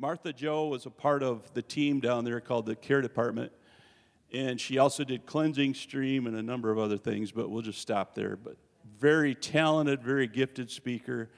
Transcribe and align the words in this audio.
Martha 0.00 0.32
Joe 0.32 0.68
was 0.68 0.86
a 0.86 0.90
part 0.90 1.22
of 1.22 1.52
the 1.52 1.60
team 1.60 2.00
down 2.00 2.24
there 2.24 2.40
called 2.40 2.64
the 2.64 2.74
Care 2.74 3.02
Department, 3.02 3.52
and 4.32 4.58
she 4.58 4.78
also 4.78 5.04
did 5.04 5.26
Cleansing 5.26 5.74
Stream 5.74 6.26
and 6.26 6.34
a 6.34 6.42
number 6.42 6.70
of 6.70 6.78
other 6.78 6.96
things, 6.96 7.32
but 7.32 7.50
we'll 7.50 7.60
just 7.60 7.82
stop 7.82 8.14
there. 8.14 8.34
But 8.34 8.56
very 8.98 9.34
talented, 9.34 10.02
very 10.02 10.26
gifted 10.26 10.70
speaker. 10.70 11.28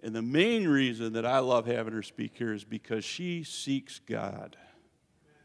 And 0.00 0.14
the 0.14 0.22
main 0.22 0.68
reason 0.68 1.14
that 1.14 1.26
I 1.26 1.40
love 1.40 1.66
having 1.66 1.92
her 1.92 2.04
speak 2.04 2.34
here 2.36 2.54
is 2.54 2.62
because 2.62 3.04
she 3.04 3.42
seeks 3.42 3.98
God 3.98 4.56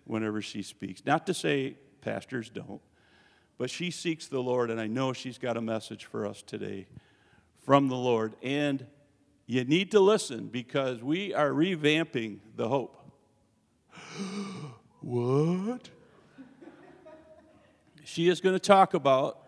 whenever 0.03 0.39
she 0.39 0.61
speaks. 0.61 1.03
Not 1.07 1.25
to 1.25 1.33
say 1.33 1.77
pastors 2.01 2.51
don't, 2.51 2.81
but 3.57 3.71
she 3.71 3.89
seeks 3.89 4.27
the 4.27 4.43
Lord, 4.43 4.69
and 4.69 4.79
I 4.79 4.85
know 4.85 5.11
she's 5.11 5.39
got 5.39 5.57
a 5.57 5.61
message 5.61 6.05
for 6.05 6.27
us 6.27 6.43
today 6.43 6.85
from 7.65 7.87
the 7.87 7.95
Lord. 7.95 8.35
And 8.43 8.85
you 9.45 9.63
need 9.65 9.91
to 9.91 9.99
listen 9.99 10.47
because 10.47 11.03
we 11.03 11.33
are 11.33 11.49
revamping 11.49 12.39
the 12.55 12.67
hope. 12.67 12.97
what? 15.01 15.89
She 18.05 18.29
is 18.29 18.41
going 18.41 18.55
to 18.55 18.59
talk 18.59 18.93
about 18.93 19.39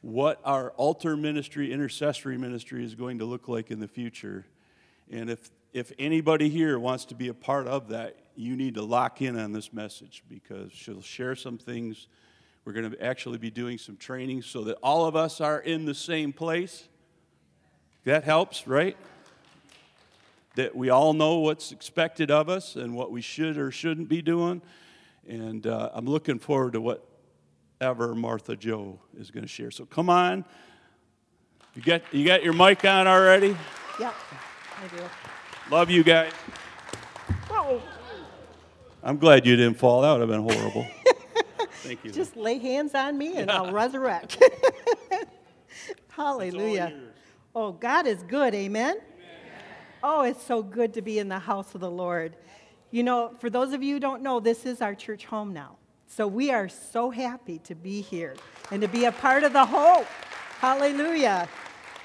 what 0.00 0.40
our 0.44 0.70
altar 0.72 1.16
ministry, 1.16 1.72
intercessory 1.72 2.36
ministry 2.36 2.84
is 2.84 2.94
going 2.94 3.18
to 3.18 3.24
look 3.24 3.48
like 3.48 3.70
in 3.70 3.78
the 3.78 3.88
future. 3.88 4.44
And 5.10 5.30
if, 5.30 5.50
if 5.72 5.92
anybody 5.98 6.48
here 6.48 6.78
wants 6.78 7.04
to 7.06 7.14
be 7.14 7.28
a 7.28 7.34
part 7.34 7.68
of 7.68 7.88
that, 7.88 8.16
you 8.34 8.56
need 8.56 8.74
to 8.74 8.82
lock 8.82 9.22
in 9.22 9.38
on 9.38 9.52
this 9.52 9.72
message 9.72 10.24
because 10.28 10.72
she'll 10.72 11.02
share 11.02 11.36
some 11.36 11.58
things. 11.58 12.08
We're 12.64 12.72
going 12.72 12.90
to 12.90 13.02
actually 13.02 13.38
be 13.38 13.50
doing 13.50 13.78
some 13.78 13.96
training 13.96 14.42
so 14.42 14.64
that 14.64 14.78
all 14.82 15.06
of 15.06 15.14
us 15.14 15.40
are 15.40 15.60
in 15.60 15.84
the 15.84 15.94
same 15.94 16.32
place. 16.32 16.88
That 18.04 18.24
helps, 18.24 18.66
right? 18.66 18.96
That 20.56 20.74
we 20.74 20.90
all 20.90 21.12
know 21.12 21.38
what's 21.38 21.72
expected 21.72 22.30
of 22.30 22.48
us 22.48 22.76
and 22.76 22.94
what 22.94 23.10
we 23.10 23.20
should 23.20 23.56
or 23.56 23.70
shouldn't 23.70 24.08
be 24.08 24.22
doing. 24.22 24.60
And 25.28 25.66
uh, 25.66 25.90
I'm 25.94 26.06
looking 26.06 26.38
forward 26.38 26.72
to 26.72 26.80
what 26.80 27.06
ever 27.80 28.14
Martha 28.14 28.56
Joe 28.56 28.98
is 29.18 29.30
going 29.30 29.44
to 29.44 29.48
share. 29.48 29.70
So 29.70 29.84
come 29.84 30.10
on. 30.10 30.44
You 31.74 31.82
got, 31.82 32.02
you 32.12 32.26
got 32.26 32.42
your 32.42 32.52
mic 32.52 32.84
on 32.84 33.06
already? 33.06 33.56
Yep, 33.98 34.14
I 34.82 34.96
do. 34.96 35.02
Love 35.70 35.90
you 35.90 36.02
guys. 36.02 36.32
Whoa. 37.48 37.80
I'm 39.02 39.16
glad 39.16 39.46
you 39.46 39.56
didn't 39.56 39.78
fall. 39.78 40.02
That 40.02 40.12
would 40.12 40.20
have 40.20 40.28
been 40.28 40.42
horrible. 40.42 40.86
Thank 41.82 42.04
you. 42.04 42.10
Just 42.10 42.36
lay 42.36 42.58
hands 42.58 42.94
on 42.94 43.16
me 43.16 43.36
and 43.36 43.50
I'll 43.50 43.72
resurrect. 43.72 44.42
Hallelujah. 46.08 46.92
Oh, 47.54 47.72
God 47.72 48.06
is 48.06 48.22
good. 48.22 48.54
Amen? 48.54 48.96
Amen? 48.96 49.02
Oh, 50.02 50.22
it's 50.22 50.42
so 50.42 50.62
good 50.62 50.94
to 50.94 51.02
be 51.02 51.18
in 51.18 51.28
the 51.28 51.38
house 51.38 51.74
of 51.74 51.82
the 51.82 51.90
Lord. 51.90 52.36
You 52.90 53.02
know, 53.02 53.34
for 53.40 53.50
those 53.50 53.74
of 53.74 53.82
you 53.82 53.94
who 53.94 54.00
don't 54.00 54.22
know, 54.22 54.40
this 54.40 54.64
is 54.64 54.80
our 54.80 54.94
church 54.94 55.26
home 55.26 55.52
now. 55.52 55.76
So 56.06 56.26
we 56.26 56.50
are 56.50 56.68
so 56.68 57.10
happy 57.10 57.58
to 57.60 57.74
be 57.74 58.00
here 58.00 58.36
and 58.70 58.80
to 58.80 58.88
be 58.88 59.04
a 59.04 59.12
part 59.12 59.44
of 59.44 59.52
the 59.52 59.66
hope. 59.66 60.06
Hallelujah. 60.60 61.46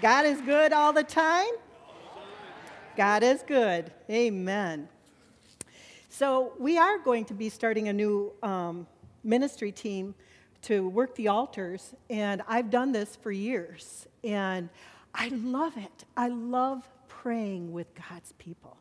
God 0.01 0.25
is 0.25 0.41
good 0.41 0.73
all 0.73 0.91
the 0.91 1.03
time. 1.03 1.49
God 2.97 3.23
is 3.23 3.41
good. 3.47 3.91
Amen. 4.09 4.89
So 6.09 6.53
we 6.59 6.77
are 6.77 6.97
going 6.97 7.23
to 7.25 7.33
be 7.33 7.47
starting 7.47 7.87
a 7.87 7.93
new 7.93 8.33
um, 8.43 8.85
ministry 9.23 9.71
team 9.71 10.13
to 10.63 10.89
work 10.89 11.15
the 11.15 11.29
altars, 11.29 11.93
and 12.09 12.41
I've 12.47 12.69
done 12.69 12.91
this 12.91 13.15
for 13.15 13.31
years, 13.31 14.07
and 14.23 14.69
I 15.17 15.29
love 15.29 15.75
it. 15.77 16.05
I 16.15 16.27
love 16.27 16.87
praying 17.07 17.73
with 17.73 17.87
God's 17.95 18.31
people. 18.33 18.77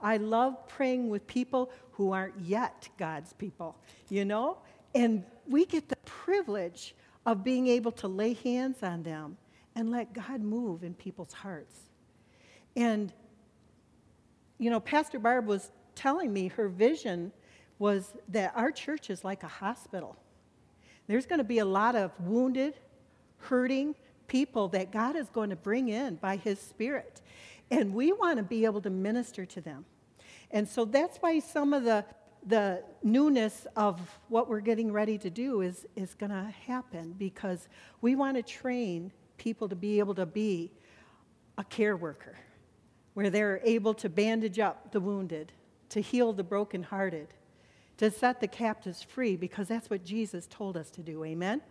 I 0.00 0.16
love 0.16 0.66
praying 0.68 1.08
with 1.08 1.26
people 1.26 1.70
who 1.92 2.12
aren't 2.12 2.40
yet 2.40 2.88
God's 2.98 3.34
people, 3.34 3.76
you 4.08 4.24
know? 4.24 4.58
And 4.94 5.24
we 5.46 5.66
get 5.66 5.88
the 5.88 5.96
privilege 6.04 6.94
of 7.26 7.44
being 7.44 7.68
able 7.68 7.92
to 7.92 8.08
lay 8.08 8.32
hands 8.32 8.82
on 8.82 9.02
them 9.02 9.36
and 9.74 9.90
let 9.90 10.12
God 10.12 10.40
move 10.40 10.82
in 10.82 10.94
people's 10.94 11.32
hearts. 11.32 11.78
And, 12.74 13.12
you 14.58 14.70
know, 14.70 14.80
Pastor 14.80 15.18
Barb 15.18 15.46
was 15.46 15.70
telling 15.94 16.32
me 16.32 16.48
her 16.48 16.68
vision 16.68 17.32
was 17.78 18.14
that 18.28 18.52
our 18.56 18.70
church 18.70 19.10
is 19.10 19.22
like 19.22 19.42
a 19.42 19.48
hospital. 19.48 20.16
There's 21.06 21.26
going 21.26 21.38
to 21.38 21.44
be 21.44 21.58
a 21.58 21.64
lot 21.64 21.94
of 21.94 22.10
wounded, 22.20 22.74
hurting 23.38 23.94
people 24.26 24.68
that 24.68 24.90
God 24.92 25.16
is 25.16 25.28
going 25.30 25.50
to 25.50 25.56
bring 25.56 25.88
in 25.88 26.16
by 26.16 26.36
His 26.36 26.58
Spirit. 26.60 27.20
And 27.70 27.94
we 27.94 28.12
want 28.12 28.36
to 28.38 28.42
be 28.42 28.64
able 28.64 28.80
to 28.82 28.90
minister 28.90 29.44
to 29.46 29.60
them. 29.60 29.84
And 30.50 30.68
so 30.68 30.84
that's 30.84 31.18
why 31.18 31.40
some 31.40 31.72
of 31.72 31.84
the, 31.84 32.04
the 32.46 32.82
newness 33.02 33.66
of 33.74 34.00
what 34.28 34.48
we're 34.48 34.60
getting 34.60 34.92
ready 34.92 35.18
to 35.18 35.30
do 35.30 35.60
is, 35.60 35.86
is 35.96 36.14
going 36.14 36.30
to 36.30 36.52
happen 36.66 37.14
because 37.18 37.68
we 38.00 38.14
want 38.14 38.36
to 38.36 38.42
train 38.42 39.12
people 39.38 39.68
to 39.68 39.76
be 39.76 39.98
able 39.98 40.14
to 40.14 40.26
be 40.26 40.70
a 41.58 41.64
care 41.64 41.96
worker 41.96 42.36
where 43.14 43.30
they're 43.30 43.60
able 43.64 43.94
to 43.94 44.08
bandage 44.08 44.58
up 44.58 44.92
the 44.92 45.00
wounded, 45.00 45.50
to 45.88 46.00
heal 46.00 46.32
the 46.32 46.44
brokenhearted, 46.44 47.28
to 47.96 48.10
set 48.10 48.40
the 48.40 48.46
captives 48.46 49.02
free 49.02 49.36
because 49.36 49.68
that's 49.68 49.88
what 49.88 50.04
Jesus 50.04 50.46
told 50.46 50.76
us 50.76 50.90
to 50.90 51.00
do. 51.00 51.24
Amen? 51.24 51.62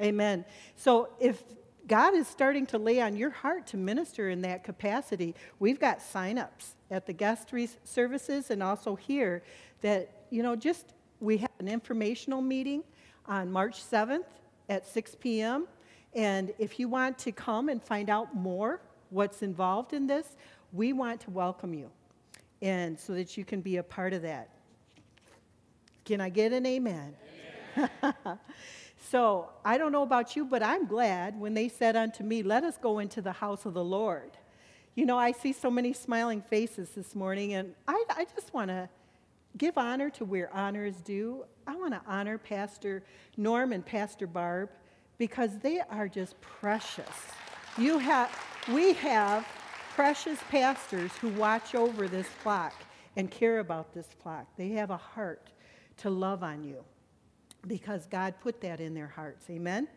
Amen. 0.00 0.08
Amen. 0.08 0.44
So 0.76 1.10
if 1.20 1.42
God 1.90 2.14
is 2.14 2.28
starting 2.28 2.66
to 2.66 2.78
lay 2.78 3.00
on 3.00 3.16
your 3.16 3.30
heart 3.30 3.66
to 3.68 3.76
minister 3.76 4.30
in 4.30 4.42
that 4.42 4.62
capacity. 4.62 5.34
We've 5.58 5.80
got 5.80 6.00
sign-ups 6.00 6.76
at 6.88 7.04
the 7.04 7.12
guest 7.12 7.52
services 7.82 8.50
and 8.52 8.62
also 8.62 8.94
here 8.94 9.42
that, 9.80 10.08
you 10.30 10.44
know, 10.44 10.54
just 10.54 10.94
we 11.18 11.38
have 11.38 11.50
an 11.58 11.66
informational 11.66 12.42
meeting 12.42 12.84
on 13.26 13.50
March 13.50 13.82
7th 13.82 14.22
at 14.68 14.86
6 14.86 15.16
p.m. 15.16 15.66
And 16.14 16.54
if 16.60 16.78
you 16.78 16.88
want 16.88 17.18
to 17.18 17.32
come 17.32 17.68
and 17.68 17.82
find 17.82 18.08
out 18.08 18.36
more 18.36 18.80
what's 19.08 19.42
involved 19.42 19.92
in 19.92 20.06
this, 20.06 20.36
we 20.72 20.92
want 20.92 21.20
to 21.22 21.30
welcome 21.30 21.74
you 21.74 21.90
and 22.62 22.96
so 22.96 23.14
that 23.14 23.36
you 23.36 23.44
can 23.44 23.62
be 23.62 23.78
a 23.78 23.82
part 23.82 24.12
of 24.12 24.22
that. 24.22 24.50
Can 26.04 26.20
I 26.20 26.28
get 26.28 26.52
an 26.52 26.66
amen? 26.66 27.16
amen. 27.76 28.38
So 29.08 29.48
I 29.64 29.78
don't 29.78 29.92
know 29.92 30.02
about 30.02 30.36
you, 30.36 30.44
but 30.44 30.62
I'm 30.62 30.86
glad 30.86 31.40
when 31.40 31.54
they 31.54 31.68
said 31.68 31.96
unto 31.96 32.22
me, 32.22 32.42
Let 32.42 32.64
us 32.64 32.76
go 32.76 32.98
into 32.98 33.22
the 33.22 33.32
house 33.32 33.64
of 33.64 33.74
the 33.74 33.84
Lord. 33.84 34.32
You 34.94 35.06
know, 35.06 35.18
I 35.18 35.32
see 35.32 35.52
so 35.52 35.70
many 35.70 35.92
smiling 35.92 36.42
faces 36.42 36.90
this 36.90 37.14
morning, 37.14 37.54
and 37.54 37.74
I, 37.88 38.04
I 38.10 38.26
just 38.34 38.52
want 38.52 38.68
to 38.68 38.88
give 39.56 39.78
honor 39.78 40.10
to 40.10 40.24
where 40.24 40.54
honor 40.54 40.84
is 40.84 40.96
due. 40.96 41.44
I 41.66 41.76
want 41.76 41.94
to 41.94 42.02
honor 42.06 42.38
Pastor 42.38 43.02
Norm 43.36 43.72
and 43.72 43.84
Pastor 43.84 44.26
Barb 44.26 44.68
because 45.16 45.58
they 45.58 45.80
are 45.90 46.08
just 46.08 46.40
precious. 46.40 47.08
You 47.78 47.98
have, 47.98 48.30
we 48.72 48.92
have 48.94 49.46
precious 49.94 50.38
pastors 50.50 51.12
who 51.16 51.28
watch 51.30 51.74
over 51.74 52.06
this 52.08 52.26
flock 52.26 52.74
and 53.16 53.30
care 53.30 53.60
about 53.60 53.94
this 53.94 54.08
flock. 54.22 54.46
They 54.56 54.70
have 54.70 54.90
a 54.90 54.96
heart 54.96 55.50
to 55.98 56.10
love 56.10 56.42
on 56.42 56.64
you 56.64 56.84
because 57.66 58.06
God 58.06 58.34
put 58.40 58.60
that 58.62 58.80
in 58.80 58.94
their 58.94 59.08
hearts. 59.08 59.48
Amen? 59.50 59.88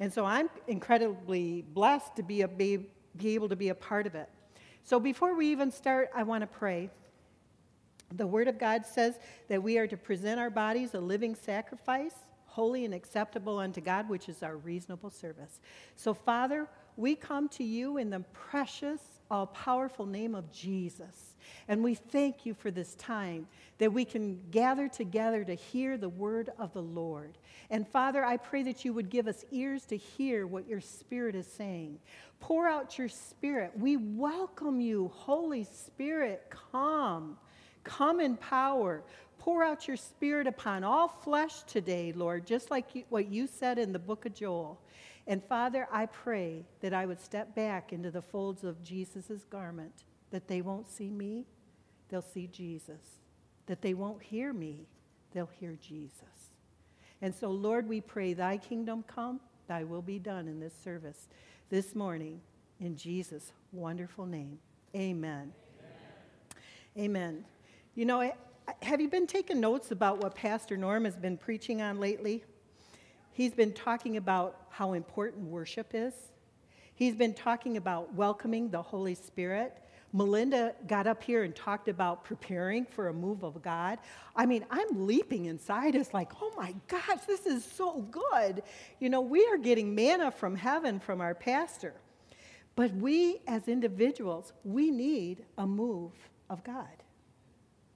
And 0.00 0.12
so 0.12 0.24
I'm 0.24 0.50
incredibly 0.66 1.62
blessed 1.62 2.16
to 2.16 2.22
be, 2.22 2.42
a, 2.42 2.48
be, 2.48 2.86
be 3.16 3.34
able 3.34 3.48
to 3.48 3.56
be 3.56 3.68
a 3.68 3.74
part 3.74 4.06
of 4.06 4.14
it. 4.14 4.28
So 4.84 4.98
before 4.98 5.36
we 5.36 5.46
even 5.48 5.70
start, 5.70 6.10
I 6.14 6.24
want 6.24 6.42
to 6.42 6.46
pray. 6.46 6.90
The 8.14 8.26
Word 8.26 8.48
of 8.48 8.58
God 8.58 8.84
says 8.84 9.18
that 9.48 9.62
we 9.62 9.78
are 9.78 9.86
to 9.86 9.96
present 9.96 10.40
our 10.40 10.50
bodies 10.50 10.94
a 10.94 11.00
living 11.00 11.34
sacrifice, 11.34 12.14
holy 12.46 12.84
and 12.84 12.92
acceptable 12.92 13.58
unto 13.58 13.80
God, 13.80 14.08
which 14.08 14.28
is 14.28 14.42
our 14.42 14.56
reasonable 14.56 15.10
service. 15.10 15.60
So, 15.96 16.12
Father, 16.12 16.68
we 16.96 17.14
come 17.14 17.48
to 17.50 17.64
you 17.64 17.96
in 17.96 18.10
the 18.10 18.20
precious, 18.32 19.00
all 19.32 19.46
powerful 19.46 20.04
name 20.04 20.34
of 20.34 20.52
Jesus. 20.52 21.34
And 21.66 21.82
we 21.82 21.94
thank 21.94 22.44
you 22.44 22.52
for 22.52 22.70
this 22.70 22.94
time 22.96 23.48
that 23.78 23.92
we 23.92 24.04
can 24.04 24.38
gather 24.50 24.88
together 24.88 25.42
to 25.42 25.54
hear 25.54 25.96
the 25.96 26.08
word 26.08 26.50
of 26.58 26.72
the 26.74 26.82
Lord. 26.82 27.38
And 27.70 27.88
Father, 27.88 28.22
I 28.24 28.36
pray 28.36 28.62
that 28.64 28.84
you 28.84 28.92
would 28.92 29.08
give 29.08 29.26
us 29.26 29.44
ears 29.50 29.86
to 29.86 29.96
hear 29.96 30.46
what 30.46 30.68
your 30.68 30.82
Spirit 30.82 31.34
is 31.34 31.46
saying. 31.46 31.98
Pour 32.40 32.68
out 32.68 32.98
your 32.98 33.08
Spirit. 33.08 33.72
We 33.76 33.96
welcome 33.96 34.80
you, 34.80 35.10
Holy 35.14 35.64
Spirit. 35.64 36.52
Come. 36.70 37.38
Come 37.84 38.20
in 38.20 38.36
power. 38.36 39.02
Pour 39.38 39.64
out 39.64 39.88
your 39.88 39.96
Spirit 39.96 40.46
upon 40.46 40.84
all 40.84 41.08
flesh 41.08 41.62
today, 41.62 42.12
Lord, 42.12 42.46
just 42.46 42.70
like 42.70 43.06
what 43.08 43.28
you 43.28 43.46
said 43.46 43.78
in 43.78 43.92
the 43.92 43.98
book 43.98 44.26
of 44.26 44.34
Joel. 44.34 44.78
And 45.26 45.42
Father, 45.44 45.86
I 45.92 46.06
pray 46.06 46.64
that 46.80 46.92
I 46.92 47.06
would 47.06 47.20
step 47.20 47.54
back 47.54 47.92
into 47.92 48.10
the 48.10 48.22
folds 48.22 48.64
of 48.64 48.82
Jesus' 48.82 49.44
garment 49.48 50.04
that 50.30 50.48
they 50.48 50.62
won't 50.62 50.88
see 50.88 51.10
me, 51.10 51.46
they'll 52.08 52.22
see 52.22 52.46
Jesus. 52.46 53.20
That 53.66 53.82
they 53.82 53.94
won't 53.94 54.22
hear 54.22 54.52
me, 54.52 54.86
they'll 55.32 55.50
hear 55.60 55.76
Jesus. 55.80 56.50
And 57.20 57.32
so, 57.32 57.50
Lord, 57.50 57.88
we 57.88 58.00
pray, 58.00 58.32
Thy 58.32 58.56
kingdom 58.56 59.04
come, 59.06 59.40
Thy 59.68 59.84
will 59.84 60.02
be 60.02 60.18
done 60.18 60.48
in 60.48 60.58
this 60.58 60.74
service 60.82 61.28
this 61.70 61.94
morning 61.94 62.40
in 62.80 62.96
Jesus' 62.96 63.52
wonderful 63.70 64.26
name. 64.26 64.58
Amen. 64.94 65.52
Amen. 66.96 67.04
Amen. 67.10 67.44
You 67.94 68.06
know, 68.06 68.32
have 68.82 69.00
you 69.00 69.08
been 69.08 69.26
taking 69.26 69.60
notes 69.60 69.92
about 69.92 70.22
what 70.22 70.34
Pastor 70.34 70.76
Norm 70.76 71.04
has 71.04 71.16
been 71.16 71.36
preaching 71.36 71.80
on 71.80 72.00
lately? 72.00 72.42
He's 73.32 73.52
been 73.52 73.72
talking 73.72 74.16
about 74.16 74.66
how 74.68 74.92
important 74.92 75.48
worship 75.48 75.90
is. 75.94 76.12
He's 76.94 77.14
been 77.14 77.34
talking 77.34 77.76
about 77.76 78.14
welcoming 78.14 78.70
the 78.70 78.82
Holy 78.82 79.14
Spirit. 79.14 79.82
Melinda 80.12 80.74
got 80.86 81.06
up 81.06 81.22
here 81.22 81.42
and 81.42 81.56
talked 81.56 81.88
about 81.88 82.22
preparing 82.24 82.84
for 82.84 83.08
a 83.08 83.14
move 83.14 83.42
of 83.42 83.62
God. 83.62 83.98
I 84.36 84.44
mean, 84.44 84.66
I'm 84.70 85.06
leaping 85.06 85.46
inside. 85.46 85.94
It's 85.94 86.12
like, 86.12 86.32
oh 86.42 86.52
my 86.56 86.74
gosh, 86.86 87.20
this 87.26 87.46
is 87.46 87.64
so 87.64 88.02
good. 88.02 88.62
You 89.00 89.08
know, 89.08 89.22
we 89.22 89.46
are 89.46 89.56
getting 89.56 89.94
manna 89.94 90.30
from 90.30 90.54
heaven 90.54 91.00
from 91.00 91.22
our 91.22 91.34
pastor. 91.34 91.94
But 92.76 92.92
we 92.94 93.40
as 93.46 93.68
individuals, 93.68 94.52
we 94.64 94.90
need 94.90 95.44
a 95.56 95.66
move 95.66 96.12
of 96.50 96.62
God. 96.62 96.86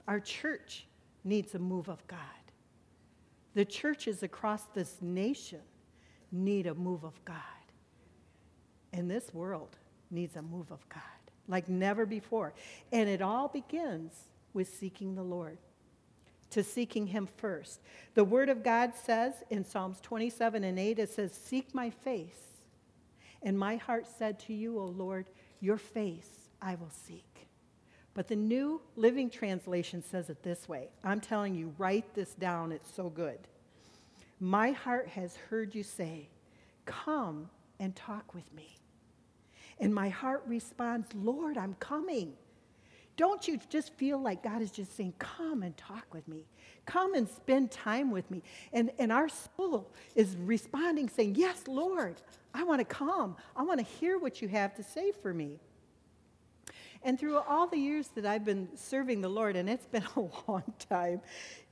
Our 0.09 0.21
church 0.21 0.87
needs 1.25 1.55
a 1.55 1.59
move 1.59 1.89
of 1.89 2.07
God. 2.07 2.19
The 3.57 3.65
churches 3.65 4.23
across 4.23 4.65
this 4.75 4.99
nation 5.01 5.63
need 6.31 6.67
a 6.67 6.75
move 6.75 7.05
of 7.05 7.25
God. 7.25 7.37
And 8.93 9.11
this 9.11 9.33
world 9.33 9.79
needs 10.11 10.37
a 10.37 10.43
move 10.43 10.71
of 10.71 10.87
God 10.91 11.03
like 11.49 11.67
never 11.67 12.05
before. 12.05 12.53
And 12.93 13.09
it 13.09 13.23
all 13.23 13.49
begins 13.49 14.13
with 14.53 14.69
seeking 14.69 15.15
the 15.15 15.23
Lord, 15.23 15.57
to 16.51 16.63
seeking 16.63 17.07
Him 17.07 17.27
first. 17.39 17.81
The 18.13 18.25
Word 18.25 18.51
of 18.51 18.63
God 18.63 18.93
says 18.95 19.33
in 19.49 19.65
Psalms 19.65 20.01
27 20.03 20.63
and 20.63 20.79
8, 20.79 20.99
it 20.99 21.09
says, 21.09 21.33
Seek 21.33 21.75
my 21.75 21.89
face. 21.89 22.61
And 23.43 23.59
my 23.59 23.77
heart 23.77 24.07
said 24.19 24.39
to 24.41 24.53
you, 24.53 24.79
O 24.79 24.85
Lord, 24.85 25.31
your 25.61 25.79
face 25.79 26.51
I 26.61 26.75
will 26.75 26.91
seek. 26.91 27.36
But 28.17 28.29
the 28.29 28.37
New 28.37 28.81
Living 28.97 29.29
Translation 29.29 30.03
says 30.03 30.31
it 30.31 30.43
this 30.43 30.67
way. 30.67 30.89
I'm 31.05 31.21
telling 31.21 31.55
you, 31.55 31.75
write 31.77 32.15
this 32.15 32.33
down, 32.33 32.73
it's 32.73 32.91
so 32.95 33.11
good. 33.11 33.39
My 34.41 34.71
heart 34.71 35.07
has 35.09 35.37
heard 35.51 35.75
you 35.75 35.83
say, 35.83 36.31
Come 36.87 37.51
and 37.79 37.95
talk 37.95 38.33
with 38.33 38.51
me. 38.55 38.79
And 39.79 39.95
my 39.95 40.09
heart 40.09 40.45
responds, 40.47 41.09
Lord, 41.15 41.59
I'm 41.59 41.75
coming. 41.75 42.33
Don't 43.19 43.47
you 43.47 43.61
just 43.69 43.93
feel 43.95 44.19
like 44.19 44.43
God 44.43 44.63
is 44.63 44.71
just 44.71 44.97
saying, 44.97 45.13
Come 45.19 45.63
and 45.63 45.77
talk 45.77 46.07
with 46.15 46.27
me? 46.27 46.47
Come 46.87 47.13
and 47.13 47.29
spend 47.29 47.71
time 47.71 48.11
with 48.11 48.31
me. 48.31 48.43
And, 48.73 48.93
and 48.99 49.13
our 49.13 49.29
soul 49.29 49.91
is 50.15 50.37
responding, 50.37 51.11
saying, 51.11 51.35
Yes, 51.35 51.65
Lord, 51.69 52.23
I 52.55 52.65
want 52.65 52.79
to 52.79 52.87
come. 52.87 53.37
I 53.55 53.63
want 53.63 53.79
to 53.81 53.85
hear 53.85 54.17
what 54.17 54.41
you 54.41 54.49
have 54.49 54.75
to 54.77 54.83
say 54.83 55.13
for 55.13 55.35
me. 55.35 55.59
And 57.07 57.17
through 57.21 57.39
all 57.39 57.69
the 57.69 57.79
years 57.79 58.09
that 58.17 58.27
I've 58.27 58.45
been 58.45 58.69
serving 58.75 59.21
the 59.21 59.29
Lord, 59.29 59.55
and 59.55 59.71
it's 59.71 59.87
been 59.87 60.03
a 60.17 60.21
long 60.49 60.65
time, 60.91 61.21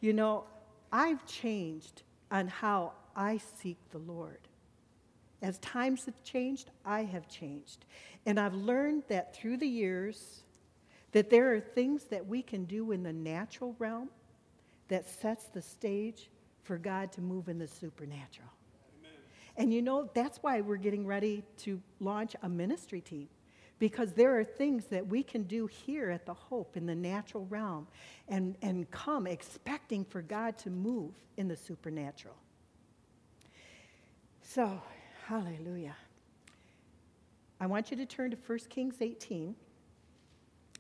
you 0.01 0.13
know, 0.13 0.45
I've 0.93 1.27
changed 1.27 2.05
on 2.31 2.47
how 2.47 2.93
I 3.17 3.41
seek 3.61 3.77
the 3.91 3.99
Lord. 3.99 4.39
As 5.43 5.59
times 5.59 6.05
have 6.05 6.23
changed, 6.23 6.71
I 6.85 7.03
have 7.03 7.29
changed. 7.29 7.85
And 8.27 8.39
I've 8.39 8.55
learned 8.55 9.03
that 9.09 9.35
through 9.35 9.57
the 9.57 9.67
years 9.67 10.45
that 11.11 11.31
there 11.31 11.53
are 11.53 11.59
things 11.59 12.05
that 12.05 12.25
we 12.25 12.41
can 12.41 12.65
do 12.65 12.93
in 12.93 13.03
the 13.03 13.13
natural 13.13 13.75
realm 13.81 14.11
that 14.87 15.09
sets 15.09 15.47
the 15.47 15.61
stage 15.61 16.31
for 16.63 16.79
God 16.79 17.11
to 17.11 17.21
move 17.21 17.49
in 17.49 17.59
the 17.59 17.67
supernatural. 17.67 18.49
Amen. 19.01 19.19
And 19.57 19.75
you 19.75 19.83
know, 19.83 20.09
that's 20.15 20.39
why 20.43 20.61
we're 20.61 20.77
getting 20.77 21.05
ready 21.05 21.43
to 21.59 21.83
launch 21.99 22.37
a 22.43 22.49
ministry 22.49 23.01
team 23.01 23.29
because 23.79 24.13
there 24.13 24.39
are 24.39 24.45
things 24.45 24.85
that 24.87 25.07
we 25.07 25.23
can 25.23 25.43
do 25.43 25.67
here 25.67 26.11
at 26.11 26.27
the 26.27 26.35
Hope 26.35 26.77
in 26.77 26.87
the 26.87 26.95
natural 26.95 27.47
realm 27.47 27.87
and, 28.29 28.57
and 28.63 28.91
come 28.91 29.27
expecting 29.27 30.05
for 30.05 30.23
God 30.23 30.57
to 30.59 30.71
move 30.71 31.13
in 31.37 31.49
the 31.49 31.57
supernatural. 31.57 32.37
So, 34.43 34.81
Hallelujah. 35.27 35.97
I 37.59 37.67
want 37.67 37.91
you 37.91 37.97
to 37.97 38.05
turn 38.05 38.31
to 38.33 38.37
1 38.47 38.59
Kings 38.69 38.97
18 39.01 39.55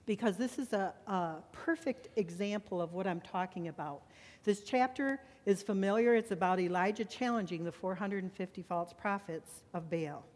because 0.05 0.37
this 0.37 0.59
is 0.59 0.75
a, 0.75 0.93
a, 1.07 1.37
perfect 1.53 2.09
example 2.19 2.83
of 2.83 2.93
what 2.93 3.07
I'm 3.07 3.23
talking 3.23 3.69
about. 3.69 4.03
This 4.45 4.61
chapter 4.65 5.19
is 5.47 5.63
familiar. 5.63 6.15
It's 6.15 6.31
about 6.31 6.61
Elijah 6.61 7.07
challenging 7.07 7.65
the 7.65 7.73
450 7.73 8.63
false 8.63 8.93
prophets 8.93 9.63
of 9.73 9.89
Baal. 9.89 10.27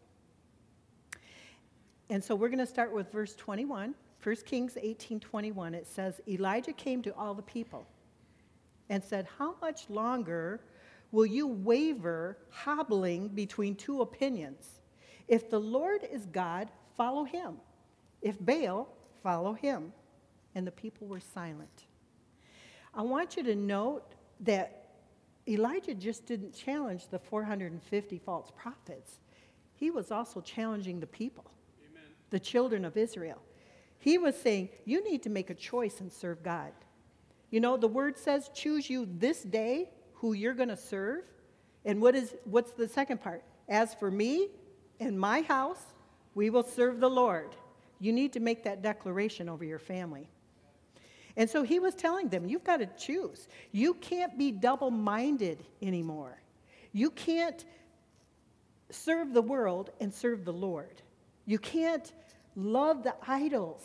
And 2.09 2.23
so 2.23 2.35
we're 2.35 2.49
going 2.49 2.59
to 2.59 2.65
start 2.65 2.91
with 2.91 3.11
verse 3.11 3.35
21. 3.35 3.93
1 4.21 4.35
Kings 4.45 4.75
18:21 4.75 5.73
it 5.73 5.87
says 5.87 6.19
Elijah 6.27 6.73
came 6.73 7.01
to 7.03 7.15
all 7.15 7.33
the 7.33 7.41
people 7.41 7.87
and 8.89 9.03
said, 9.03 9.27
"How 9.37 9.55
much 9.61 9.89
longer 9.89 10.61
will 11.11 11.25
you 11.25 11.47
waver, 11.47 12.37
hobbling 12.49 13.29
between 13.29 13.75
two 13.75 14.01
opinions? 14.01 14.81
If 15.27 15.49
the 15.49 15.59
Lord 15.59 16.03
is 16.03 16.25
God, 16.25 16.69
follow 16.97 17.23
him. 17.23 17.57
If 18.21 18.37
Baal, 18.39 18.89
follow 19.23 19.53
him. 19.53 19.93
And 20.55 20.65
the 20.65 20.71
people 20.71 21.07
were 21.07 21.19
silent. 21.19 21.85
I 22.93 23.03
want 23.03 23.37
you 23.37 23.43
to 23.43 23.55
note 23.55 24.15
that 24.41 24.89
Elijah 25.47 25.93
just 25.93 26.25
didn't 26.25 26.53
challenge 26.53 27.07
the 27.07 27.19
450 27.19 28.17
false 28.19 28.51
prophets, 28.55 29.19
he 29.75 29.89
was 29.91 30.11
also 30.11 30.41
challenging 30.41 30.99
the 30.99 31.07
people. 31.07 31.49
The 32.29 32.39
children 32.39 32.85
of 32.85 32.97
Israel. 32.97 33.41
He 33.99 34.17
was 34.17 34.35
saying, 34.35 34.69
You 34.85 35.03
need 35.03 35.23
to 35.23 35.29
make 35.29 35.49
a 35.49 35.55
choice 35.55 35.99
and 35.99 36.11
serve 36.11 36.43
God. 36.43 36.71
You 37.51 37.59
know, 37.59 37.77
the 37.77 37.87
word 37.87 38.17
says, 38.17 38.49
Choose 38.53 38.89
you 38.89 39.07
this 39.17 39.43
day 39.43 39.89
who 40.13 40.33
you're 40.33 40.53
going 40.53 40.69
to 40.69 40.77
serve. 40.77 41.23
And 41.85 42.01
what 42.01 42.15
is, 42.15 42.35
what's 42.43 42.71
the 42.71 42.87
second 42.87 43.21
part? 43.21 43.43
As 43.67 43.93
for 43.93 44.11
me 44.11 44.49
and 44.99 45.19
my 45.19 45.41
house, 45.41 45.81
we 46.35 46.49
will 46.49 46.63
serve 46.63 46.99
the 46.99 47.09
Lord. 47.09 47.55
You 47.99 48.13
need 48.13 48.33
to 48.33 48.39
make 48.39 48.63
that 48.63 48.81
declaration 48.81 49.49
over 49.49 49.63
your 49.65 49.79
family. 49.79 50.29
And 51.35 51.49
so 51.49 51.63
he 51.63 51.79
was 51.79 51.95
telling 51.95 52.27
them, 52.29 52.47
you've 52.47 52.63
got 52.63 52.77
to 52.77 52.85
choose. 52.97 53.47
You 53.71 53.93
can't 53.95 54.37
be 54.37 54.51
double 54.51 54.91
minded 54.91 55.63
anymore. 55.81 56.41
You 56.91 57.11
can't 57.11 57.63
serve 58.89 59.33
the 59.33 59.41
world 59.41 59.91
and 59.99 60.13
serve 60.13 60.43
the 60.43 60.53
Lord. 60.53 61.01
You 61.49 61.57
can't 61.57 62.13
love 62.55 63.01
the 63.01 63.15
idols 63.27 63.81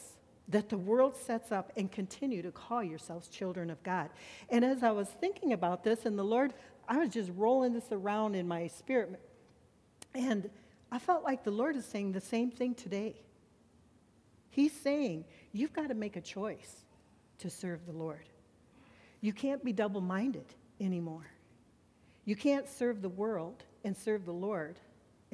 that 0.49 0.69
the 0.69 0.77
world 0.77 1.17
sets 1.17 1.51
up 1.51 1.73
and 1.79 1.91
continue 1.91 2.43
to 2.43 2.51
call 2.51 2.85
yourselves 2.85 3.27
children 3.27 3.71
of 3.71 3.83
God. 3.83 4.11
And 4.51 4.63
as 4.63 4.83
I 4.83 4.91
was 4.91 5.09
thinking 5.09 5.55
about 5.55 5.83
this, 5.83 6.05
and 6.05 6.19
the 6.19 6.25
Lord, 6.25 6.53
I 6.87 6.99
was 6.99 7.09
just 7.09 7.31
rolling 7.35 7.73
this 7.73 7.91
around 7.91 8.35
in 8.35 8.47
my 8.47 8.67
spirit, 8.67 9.19
and 10.15 10.51
I 10.93 10.99
felt 10.99 11.25
like 11.25 11.43
the 11.43 11.53
Lord 11.53 11.75
is 11.75 11.87
saying 11.87 12.13
the 12.13 12.21
same 12.21 12.51
thing 12.51 12.75
today. 12.75 13.15
He's 14.51 14.75
saying, 14.75 15.25
you've 15.53 15.73
got 15.73 15.89
to 15.89 15.95
make 15.95 16.17
a 16.17 16.21
choice 16.21 16.85
to 17.39 17.49
serve 17.49 17.87
the 17.87 17.93
Lord. 17.93 18.29
You 19.23 19.33
can't 19.33 19.65
be 19.65 19.73
double 19.73 20.03
minded 20.03 20.53
anymore. 20.83 21.31
You 22.27 22.37
can't 22.37 22.69
serve 22.69 23.01
the 23.01 23.09
world 23.09 23.65
and 23.85 23.97
serve 23.97 24.27
the 24.27 24.35
Lord, 24.35 24.79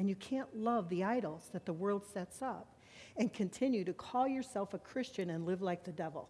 and 0.01 0.09
you 0.09 0.17
can't 0.17 0.57
love 0.57 0.89
the 0.89 1.05
idols 1.05 1.51
that 1.53 1.67
the 1.67 1.75
world 1.75 2.07
sets 2.07 2.41
up 2.41 2.75
and 3.19 3.31
continue 3.35 3.85
to 3.85 3.93
call 3.93 4.27
yourself 4.27 4.73
a 4.73 4.79
Christian 4.79 5.29
and 5.29 5.45
live 5.45 5.61
like 5.61 5.85
the 5.85 5.93
devil. 5.93 6.27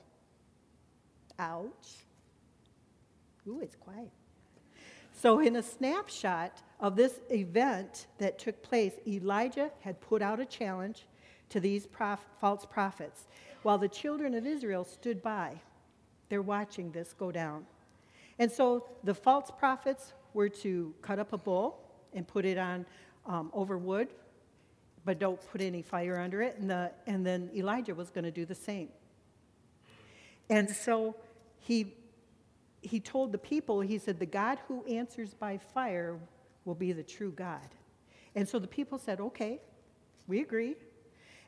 Ouch. 1.38 1.98
Ooh, 3.46 3.60
it's 3.62 3.76
quiet. 3.76 4.10
So, 5.12 5.38
in 5.38 5.54
a 5.54 5.62
snapshot 5.62 6.60
of 6.80 6.96
this 6.96 7.20
event 7.30 8.08
that 8.18 8.40
took 8.40 8.60
place, 8.60 8.94
Elijah 9.06 9.70
had 9.82 10.00
put 10.00 10.20
out 10.20 10.40
a 10.40 10.44
challenge 10.44 11.06
to 11.50 11.60
these 11.60 11.86
prof- 11.86 12.26
false 12.40 12.66
prophets 12.66 13.28
while 13.62 13.78
the 13.78 13.88
children 13.88 14.34
of 14.34 14.46
Israel 14.46 14.82
stood 14.82 15.22
by. 15.22 15.60
They're 16.28 16.42
watching 16.42 16.90
this 16.90 17.12
go 17.12 17.30
down. 17.30 17.66
And 18.40 18.50
so 18.50 18.88
the 19.04 19.14
false 19.14 19.52
prophets 19.56 20.12
were 20.34 20.48
to 20.48 20.92
cut 21.02 21.20
up 21.20 21.32
a 21.32 21.38
bull 21.38 21.78
and 22.12 22.26
put 22.26 22.44
it 22.44 22.58
on 22.58 22.84
um, 23.26 23.50
over 23.52 23.78
wood 23.78 24.08
but 25.04 25.18
don't 25.18 25.40
put 25.50 25.60
any 25.60 25.82
fire 25.82 26.18
under 26.18 26.42
it. 26.42 26.56
And, 26.58 26.70
the, 26.70 26.90
and 27.06 27.24
then 27.24 27.50
Elijah 27.54 27.94
was 27.94 28.10
going 28.10 28.24
to 28.24 28.30
do 28.30 28.44
the 28.44 28.54
same. 28.54 28.88
And 30.48 30.68
so 30.68 31.16
he, 31.58 31.94
he 32.82 33.00
told 33.00 33.32
the 33.32 33.38
people, 33.38 33.80
he 33.80 33.98
said, 33.98 34.18
The 34.18 34.26
God 34.26 34.58
who 34.68 34.84
answers 34.84 35.34
by 35.34 35.58
fire 35.58 36.18
will 36.64 36.74
be 36.74 36.92
the 36.92 37.02
true 37.02 37.32
God. 37.32 37.68
And 38.34 38.48
so 38.48 38.58
the 38.58 38.68
people 38.68 38.98
said, 38.98 39.20
Okay, 39.20 39.60
we 40.26 40.40
agree. 40.40 40.76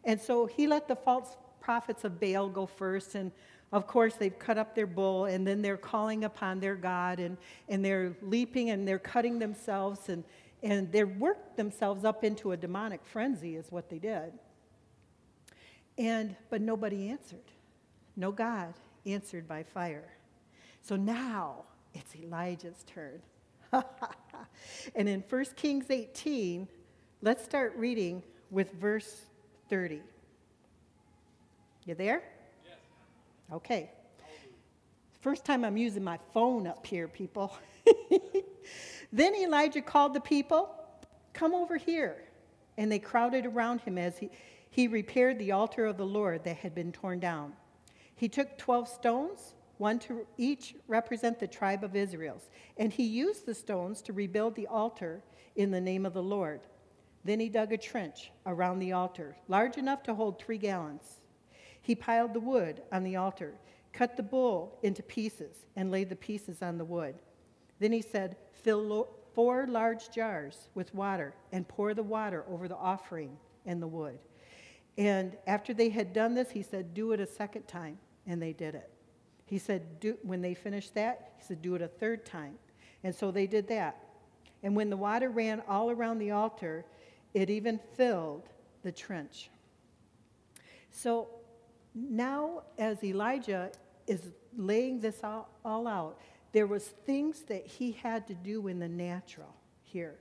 And 0.05 0.21
so 0.21 0.47
he 0.47 0.67
let 0.67 0.88
the 0.88 0.97
false 0.97 1.37
prophets 1.61 2.05
of 2.05 2.21
Baal 2.21 2.49
go 2.49 2.67
first. 2.67 3.14
And 3.14 3.31
of 3.71 3.87
course, 3.87 4.14
they've 4.14 4.38
cut 4.38 4.59
up 4.59 4.75
their 4.75 4.87
bull, 4.87 5.25
and 5.25 5.47
then 5.47 5.62
they're 5.62 5.79
calling 5.79 6.25
upon 6.25 6.61
their 6.61 6.75
God, 6.75 7.19
and, 7.21 7.38
and 7.69 7.83
they're 7.83 8.14
leaping 8.21 8.69
and 8.69 8.87
they're 8.87 8.99
cutting 8.99 9.38
themselves. 9.38 10.09
And, 10.09 10.25
and 10.62 10.90
they 10.92 11.04
worked 11.04 11.57
themselves 11.57 12.04
up 12.04 12.23
into 12.25 12.52
a 12.52 12.57
demonic 12.57 13.04
frenzy, 13.04 13.57
is 13.57 13.71
what 13.71 13.90
they 13.90 13.99
did. 13.99 14.33
And, 15.99 16.37
but 16.50 16.61
nobody 16.61 17.11
answered. 17.11 17.40
No 18.16 18.31
God 18.31 18.75
answered 19.04 19.49
by 19.49 19.62
fire. 19.62 20.09
So 20.83 20.97
now 20.97 21.64
it's 21.95 22.14
Elijah's 22.14 22.85
turn. 22.87 23.21
and 24.95 25.09
in 25.09 25.25
1 25.28 25.45
Kings 25.57 25.90
18, 25.90 26.69
let's 27.23 27.45
start 27.45 27.75
reading 27.76 28.23
with 28.50 28.73
verse 28.75 29.23
30. 29.69 30.00
You 31.85 31.95
there? 31.95 32.23
Yes. 32.64 32.76
Okay. 33.52 33.90
First 35.21 35.45
time 35.45 35.64
I'm 35.64 35.76
using 35.76 36.04
my 36.04 36.19
phone 36.33 36.66
up 36.66 36.87
here, 36.87 37.09
people. 37.09 37.57
then 39.12 39.35
Elijah 39.35 39.83
called 39.83 40.14
the 40.14 40.21
people, 40.21 40.75
Come 41.33 41.54
over 41.54 41.76
here. 41.76 42.16
And 42.78 42.90
they 42.90 42.99
crowded 42.99 43.47
around 43.47 43.83
him 43.83 43.99
as 43.99 44.19
he, 44.19 44.31
he 44.71 44.88
repaired 44.88 45.38
the 45.38 45.52
altar 45.52 45.85
of 45.85 45.99
the 45.99 46.07
Lord 46.07 46.45
that 46.45 46.57
had 46.57 46.75
been 46.75 46.92
torn 46.92 47.21
down. 47.21 47.52
He 48.14 48.28
took 48.28 48.57
12 48.57 48.88
stones, 48.88 49.54
one 49.78 49.99
to 50.00 50.26
each 50.38 50.75
represent 50.88 51.38
the 51.38 51.47
tribe 51.47 51.85
of 51.85 51.97
Israel, 51.97 52.40
and 52.78 52.92
he 52.92 53.02
used 53.02 53.45
the 53.45 53.54
stones 53.54 54.00
to 54.02 54.12
rebuild 54.12 54.54
the 54.54 54.66
altar 54.66 55.23
in 55.57 55.71
the 55.71 55.81
name 55.81 56.07
of 56.07 56.14
the 56.14 56.23
Lord. 56.23 56.61
Then 57.25 57.40
he 57.40 57.49
dug 57.49 57.73
a 57.73 57.78
trench 57.78 58.31
around 58.47 58.78
the 58.78 58.92
altar, 58.92 59.37
large 59.49 59.76
enough 59.76 60.02
to 60.04 60.14
hold 60.14 60.40
three 60.40 60.59
gallons. 60.59 61.21
He 61.81 61.95
piled 61.95 62.33
the 62.33 62.40
wood 62.40 62.83
on 62.92 63.02
the 63.02 63.16
altar, 63.16 63.54
cut 63.92 64.16
the 64.16 64.23
bull 64.23 64.78
into 64.83 65.02
pieces, 65.02 65.66
and 65.76 65.90
laid 65.90 66.09
the 66.09 66.16
pieces 66.16 66.62
on 66.62 66.78
the 66.78 66.85
wood. 66.85 67.16
Then 67.83 67.91
he 67.91 68.01
said, 68.01 68.37
Fill 68.53 69.09
four 69.35 69.67
large 69.67 70.12
jars 70.12 70.69
with 70.75 70.95
water 70.95 71.35
and 71.51 71.67
pour 71.67 71.95
the 71.95 72.03
water 72.03 72.45
over 72.49 72.69
the 72.69 72.77
offering 72.77 73.37
and 73.67 73.83
the 73.83 73.89
wood. 73.89 74.21
And 74.97 75.37
after 75.49 75.75
they 75.75 75.89
had 75.89 76.12
done 76.12 76.35
this, 76.35 76.49
he 76.49 76.62
said, 76.62 76.95
Do 76.95 77.11
it 77.11 77.19
a 77.19 77.27
second 77.27 77.67
time. 77.67 77.99
And 78.25 78.41
they 78.41 78.53
did 78.53 78.77
it. 78.77 78.89
He 79.47 79.59
said, 79.59 79.83
When 80.23 80.41
they 80.41 80.55
finished 80.55 80.95
that, 80.95 81.33
he 81.39 81.45
said, 81.45 81.61
Do 81.61 81.75
it 81.75 81.83
a 81.83 81.89
third 81.89 82.25
time. 82.25 82.55
And 83.03 83.12
so 83.12 83.33
they 83.33 83.49
did 83.49 83.67
that. 83.67 83.99
And 84.62 84.77
when 84.77 84.89
the 84.89 84.97
water 84.97 85.29
ran 85.29 85.61
all 85.67 85.91
around 85.91 86.21
the 86.21 86.31
altar, 86.31 86.85
it 87.35 87.51
even 87.51 87.81
filled 87.97 88.49
the 88.85 88.93
trench. 88.93 89.51
So 90.93 91.27
now, 91.97 92.62
as 92.79 93.03
Elijah 93.03 93.73
is 94.07 94.31
laying 94.57 95.01
this 95.01 95.25
all, 95.25 95.49
all 95.65 95.89
out, 95.89 96.21
there 96.52 96.66
was 96.66 96.85
things 96.85 97.40
that 97.42 97.66
he 97.66 97.92
had 97.92 98.26
to 98.28 98.35
do 98.35 98.68
in 98.68 98.78
the 98.78 98.88
natural 98.88 99.54
here 99.82 100.16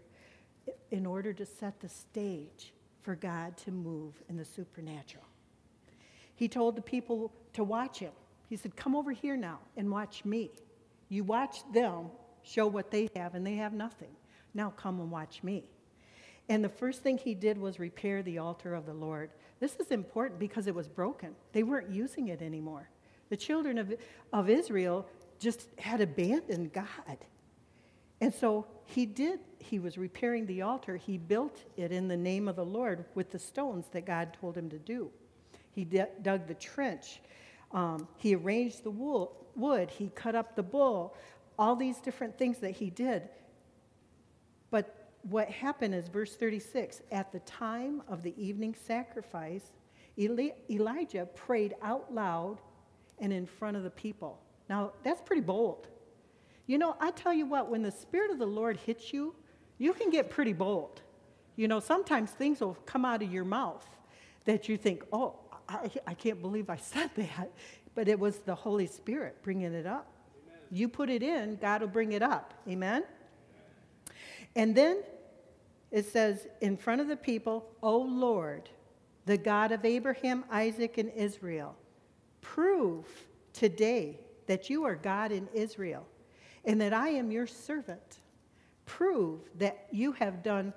in 0.90 1.06
order 1.06 1.34
to 1.34 1.46
set 1.46 1.80
the 1.80 1.90
stage 1.90 2.74
for 3.02 3.16
God 3.16 3.58
to 3.58 3.72
move 3.72 4.22
in 4.30 4.38
the 4.38 4.46
supernatural. 4.46 5.26
He 6.36 6.48
told 6.48 6.76
the 6.76 6.82
people 6.82 7.32
to 7.54 7.64
watch 7.64 8.00
him. 8.00 8.12
He 8.50 8.56
said, 8.56 8.76
Come 8.76 8.96
over 8.96 9.12
here 9.12 9.38
now 9.38 9.60
and 9.78 9.90
watch 9.90 10.26
me. 10.26 10.52
You 11.10 11.24
watch 11.24 11.60
them 11.74 12.08
show 12.44 12.68
what 12.68 12.92
they 12.92 13.10
have, 13.16 13.36
and 13.36 13.46
they 13.46 13.56
have 13.56 13.74
nothing. 13.74 14.10
Now 14.54 14.72
come 14.72 15.00
and 15.00 15.12
watch 15.12 15.44
me. 15.44 15.64
And 16.50 16.64
the 16.64 16.70
first 16.70 17.02
thing 17.02 17.18
he 17.18 17.34
did 17.34 17.58
was 17.58 17.80
repair 17.80 18.24
the 18.24 18.40
altar 18.40 18.74
of 18.74 18.86
the 18.86 18.94
Lord. 18.94 19.30
This 19.60 19.76
is 19.76 19.92
important 19.92 20.40
because 20.40 20.68
it 20.68 20.76
was 20.76 20.88
broken. 20.88 21.36
They 21.54 21.64
weren't 21.64 21.90
using 21.90 22.30
it 22.30 22.42
anymore. 22.42 22.90
The 23.30 23.38
children 23.38 23.78
of, 23.78 23.94
of 24.34 24.50
Israel 24.50 25.08
just 25.42 25.68
had 25.80 26.00
abandoned 26.00 26.72
God. 26.72 27.18
And 28.22 28.34
so 28.34 28.68
he 28.86 29.08
did, 29.08 29.40
he 29.58 29.80
was 29.80 29.98
repairing 29.98 30.46
the 30.46 30.62
altar. 30.62 30.96
He 30.96 31.18
built 31.18 31.64
it 31.76 31.92
in 31.92 32.08
the 32.08 32.16
name 32.16 32.48
of 32.48 32.56
the 32.56 32.66
Lord 32.66 33.06
with 33.16 33.32
the 33.32 33.40
stones 33.40 33.88
that 33.92 34.06
God 34.06 34.38
told 34.40 34.56
him 34.56 34.70
to 34.70 34.78
do. 34.78 35.10
He 35.72 35.84
d- 35.84 36.04
dug 36.22 36.48
the 36.48 36.54
trench. 36.54 37.20
Um, 37.72 38.08
he 38.18 38.36
arranged 38.36 38.84
the 38.84 38.92
wool, 38.92 39.36
wood. 39.56 39.90
He 39.90 40.12
cut 40.14 40.36
up 40.36 40.56
the 40.56 40.64
bull. 40.64 41.16
All 41.58 41.76
these 41.76 41.98
different 41.98 42.38
things 42.38 42.60
that 42.60 42.72
he 42.72 42.92
did. 42.92 43.24
But 44.70 45.10
what 45.24 45.50
happened 45.50 45.96
is, 45.96 46.08
verse 46.08 46.36
36 46.36 47.02
at 47.12 47.32
the 47.32 47.40
time 47.40 48.04
of 48.08 48.22
the 48.22 48.36
evening 48.38 48.76
sacrifice, 48.86 49.72
Eli- 50.20 50.52
Elijah 50.70 51.28
prayed 51.34 51.74
out 51.82 52.14
loud 52.14 52.60
and 53.20 53.34
in 53.34 53.48
front 53.48 53.78
of 53.78 53.84
the 53.84 53.90
people. 53.90 54.40
Now, 54.72 54.94
that's 55.04 55.20
pretty 55.20 55.42
bold. 55.42 55.90
You 56.66 56.78
know, 56.78 56.96
I 57.02 57.12
tell 57.12 57.34
you 57.34 57.46
what, 57.46 57.70
when 57.70 57.82
the 57.82 57.92
Spirit 57.92 58.32
of 58.32 58.40
the 58.40 58.46
Lord 58.46 58.78
hits 58.78 59.12
you, 59.12 59.36
you 59.78 59.92
can 59.92 60.10
get 60.10 60.30
pretty 60.30 60.54
bold. 60.54 61.02
You 61.58 61.68
know, 61.68 61.82
sometimes 61.82 62.32
things 62.32 62.62
will 62.62 62.78
come 62.86 63.04
out 63.04 63.22
of 63.22 63.30
your 63.30 63.44
mouth 63.44 63.86
that 64.46 64.70
you 64.70 64.78
think, 64.78 65.04
oh, 65.12 65.36
I, 65.68 65.92
I 66.08 66.14
can't 66.14 66.42
believe 66.42 66.70
I 66.70 66.78
said 66.78 67.10
that. 67.18 67.52
But 67.96 68.08
it 68.08 68.18
was 68.18 68.38
the 68.38 68.56
Holy 68.56 68.88
Spirit 68.88 69.44
bringing 69.44 69.74
it 69.74 69.86
up. 69.86 70.08
Amen. 70.48 70.60
You 70.72 70.88
put 70.88 71.10
it 71.10 71.22
in, 71.22 71.58
God 71.58 71.82
will 71.82 71.90
bring 71.90 72.14
it 72.14 72.22
up. 72.22 72.54
Amen? 72.66 73.04
And 74.56 74.74
then 74.74 75.04
it 75.92 76.06
says, 76.06 76.48
in 76.62 76.78
front 76.78 77.02
of 77.02 77.10
the 77.10 77.18
people, 77.18 77.68
O 77.84 77.98
Lord, 77.98 78.70
the 79.26 79.38
God 79.38 79.74
of 79.74 79.84
Abraham, 79.84 80.46
Isaac, 80.50 80.98
and 80.98 81.10
Israel, 81.10 81.76
prove 82.40 83.06
today 83.52 84.18
that 84.52 84.70
you 84.70 84.84
are 84.84 84.96
God 84.96 85.32
in 85.32 85.48
Israel 85.54 86.06
and 86.66 86.82
that 86.82 86.92
I 86.92 87.08
am 87.08 87.32
your 87.32 87.48
servant. 87.48 88.18
Prove 88.86 89.40
that 89.60 89.88
you 89.92 90.12
have 90.12 90.44
done, 90.44 90.74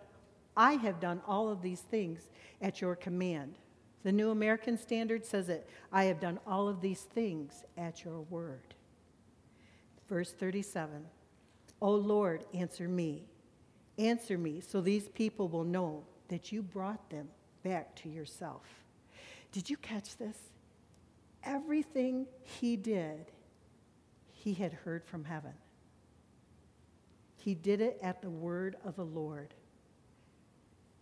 I 0.57 0.75
have 0.75 1.01
done 1.01 1.21
all 1.27 1.49
of 1.49 1.61
these 1.61 1.81
things 1.81 2.31
at 2.63 2.81
your 2.81 2.95
command. 2.95 3.57
The 4.05 4.13
New 4.13 4.31
American 4.31 4.79
Standard 4.79 5.27
says 5.27 5.49
it 5.49 5.69
I 5.93 6.05
have 6.05 6.21
done 6.21 6.39
all 6.47 6.69
of 6.69 6.81
these 6.81 7.01
things 7.01 7.65
at 7.77 8.05
your 8.05 8.21
word. 8.21 8.75
Verse 10.09 10.31
37 10.31 11.05
O 11.83 11.91
Lord, 11.91 12.45
answer 12.55 12.87
me. 12.87 13.25
Answer 13.99 14.39
me 14.39 14.61
so 14.61 14.81
these 14.81 15.09
people 15.09 15.49
will 15.49 15.65
know 15.65 16.05
that 16.29 16.53
you 16.53 16.63
brought 16.63 17.11
them 17.11 17.27
back 17.65 17.97
to 17.97 18.09
yourself. 18.09 18.63
Did 19.51 19.69
you 19.69 19.77
catch 19.79 20.17
this? 20.17 20.39
Everything 21.43 22.27
he 22.45 22.77
did 22.77 23.33
he 24.45 24.53
had 24.53 24.73
heard 24.73 25.05
from 25.07 25.25
heaven. 25.25 25.55
He 27.37 27.55
did 27.55 27.81
it 27.81 27.99
at 28.03 28.21
the 28.21 28.29
word 28.29 28.77
of 28.85 28.95
the 28.97 29.05
Lord. 29.05 29.55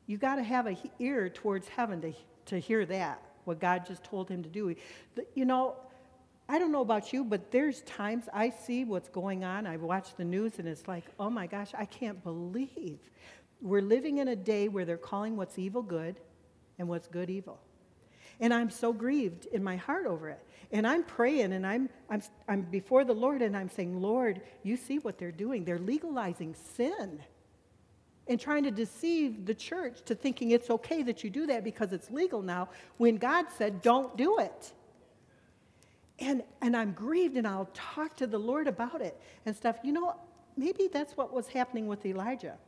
You 0.06 0.16
got 0.16 0.36
to 0.36 0.44
have 0.44 0.66
an 0.66 0.76
ear 1.00 1.28
towards 1.28 1.66
heaven 1.66 2.00
to, 2.02 2.12
to 2.46 2.58
hear 2.60 2.86
that, 2.86 3.20
what 3.44 3.58
God 3.58 3.84
just 3.84 4.04
told 4.04 4.28
him 4.28 4.44
to 4.44 4.48
do. 4.48 4.74
You 5.34 5.44
know, 5.44 5.74
I 6.48 6.60
don't 6.60 6.70
know 6.70 6.82
about 6.82 7.12
you, 7.12 7.24
but 7.24 7.50
there's 7.50 7.82
times 7.82 8.28
I 8.32 8.50
see 8.50 8.84
what's 8.84 9.08
going 9.08 9.42
on. 9.42 9.66
I 9.66 9.76
watch 9.76 10.14
the 10.16 10.24
news 10.24 10.58
and 10.58 10.68
it's 10.68 10.86
like, 10.86 11.04
oh 11.18 11.28
my 11.28 11.48
gosh, 11.48 11.72
I 11.76 11.84
can't 11.84 12.22
believe 12.22 12.98
we're 13.60 13.82
living 13.82 14.18
in 14.18 14.28
a 14.28 14.36
day 14.36 14.68
where 14.68 14.84
they're 14.84 14.96
calling 14.96 15.36
what's 15.36 15.58
evil 15.58 15.82
good 15.82 16.20
and 16.78 16.88
what's 16.88 17.06
good 17.06 17.30
evil. 17.30 17.60
And 18.42 18.52
I'm 18.52 18.70
so 18.70 18.92
grieved 18.92 19.46
in 19.46 19.62
my 19.62 19.76
heart 19.76 20.04
over 20.04 20.28
it. 20.28 20.44
And 20.72 20.84
I'm 20.84 21.04
praying 21.04 21.52
and 21.52 21.64
I'm, 21.64 21.88
I'm, 22.10 22.22
I'm 22.48 22.62
before 22.62 23.04
the 23.04 23.14
Lord 23.14 23.40
and 23.40 23.56
I'm 23.56 23.70
saying, 23.70 24.02
Lord, 24.02 24.42
you 24.64 24.76
see 24.76 24.98
what 24.98 25.16
they're 25.16 25.30
doing. 25.30 25.64
They're 25.64 25.78
legalizing 25.78 26.56
sin 26.74 27.22
and 28.26 28.40
trying 28.40 28.64
to 28.64 28.72
deceive 28.72 29.46
the 29.46 29.54
church 29.54 30.02
to 30.06 30.16
thinking 30.16 30.50
it's 30.50 30.70
okay 30.70 31.04
that 31.04 31.22
you 31.22 31.30
do 31.30 31.46
that 31.46 31.62
because 31.62 31.92
it's 31.92 32.10
legal 32.10 32.42
now 32.42 32.68
when 32.96 33.16
God 33.16 33.46
said, 33.56 33.80
don't 33.80 34.16
do 34.16 34.38
it. 34.38 34.72
And, 36.18 36.42
and 36.60 36.76
I'm 36.76 36.92
grieved 36.92 37.36
and 37.36 37.46
I'll 37.46 37.70
talk 37.74 38.16
to 38.16 38.26
the 38.26 38.38
Lord 38.38 38.66
about 38.66 39.02
it 39.02 39.20
and 39.46 39.54
stuff. 39.54 39.76
You 39.84 39.92
know, 39.92 40.16
maybe 40.56 40.88
that's 40.92 41.16
what 41.16 41.32
was 41.32 41.46
happening 41.46 41.86
with 41.86 42.04
Elijah. 42.04 42.58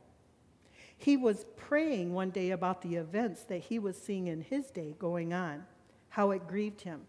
He 0.97 1.17
was 1.17 1.45
praying 1.57 2.13
one 2.13 2.31
day 2.31 2.51
about 2.51 2.83
the 2.83 2.97
events 2.97 3.43
that 3.45 3.63
he 3.63 3.79
was 3.79 4.01
seeing 4.01 4.27
in 4.29 4.41
his 4.41 4.71
day 4.71 4.95
going 4.99 5.33
on, 5.33 5.65
how 6.09 6.31
it 6.31 6.47
grieved 6.47 6.83
him 6.83 7.03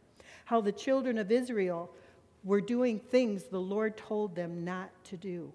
how 0.46 0.62
the 0.62 0.72
children 0.72 1.18
of 1.18 1.32
Israel 1.32 1.90
were 2.44 2.62
doing 2.62 3.00
things 3.00 3.44
the 3.44 3.60
Lord 3.60 3.98
told 3.98 4.36
them 4.36 4.64
not 4.64 4.92
to 5.06 5.18
do, 5.18 5.52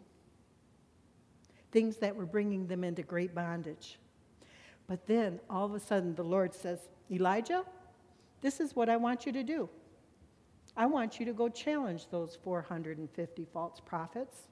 things 1.71 1.97
that 1.99 2.15
were 2.15 2.27
bringing 2.27 2.67
them 2.67 2.83
into 2.85 3.03
great 3.03 3.35
bondage. 3.35 3.99
But 4.89 5.07
then 5.07 5.39
all 5.49 5.65
of 5.65 5.75
a 5.75 5.81
sudden, 5.81 6.17
the 6.17 6.25
Lord 6.25 6.53
says, 6.53 6.81
Elijah, 7.11 7.65
this 8.41 8.59
is 8.59 8.75
what 8.75 8.89
I 8.89 8.97
want 8.97 9.25
you 9.25 9.33
to 9.33 9.45
do. 9.45 9.69
I 10.77 10.87
want 10.87 11.21
you 11.21 11.27
to 11.27 11.33
go 11.33 11.49
challenge 11.49 12.09
those 12.11 12.37
450 12.43 13.47
false 13.53 13.81
prophets. 13.81 14.49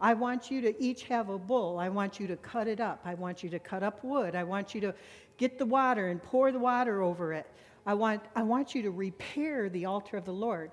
I 0.00 0.14
want 0.14 0.50
you 0.50 0.60
to 0.60 0.82
each 0.82 1.04
have 1.04 1.28
a 1.28 1.38
bull. 1.38 1.78
I 1.78 1.88
want 1.88 2.20
you 2.20 2.26
to 2.28 2.36
cut 2.36 2.68
it 2.68 2.80
up. 2.80 3.00
I 3.04 3.14
want 3.14 3.42
you 3.42 3.50
to 3.50 3.58
cut 3.58 3.82
up 3.82 4.04
wood. 4.04 4.34
I 4.34 4.44
want 4.44 4.74
you 4.74 4.80
to 4.82 4.94
get 5.38 5.58
the 5.58 5.66
water 5.66 6.08
and 6.08 6.22
pour 6.22 6.52
the 6.52 6.58
water 6.58 7.02
over 7.02 7.32
it. 7.32 7.46
I 7.84 7.94
want, 7.94 8.22
I 8.36 8.42
want 8.42 8.74
you 8.74 8.82
to 8.82 8.90
repair 8.90 9.68
the 9.68 9.86
altar 9.86 10.16
of 10.16 10.24
the 10.24 10.32
Lord. 10.32 10.70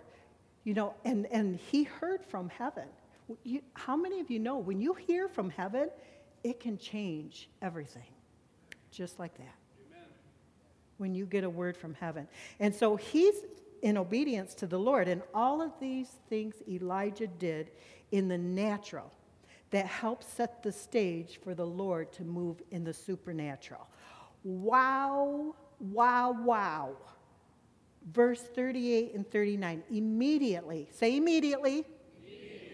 You 0.63 0.74
know, 0.74 0.94
and, 1.05 1.25
and 1.27 1.58
he 1.58 1.84
heard 1.84 2.24
from 2.25 2.50
heaven. 2.50 2.86
You, 3.44 3.62
how 3.74 3.96
many 3.96 4.20
of 4.20 4.29
you 4.29 4.39
know 4.39 4.58
when 4.58 4.79
you 4.82 4.94
hear 4.94 5.27
from 5.27 5.50
heaven, 5.50 5.89
it 6.44 6.60
can 6.60 6.77
change 6.77 7.50
everything? 7.62 8.03
Just 8.91 9.17
like 9.20 9.36
that. 9.38 9.55
Amen. 9.91 10.08
When 10.98 11.15
you 11.15 11.25
get 11.25 11.44
a 11.44 11.50
word 11.50 11.75
from 11.75 11.96
heaven. 11.96 12.27
And 12.60 12.74
so 12.74 12.96
he's 12.96 13.36
in 13.82 13.98
obedience 13.98 14.53
to 14.55 14.67
the 14.67 14.79
Lord. 14.79 15.08
And 15.08 15.22
all 15.34 15.62
of 15.62 15.72
these 15.79 16.10
things 16.29 16.55
Elijah 16.67 17.27
did 17.27 17.72
in 18.15 18.29
the 18.29 18.38
natural 18.38 19.12
that 19.72 19.86
helped 19.86 20.24
set 20.24 20.63
the 20.63 20.72
stage 20.72 21.38
for 21.43 21.53
the 21.53 21.65
Lord 21.65 22.13
to 22.13 22.24
move 22.24 22.62
in 22.72 22.86
the 22.86 22.93
supernatural. 22.93 23.89
Wow, 24.45 25.53
wow, 25.81 26.31
wow. 26.31 26.95
Verse 28.10 28.41
38 28.41 29.15
and 29.15 29.29
39. 29.29 29.84
Immediately, 29.91 30.88
say 30.91 31.17
immediately. 31.17 31.84
immediately. 32.24 32.69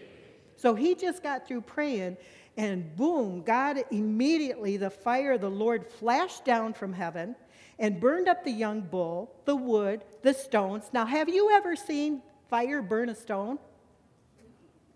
So 0.54 0.76
he 0.76 0.94
just 0.94 1.24
got 1.24 1.48
through 1.48 1.62
praying, 1.62 2.18
and 2.56 2.94
boom, 2.94 3.42
God 3.42 3.78
immediately, 3.90 4.76
the 4.76 4.90
fire 4.90 5.32
of 5.32 5.40
the 5.40 5.50
Lord 5.50 5.90
flashed 5.90 6.44
down 6.44 6.72
from 6.72 6.92
heaven 6.92 7.34
and 7.80 7.98
burned 7.98 8.28
up 8.28 8.44
the 8.44 8.52
young 8.52 8.80
bull, 8.80 9.34
the 9.44 9.56
wood, 9.56 10.04
the 10.22 10.34
stones. 10.34 10.90
Now, 10.92 11.04
have 11.04 11.28
you 11.28 11.50
ever 11.50 11.74
seen 11.74 12.22
fire 12.48 12.80
burn 12.80 13.08
a 13.08 13.14
stone? 13.16 13.58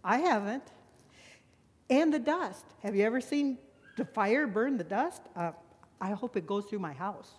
I 0.07 0.19
haven't. 0.19 0.63
And 1.91 2.15
the 2.15 2.21
dust. 2.21 2.65
Have 2.85 2.95
you 2.95 3.05
ever 3.05 3.21
seen 3.21 3.59
the 3.97 4.05
fire 4.05 4.47
burn 4.47 4.79
the 4.79 4.85
dust? 4.85 5.21
Uh, 5.35 5.51
I 6.01 6.13
hope 6.13 6.37
it 6.37 6.47
goes 6.47 6.65
through 6.67 6.79
my 6.79 6.93
house. 6.93 7.33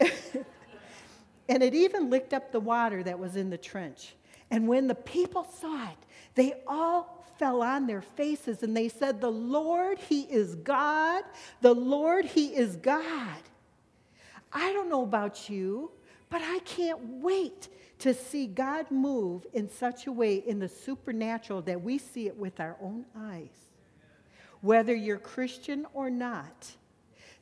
and 0.00 1.62
it 1.62 1.74
even 1.74 2.08
licked 2.08 2.32
up 2.32 2.50
the 2.50 2.60
water 2.60 3.02
that 3.02 3.18
was 3.18 3.36
in 3.36 3.50
the 3.50 3.58
trench. 3.58 4.14
And 4.50 4.66
when 4.66 4.86
the 4.86 4.94
people 4.94 5.44
saw 5.44 5.84
it, 5.84 5.98
they 6.34 6.54
all 6.66 7.26
fell 7.38 7.62
on 7.62 7.86
their 7.86 8.02
faces 8.02 8.62
and 8.62 8.74
they 8.74 8.88
said, 8.88 9.20
The 9.20 9.30
Lord, 9.30 9.98
He 9.98 10.22
is 10.22 10.54
God. 10.54 11.24
The 11.60 11.74
Lord, 11.74 12.24
He 12.24 12.56
is 12.56 12.76
God. 12.76 13.42
I 14.50 14.72
don't 14.72 14.88
know 14.88 15.02
about 15.02 15.50
you, 15.50 15.90
but 16.30 16.40
I 16.42 16.60
can't 16.60 17.00
wait 17.02 17.68
to 18.00 18.14
see 18.14 18.46
God 18.46 18.90
move 18.90 19.46
in 19.52 19.68
such 19.68 20.06
a 20.06 20.12
way 20.12 20.36
in 20.36 20.58
the 20.58 20.68
supernatural 20.68 21.62
that 21.62 21.82
we 21.82 21.98
see 21.98 22.26
it 22.26 22.36
with 22.36 22.60
our 22.60 22.76
own 22.80 23.04
eyes. 23.16 23.48
Whether 24.60 24.94
you're 24.94 25.18
Christian 25.18 25.86
or 25.94 26.10
not, 26.10 26.72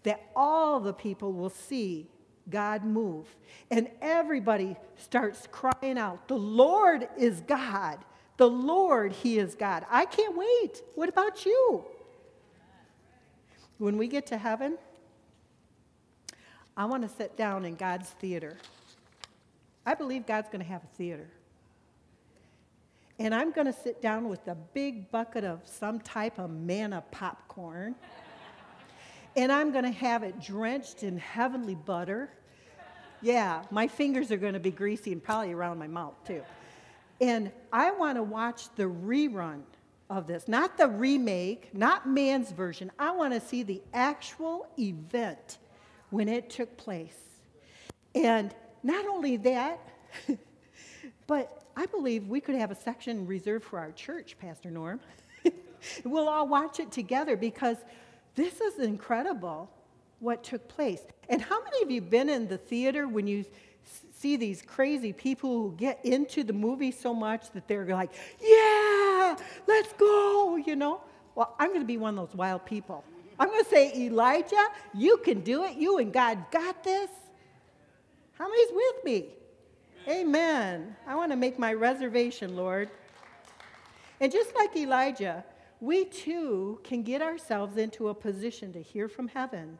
that 0.02 0.20
all 0.34 0.80
the 0.80 0.92
people 0.92 1.32
will 1.32 1.50
see 1.50 2.08
God 2.50 2.84
move. 2.84 3.26
And 3.70 3.88
everybody 4.00 4.76
starts 4.96 5.46
crying 5.50 5.98
out, 5.98 6.28
The 6.28 6.36
Lord 6.36 7.08
is 7.16 7.40
God. 7.40 7.98
The 8.36 8.48
Lord, 8.48 9.12
He 9.12 9.38
is 9.38 9.54
God. 9.54 9.86
I 9.90 10.04
can't 10.04 10.36
wait. 10.36 10.82
What 10.94 11.08
about 11.08 11.46
you? 11.46 11.84
When 13.78 13.96
we 13.96 14.08
get 14.08 14.26
to 14.26 14.38
heaven, 14.38 14.78
I 16.76 16.86
want 16.86 17.02
to 17.02 17.08
sit 17.08 17.36
down 17.36 17.64
in 17.64 17.74
God's 17.74 18.08
theater. 18.10 18.56
I 19.84 19.94
believe 19.94 20.26
God's 20.26 20.48
going 20.48 20.60
to 20.60 20.68
have 20.68 20.82
a 20.84 20.96
theater. 20.96 21.28
And 23.18 23.34
I'm 23.34 23.52
going 23.52 23.66
to 23.66 23.72
sit 23.72 24.00
down 24.00 24.28
with 24.28 24.46
a 24.48 24.54
big 24.54 25.10
bucket 25.10 25.44
of 25.44 25.60
some 25.64 26.00
type 26.00 26.38
of 26.38 26.50
manna 26.50 27.04
popcorn. 27.10 27.94
and 29.36 29.52
I'm 29.52 29.72
going 29.72 29.84
to 29.84 29.90
have 29.90 30.22
it 30.22 30.40
drenched 30.40 31.02
in 31.02 31.18
heavenly 31.18 31.74
butter. 31.74 32.30
Yeah, 33.20 33.62
my 33.70 33.86
fingers 33.86 34.32
are 34.32 34.36
going 34.36 34.54
to 34.54 34.60
be 34.60 34.70
greasy 34.70 35.12
and 35.12 35.22
probably 35.22 35.52
around 35.52 35.78
my 35.78 35.86
mouth 35.86 36.14
too. 36.26 36.42
And 37.20 37.52
I 37.72 37.92
want 37.92 38.16
to 38.16 38.22
watch 38.22 38.74
the 38.74 38.84
rerun 38.84 39.62
of 40.10 40.26
this, 40.26 40.48
not 40.48 40.76
the 40.76 40.88
remake, 40.88 41.72
not 41.72 42.08
man's 42.08 42.50
version. 42.50 42.90
I 42.98 43.12
want 43.12 43.32
to 43.32 43.40
see 43.40 43.62
the 43.62 43.80
actual 43.94 44.66
event 44.78 45.58
when 46.10 46.28
it 46.28 46.50
took 46.50 46.76
place. 46.76 47.16
And 48.14 48.54
not 48.82 49.06
only 49.06 49.36
that, 49.38 49.78
but 51.26 51.64
I 51.76 51.86
believe 51.86 52.28
we 52.28 52.40
could 52.40 52.54
have 52.54 52.70
a 52.70 52.74
section 52.74 53.26
reserved 53.26 53.64
for 53.64 53.78
our 53.78 53.92
church, 53.92 54.36
Pastor 54.38 54.70
Norm. 54.70 55.00
we'll 56.04 56.28
all 56.28 56.48
watch 56.48 56.80
it 56.80 56.92
together 56.92 57.36
because 57.36 57.76
this 58.34 58.60
is 58.60 58.78
incredible 58.78 59.70
what 60.20 60.44
took 60.44 60.68
place. 60.68 61.00
And 61.28 61.40
how 61.40 61.62
many 61.64 61.82
of 61.82 61.90
you 61.90 62.00
been 62.00 62.28
in 62.28 62.48
the 62.48 62.58
theater 62.58 63.08
when 63.08 63.26
you 63.26 63.44
see 64.12 64.36
these 64.36 64.62
crazy 64.62 65.12
people 65.12 65.50
who 65.50 65.74
get 65.76 66.04
into 66.04 66.44
the 66.44 66.52
movie 66.52 66.92
so 66.92 67.12
much 67.12 67.50
that 67.52 67.66
they're 67.66 67.86
like, 67.86 68.10
"Yeah, 68.40 69.36
let's 69.66 69.92
go," 69.94 70.56
you 70.56 70.76
know? 70.76 71.00
Well, 71.34 71.54
I'm 71.58 71.68
going 71.68 71.80
to 71.80 71.86
be 71.86 71.96
one 71.96 72.18
of 72.18 72.28
those 72.28 72.36
wild 72.36 72.64
people. 72.64 73.04
I'm 73.38 73.48
going 73.48 73.64
to 73.64 73.70
say, 73.70 73.92
Elijah, 73.96 74.68
you 74.94 75.16
can 75.18 75.40
do 75.40 75.64
it. 75.64 75.76
You 75.76 75.98
and 75.98 76.12
God 76.12 76.38
got 76.50 76.84
this. 76.84 77.10
How 78.42 78.48
many's 78.48 78.72
with 78.72 79.04
me? 79.04 79.26
Amen. 80.08 80.96
I 81.06 81.14
want 81.14 81.30
to 81.30 81.36
make 81.36 81.60
my 81.60 81.74
reservation, 81.74 82.56
Lord. 82.56 82.90
And 84.18 84.32
just 84.32 84.52
like 84.56 84.74
Elijah, 84.74 85.44
we 85.78 86.06
too 86.06 86.80
can 86.82 87.04
get 87.04 87.22
ourselves 87.22 87.76
into 87.76 88.08
a 88.08 88.14
position 88.14 88.72
to 88.72 88.82
hear 88.82 89.06
from 89.08 89.28
heaven 89.28 89.78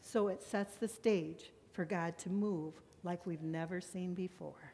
so 0.00 0.28
it 0.28 0.42
sets 0.42 0.76
the 0.76 0.88
stage 0.88 1.52
for 1.74 1.84
God 1.84 2.16
to 2.20 2.30
move 2.30 2.72
like 3.04 3.26
we've 3.26 3.42
never 3.42 3.78
seen 3.78 4.14
before. 4.14 4.72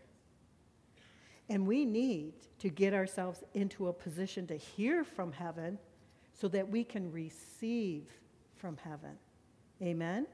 And 1.48 1.66
we 1.66 1.84
need 1.84 2.34
to 2.60 2.68
get 2.68 2.94
ourselves 2.94 3.42
into 3.52 3.88
a 3.88 3.92
position 3.92 4.46
to 4.46 4.56
hear 4.56 5.02
from 5.02 5.32
heaven 5.32 5.76
so 6.40 6.46
that 6.46 6.68
we 6.68 6.84
can 6.84 7.10
receive 7.10 8.04
from 8.58 8.76
heaven. 8.76 9.18
Amen? 9.82 10.28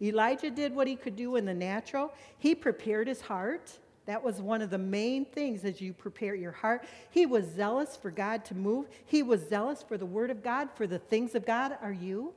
Elijah 0.00 0.50
did 0.50 0.74
what 0.74 0.86
he 0.86 0.96
could 0.96 1.16
do 1.16 1.36
in 1.36 1.44
the 1.44 1.54
natural. 1.54 2.12
He 2.38 2.54
prepared 2.54 3.08
his 3.08 3.20
heart. 3.20 3.78
That 4.06 4.22
was 4.22 4.40
one 4.40 4.62
of 4.62 4.70
the 4.70 4.78
main 4.78 5.24
things 5.24 5.64
as 5.64 5.80
you 5.80 5.92
prepare 5.92 6.34
your 6.34 6.52
heart. 6.52 6.84
He 7.10 7.26
was 7.26 7.44
zealous 7.44 7.96
for 7.96 8.10
God 8.10 8.44
to 8.46 8.54
move. 8.54 8.86
He 9.04 9.22
was 9.22 9.48
zealous 9.48 9.82
for 9.82 9.98
the 9.98 10.06
word 10.06 10.30
of 10.30 10.42
God, 10.42 10.68
for 10.74 10.86
the 10.86 10.98
things 10.98 11.34
of 11.34 11.44
God. 11.44 11.76
Are 11.82 11.92
you? 11.92 12.32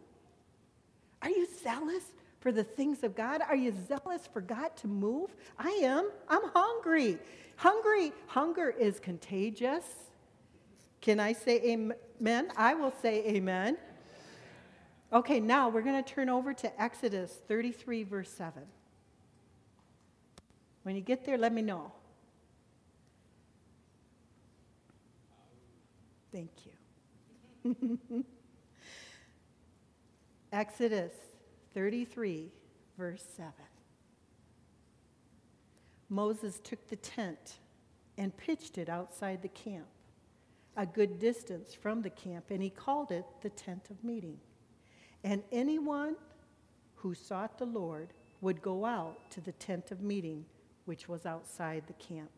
Are 1.22 1.30
you 1.30 1.48
zealous 1.62 2.04
for 2.40 2.52
the 2.52 2.64
things 2.64 3.04
of 3.04 3.16
God? 3.16 3.42
Are 3.48 3.56
you 3.56 3.74
zealous 3.88 4.28
for 4.32 4.42
God 4.42 4.76
to 4.78 4.88
move? 4.88 5.36
I 5.58 5.70
am. 5.84 6.10
I'm 6.28 6.50
hungry. 6.54 7.20
Hungry, 7.58 8.14
hunger 8.28 8.70
is 8.70 9.02
contagious. 9.02 9.84
Can 11.02 11.20
I 11.20 11.34
say 11.34 11.62
amen? 12.22 12.52
I 12.56 12.74
will 12.74 12.94
say 13.02 13.26
amen. 13.28 13.78
Okay, 15.12 15.40
now 15.40 15.70
we're 15.70 15.82
going 15.82 16.02
to 16.02 16.08
turn 16.08 16.30
over 16.30 16.54
to 16.54 16.82
Exodus 16.82 17.40
33, 17.48 18.04
verse 18.04 18.30
7. 18.30 18.62
When 20.84 20.96
you 20.96 21.02
get 21.02 21.26
there, 21.26 21.38
let 21.38 21.52
me 21.52 21.64
know. 21.64 21.92
Thank 26.32 26.52
you. 27.66 28.24
Exodus 30.52 31.14
33, 31.74 32.52
verse 32.96 33.26
7. 33.36 33.52
Moses 36.08 36.60
took 36.64 36.88
the 36.88 36.96
tent 36.98 37.60
and 38.18 38.36
pitched 38.38 38.78
it 38.78 38.90
outside 38.90 39.42
the 39.42 39.48
camp, 39.48 39.88
a 40.78 40.86
good 40.86 41.18
distance 41.18 41.74
from 41.74 42.04
the 42.04 42.10
camp, 42.12 42.46
and 42.52 42.62
he 42.62 42.70
called 42.70 43.12
it 43.12 43.26
the 43.42 43.50
tent 43.50 43.88
of 43.90 44.04
meeting. 44.04 44.38
And 45.24 45.44
anyone 45.52 46.16
who 46.96 47.14
sought 47.14 47.58
the 47.58 47.66
Lord 47.66 48.10
would 48.42 48.62
go 48.62 48.86
out 48.86 49.30
to 49.32 49.42
the 49.42 49.52
tent 49.54 49.92
of 49.92 50.02
meeting, 50.02 50.46
which 50.86 51.10
was 51.10 51.26
outside 51.26 51.84
the 51.88 51.94
camp. 51.94 52.30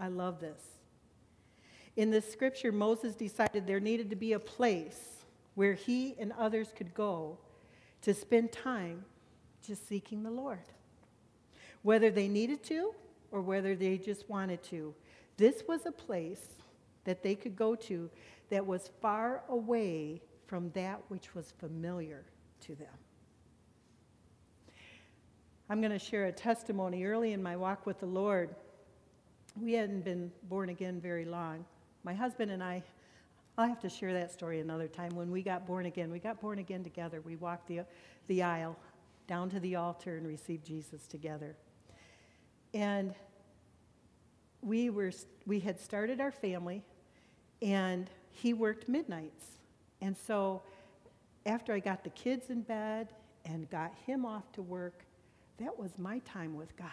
I 0.00 0.08
love 0.08 0.40
this. 0.40 0.60
In 1.96 2.10
this 2.10 2.30
scripture, 2.30 2.72
Moses 2.72 3.14
decided 3.14 3.66
there 3.66 3.80
needed 3.80 4.10
to 4.10 4.16
be 4.16 4.32
a 4.32 4.38
place 4.38 5.24
where 5.54 5.74
he 5.74 6.16
and 6.18 6.32
others 6.32 6.72
could 6.74 6.92
go 6.94 7.38
to 8.02 8.12
spend 8.12 8.50
time 8.50 9.04
just 9.64 9.88
seeking 9.88 10.22
the 10.22 10.30
Lord. 10.30 10.58
Whether 11.82 12.10
they 12.10 12.28
needed 12.28 12.64
to 12.64 12.92
or 13.30 13.40
whether 13.40 13.76
they 13.76 13.98
just 13.98 14.28
wanted 14.28 14.62
to, 14.64 14.94
this 15.36 15.62
was 15.68 15.86
a 15.86 15.92
place 15.92 16.48
that 17.04 17.22
they 17.22 17.34
could 17.34 17.54
go 17.54 17.74
to 17.74 18.10
that 18.50 18.66
was 18.66 18.90
far 19.00 19.42
away 19.48 20.20
from 20.54 20.70
that 20.70 21.02
which 21.08 21.34
was 21.34 21.52
familiar 21.58 22.22
to 22.60 22.76
them. 22.76 22.86
I'm 25.68 25.80
going 25.80 25.90
to 25.90 25.98
share 25.98 26.26
a 26.26 26.32
testimony. 26.32 27.02
Early 27.02 27.32
in 27.32 27.42
my 27.42 27.56
walk 27.56 27.86
with 27.86 27.98
the 27.98 28.06
Lord, 28.06 28.54
we 29.60 29.72
hadn't 29.72 30.04
been 30.04 30.30
born 30.44 30.68
again 30.68 31.00
very 31.00 31.24
long. 31.24 31.64
My 32.04 32.14
husband 32.14 32.52
and 32.52 32.62
I, 32.62 32.84
I'll 33.58 33.66
have 33.66 33.80
to 33.80 33.88
share 33.88 34.12
that 34.12 34.30
story 34.30 34.60
another 34.60 34.86
time. 34.86 35.16
When 35.16 35.32
we 35.32 35.42
got 35.42 35.66
born 35.66 35.86
again, 35.86 36.12
we 36.12 36.20
got 36.20 36.40
born 36.40 36.60
again 36.60 36.84
together. 36.84 37.20
We 37.20 37.34
walked 37.34 37.66
the, 37.66 37.80
the 38.28 38.44
aisle 38.44 38.76
down 39.26 39.50
to 39.50 39.58
the 39.58 39.74
altar 39.74 40.16
and 40.18 40.24
received 40.24 40.64
Jesus 40.64 41.08
together. 41.08 41.56
And 42.72 43.12
we, 44.62 44.88
were, 44.88 45.10
we 45.46 45.58
had 45.58 45.80
started 45.80 46.20
our 46.20 46.30
family, 46.30 46.84
and 47.60 48.08
he 48.30 48.54
worked 48.54 48.88
midnights. 48.88 49.54
And 50.04 50.14
so 50.14 50.60
after 51.46 51.72
I 51.72 51.78
got 51.78 52.04
the 52.04 52.10
kids 52.10 52.50
in 52.50 52.60
bed 52.60 53.08
and 53.46 53.70
got 53.70 53.94
him 54.06 54.26
off 54.26 54.52
to 54.52 54.60
work, 54.60 55.06
that 55.58 55.78
was 55.78 55.92
my 55.96 56.18
time 56.20 56.54
with 56.54 56.76
God. 56.76 56.90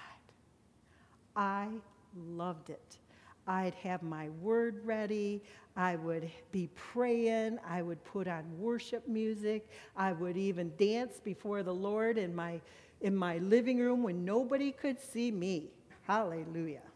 I 1.36 1.68
loved 2.16 2.70
it. 2.70 2.98
I'd 3.46 3.74
have 3.76 4.02
my 4.02 4.30
word 4.42 4.80
ready. 4.86 5.44
I 5.76 5.98
would 5.98 6.32
be 6.54 6.70
praying. 6.74 7.60
I 7.68 7.82
would 7.82 8.02
put 8.06 8.30
on 8.30 8.46
worship 8.58 9.06
music. 9.10 9.68
I 9.98 10.14
would 10.14 10.38
even 10.38 10.72
dance 10.78 11.20
before 11.22 11.64
the 11.64 11.74
Lord 11.74 12.18
in 12.18 12.34
my, 12.34 12.62
in 13.02 13.14
my 13.14 13.40
living 13.40 13.80
room 13.80 14.04
when 14.04 14.24
nobody 14.24 14.72
could 14.72 15.02
see 15.02 15.32
me. 15.32 15.72
Hallelujah. 16.04 16.88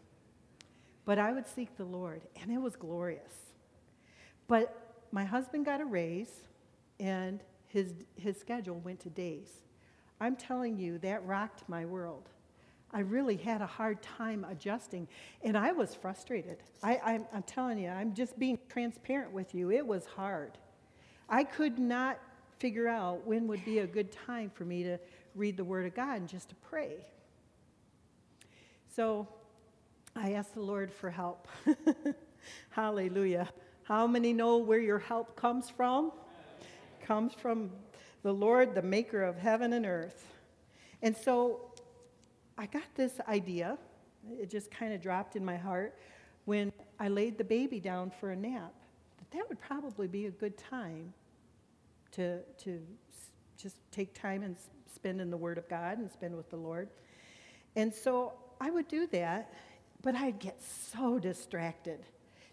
But 1.04 1.18
I 1.18 1.32
would 1.32 1.46
seek 1.46 1.76
the 1.76 1.84
Lord, 1.84 2.22
and 2.40 2.50
it 2.50 2.58
was 2.58 2.74
glorious. 2.74 3.52
But 4.48 4.85
my 5.16 5.24
husband 5.24 5.64
got 5.64 5.80
a 5.80 5.84
raise, 5.86 6.42
and 7.00 7.42
his, 7.68 7.94
his 8.16 8.38
schedule 8.38 8.78
went 8.80 9.00
to 9.00 9.08
days. 9.08 9.62
I'm 10.20 10.36
telling 10.36 10.76
you, 10.76 10.98
that 10.98 11.24
rocked 11.24 11.66
my 11.70 11.86
world. 11.86 12.28
I 12.92 13.00
really 13.00 13.36
had 13.36 13.62
a 13.62 13.66
hard 13.66 14.02
time 14.02 14.44
adjusting, 14.44 15.08
and 15.42 15.56
I 15.56 15.72
was 15.72 15.94
frustrated. 15.94 16.58
I, 16.82 17.22
am 17.32 17.42
telling 17.44 17.78
you, 17.78 17.88
I'm 17.88 18.12
just 18.12 18.38
being 18.38 18.58
transparent 18.68 19.32
with 19.32 19.54
you. 19.54 19.70
It 19.70 19.86
was 19.86 20.04
hard. 20.04 20.58
I 21.30 21.44
could 21.44 21.78
not 21.78 22.20
figure 22.58 22.86
out 22.86 23.26
when 23.26 23.46
would 23.46 23.64
be 23.64 23.78
a 23.78 23.86
good 23.86 24.12
time 24.12 24.50
for 24.50 24.66
me 24.66 24.82
to 24.82 24.98
read 25.34 25.56
the 25.56 25.64
Word 25.64 25.86
of 25.86 25.94
God 25.94 26.18
and 26.18 26.28
just 26.28 26.50
to 26.50 26.54
pray. 26.56 27.06
So 28.94 29.26
I 30.14 30.32
asked 30.32 30.52
the 30.52 30.60
Lord 30.60 30.92
for 30.92 31.08
help. 31.08 31.48
Hallelujah. 32.68 33.48
How 33.86 34.08
many 34.08 34.32
know 34.32 34.56
where 34.56 34.80
your 34.80 34.98
help 34.98 35.36
comes 35.36 35.70
from? 35.70 36.10
Comes 37.04 37.34
from 37.34 37.70
the 38.24 38.32
Lord, 38.32 38.74
the 38.74 38.82
maker 38.82 39.22
of 39.22 39.38
heaven 39.38 39.72
and 39.74 39.86
earth. 39.86 40.26
And 41.02 41.16
so 41.16 41.70
I 42.58 42.66
got 42.66 42.82
this 42.96 43.20
idea, 43.28 43.78
it 44.28 44.50
just 44.50 44.72
kind 44.72 44.92
of 44.92 45.00
dropped 45.00 45.36
in 45.36 45.44
my 45.44 45.56
heart 45.56 45.96
when 46.46 46.72
I 46.98 47.06
laid 47.06 47.38
the 47.38 47.44
baby 47.44 47.78
down 47.78 48.10
for 48.10 48.32
a 48.32 48.36
nap, 48.36 48.74
that 49.18 49.30
that 49.30 49.48
would 49.48 49.60
probably 49.60 50.08
be 50.08 50.26
a 50.26 50.32
good 50.32 50.58
time 50.58 51.14
to, 52.10 52.40
to 52.64 52.80
just 53.56 53.76
take 53.92 54.20
time 54.20 54.42
and 54.42 54.56
spend 54.92 55.20
in 55.20 55.30
the 55.30 55.36
Word 55.36 55.58
of 55.58 55.68
God 55.68 55.98
and 55.98 56.10
spend 56.10 56.36
with 56.36 56.50
the 56.50 56.56
Lord. 56.56 56.88
And 57.76 57.94
so 57.94 58.32
I 58.60 58.68
would 58.68 58.88
do 58.88 59.06
that, 59.12 59.54
but 60.02 60.16
I'd 60.16 60.40
get 60.40 60.60
so 60.60 61.20
distracted. 61.20 62.00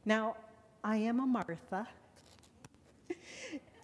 Now, 0.06 0.36
I 0.84 0.98
am 0.98 1.19
a 1.19 1.26
Martha, 1.26 1.88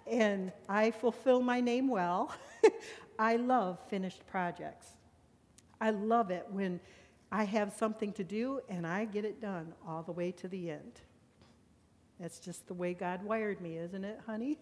and 0.05 0.51
I 0.67 0.91
fulfill 0.91 1.41
my 1.41 1.61
name 1.61 1.87
well. 1.87 2.35
I 3.19 3.37
love 3.37 3.79
finished 3.89 4.25
projects. 4.27 4.87
I 5.79 5.91
love 5.91 6.29
it 6.29 6.45
when 6.49 6.79
I 7.31 7.43
have 7.45 7.73
something 7.73 8.11
to 8.13 8.23
do 8.23 8.61
and 8.69 8.85
I 8.85 9.05
get 9.05 9.23
it 9.23 9.39
done 9.39 9.73
all 9.87 10.03
the 10.03 10.11
way 10.11 10.31
to 10.33 10.47
the 10.47 10.71
end. 10.71 11.01
That's 12.19 12.39
just 12.39 12.67
the 12.67 12.73
way 12.73 12.93
God 12.93 13.23
wired 13.23 13.61
me, 13.61 13.77
isn't 13.77 14.03
it, 14.03 14.19
honey? 14.25 14.57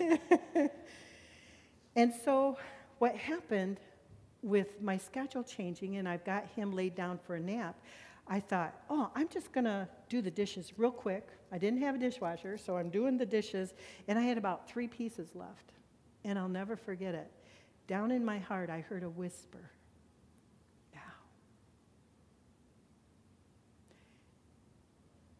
and 1.96 2.12
so, 2.24 2.56
what 2.98 3.16
happened 3.16 3.78
with 4.42 4.80
my 4.80 4.96
schedule 4.96 5.42
changing 5.42 5.96
and 5.96 6.08
I've 6.08 6.24
got 6.24 6.46
him 6.56 6.74
laid 6.74 6.94
down 6.94 7.18
for 7.26 7.34
a 7.34 7.40
nap, 7.40 7.78
I 8.26 8.40
thought, 8.40 8.74
oh, 8.88 9.10
I'm 9.14 9.28
just 9.28 9.52
going 9.52 9.64
to 9.64 9.88
do 10.08 10.22
the 10.22 10.30
dishes 10.30 10.72
real 10.76 10.90
quick. 10.90 11.28
I 11.50 11.58
didn't 11.58 11.80
have 11.80 11.96
a 11.96 11.98
dishwasher, 11.98 12.56
so 12.58 12.76
I'm 12.76 12.90
doing 12.90 13.16
the 13.18 13.26
dishes, 13.26 13.74
and 14.06 14.18
I 14.18 14.22
had 14.22 14.38
about 14.38 14.68
three 14.68 14.86
pieces 14.86 15.34
left. 15.34 15.72
And 16.24 16.38
I'll 16.38 16.48
never 16.48 16.76
forget 16.76 17.14
it. 17.14 17.30
Down 17.86 18.10
in 18.10 18.24
my 18.24 18.38
heart, 18.38 18.70
I 18.70 18.80
heard 18.80 19.02
a 19.02 19.08
whisper 19.08 19.70
now. 20.94 21.00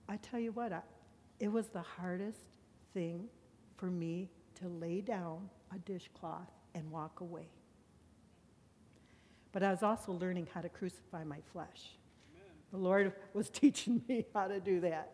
I 0.09 0.17
tell 0.17 0.41
you 0.41 0.51
what, 0.53 0.73
I, 0.73 0.81
it 1.39 1.49
was 1.49 1.69
the 1.69 1.83
hardest 1.83 2.41
thing 2.93 3.29
for 3.77 3.87
me 3.87 4.31
to 4.57 4.69
lay 4.69 5.01
down 5.01 5.49
a 5.73 5.79
dishcloth 5.79 6.51
and 6.75 6.91
walk 6.91 7.21
away. 7.21 7.49
But 9.53 9.63
I 9.63 9.71
was 9.71 9.83
also 9.83 10.13
learning 10.13 10.49
how 10.53 10.61
to 10.61 10.69
crucify 10.69 11.25
my 11.25 11.39
flesh. 11.53 11.97
The 12.73 12.79
Lord 12.79 13.13
was 13.35 13.49
teaching 13.51 14.03
me 14.09 14.27
how 14.35 14.49
to 14.49 14.61
do 14.61 14.81
that. 14.81 15.13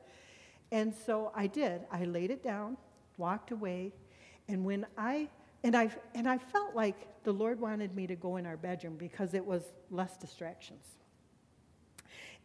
And 0.73 0.95
so 0.95 1.31
I 1.35 1.47
did. 1.47 1.83
I 1.91 2.05
laid 2.05 2.31
it 2.31 2.43
down, 2.43 2.77
walked 3.19 3.51
away, 3.51 3.93
and 4.49 4.65
when 4.65 4.87
I 4.99 5.29
and 5.67 5.77
I, 5.77 5.91
and 6.15 6.29
I 6.29 6.39
felt 6.39 6.77
like 6.77 7.25
the 7.25 7.33
Lord 7.33 7.59
wanted 7.59 7.97
me 7.97 8.07
to 8.07 8.15
go 8.15 8.37
in 8.37 8.47
our 8.47 8.57
bedroom 8.57 8.97
because 8.97 9.35
it 9.35 9.45
was 9.45 9.65
less 9.91 10.17
distractions. 10.17 10.85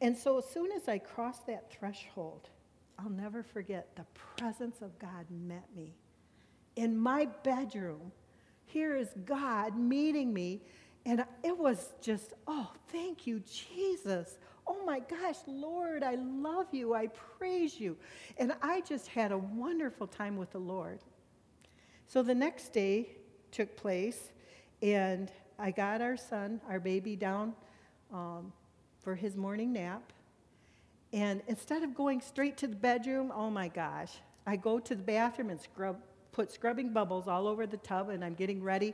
And 0.01 0.17
so 0.17 0.39
as 0.39 0.45
soon 0.49 0.71
as 0.71 0.87
I 0.87 0.97
crossed 0.97 1.45
that 1.45 1.71
threshold, 1.71 2.49
I'll 2.97 3.11
never 3.11 3.43
forget 3.43 3.95
the 3.95 4.05
presence 4.37 4.81
of 4.81 4.97
God 4.97 5.27
met 5.29 5.67
me. 5.75 5.93
In 6.75 6.97
my 6.97 7.27
bedroom, 7.43 8.11
here 8.65 8.95
is 8.95 9.09
God 9.25 9.77
meeting 9.77 10.33
me. 10.33 10.61
And 11.05 11.23
it 11.43 11.55
was 11.55 11.93
just, 12.01 12.33
oh, 12.47 12.71
thank 12.91 13.27
you, 13.27 13.41
Jesus. 13.41 14.39
Oh 14.67 14.83
my 14.85 14.99
gosh, 14.99 15.37
Lord, 15.47 16.03
I 16.03 16.15
love 16.15 16.67
you. 16.71 16.93
I 16.93 17.07
praise 17.07 17.79
you. 17.79 17.97
And 18.37 18.53
I 18.61 18.81
just 18.81 19.07
had 19.07 19.31
a 19.31 19.37
wonderful 19.37 20.07
time 20.07 20.37
with 20.37 20.51
the 20.51 20.59
Lord. 20.59 20.99
So 22.07 22.21
the 22.21 22.35
next 22.35 22.73
day 22.73 23.09
took 23.51 23.75
place, 23.75 24.31
and 24.81 25.31
I 25.57 25.71
got 25.71 26.01
our 26.01 26.17
son, 26.17 26.61
our 26.69 26.79
baby, 26.79 27.15
down 27.15 27.53
um, 28.11 28.51
for 28.99 29.15
his 29.15 29.35
morning 29.35 29.73
nap. 29.73 30.11
And 31.13 31.41
instead 31.47 31.83
of 31.83 31.93
going 31.93 32.21
straight 32.21 32.57
to 32.57 32.67
the 32.67 32.75
bedroom, 32.75 33.31
oh 33.35 33.49
my 33.49 33.67
gosh, 33.67 34.13
I 34.45 34.55
go 34.55 34.79
to 34.79 34.95
the 34.95 35.03
bathroom 35.03 35.49
and 35.49 35.59
scrub, 35.59 35.97
put 36.31 36.51
scrubbing 36.51 36.93
bubbles 36.93 37.27
all 37.27 37.47
over 37.47 37.67
the 37.67 37.77
tub, 37.77 38.09
and 38.09 38.23
I'm 38.23 38.33
getting 38.33 38.63
ready. 38.63 38.93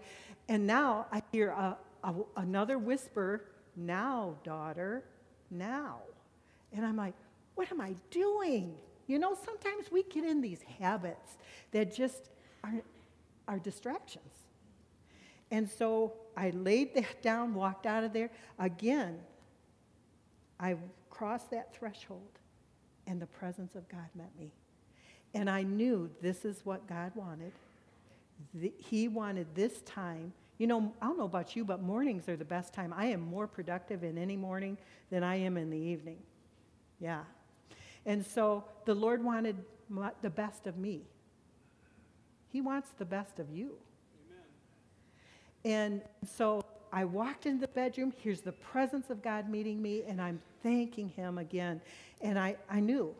And 0.49 0.65
now 0.65 1.05
I 1.11 1.21
hear 1.31 1.49
a, 1.49 1.77
a, 2.03 2.13
another 2.37 2.77
whisper, 2.77 3.45
Now, 3.75 4.35
daughter, 4.43 5.03
now. 5.49 5.99
And 6.73 6.85
I'm 6.85 6.97
like, 6.97 7.13
What 7.55 7.71
am 7.71 7.81
I 7.81 7.95
doing? 8.11 8.75
You 9.07 9.19
know, 9.19 9.35
sometimes 9.45 9.91
we 9.91 10.03
get 10.03 10.25
in 10.25 10.41
these 10.41 10.61
habits 10.79 11.37
that 11.71 11.95
just 11.95 12.29
are 12.63 12.81
are 13.47 13.59
distractions. 13.59 14.33
And 15.49 15.69
so 15.69 16.13
I 16.35 16.49
laid 16.49 16.93
that 16.95 17.21
down, 17.21 17.53
walked 17.53 17.85
out 17.85 18.03
of 18.03 18.13
there. 18.13 18.29
Again, 18.59 19.19
I 20.59 20.75
crossed 21.09 21.51
that 21.51 21.73
threshold, 21.73 22.39
and 23.05 23.21
the 23.21 23.27
presence 23.27 23.75
of 23.75 23.87
God 23.87 24.07
met 24.15 24.31
me. 24.37 24.51
And 25.33 25.49
I 25.49 25.63
knew 25.63 26.09
this 26.21 26.45
is 26.45 26.61
what 26.63 26.87
God 26.87 27.11
wanted. 27.15 27.53
He 28.77 29.07
wanted 29.07 29.47
this 29.55 29.81
time. 29.81 30.33
You 30.57 30.67
know, 30.67 30.93
I 31.01 31.05
don't 31.05 31.17
know 31.17 31.25
about 31.25 31.55
you, 31.55 31.63
but 31.63 31.81
mornings 31.81 32.27
are 32.27 32.35
the 32.35 32.45
best 32.45 32.73
time. 32.73 32.93
I 32.95 33.05
am 33.05 33.21
more 33.21 33.47
productive 33.47 34.03
in 34.03 34.17
any 34.17 34.35
morning 34.35 34.77
than 35.11 35.23
I 35.23 35.35
am 35.35 35.57
in 35.57 35.69
the 35.69 35.77
evening. 35.77 36.17
Yeah. 36.99 37.23
And 38.05 38.25
so 38.25 38.63
the 38.85 38.95
Lord 38.95 39.23
wanted 39.23 39.57
the 40.21 40.29
best 40.29 40.65
of 40.65 40.77
me. 40.77 41.01
He 42.49 42.61
wants 42.61 42.89
the 42.97 43.05
best 43.05 43.39
of 43.39 43.51
you. 43.51 43.73
Amen. 45.65 45.79
And 45.81 46.01
so 46.27 46.63
I 46.91 47.05
walked 47.05 47.45
into 47.45 47.61
the 47.61 47.67
bedroom. 47.67 48.13
Here's 48.17 48.41
the 48.41 48.53
presence 48.53 49.09
of 49.09 49.21
God 49.21 49.49
meeting 49.49 49.81
me, 49.81 50.03
and 50.07 50.21
I'm 50.21 50.41
thanking 50.63 51.09
Him 51.09 51.37
again. 51.37 51.81
And 52.21 52.39
I, 52.39 52.55
I 52.69 52.79
knew. 52.79 53.13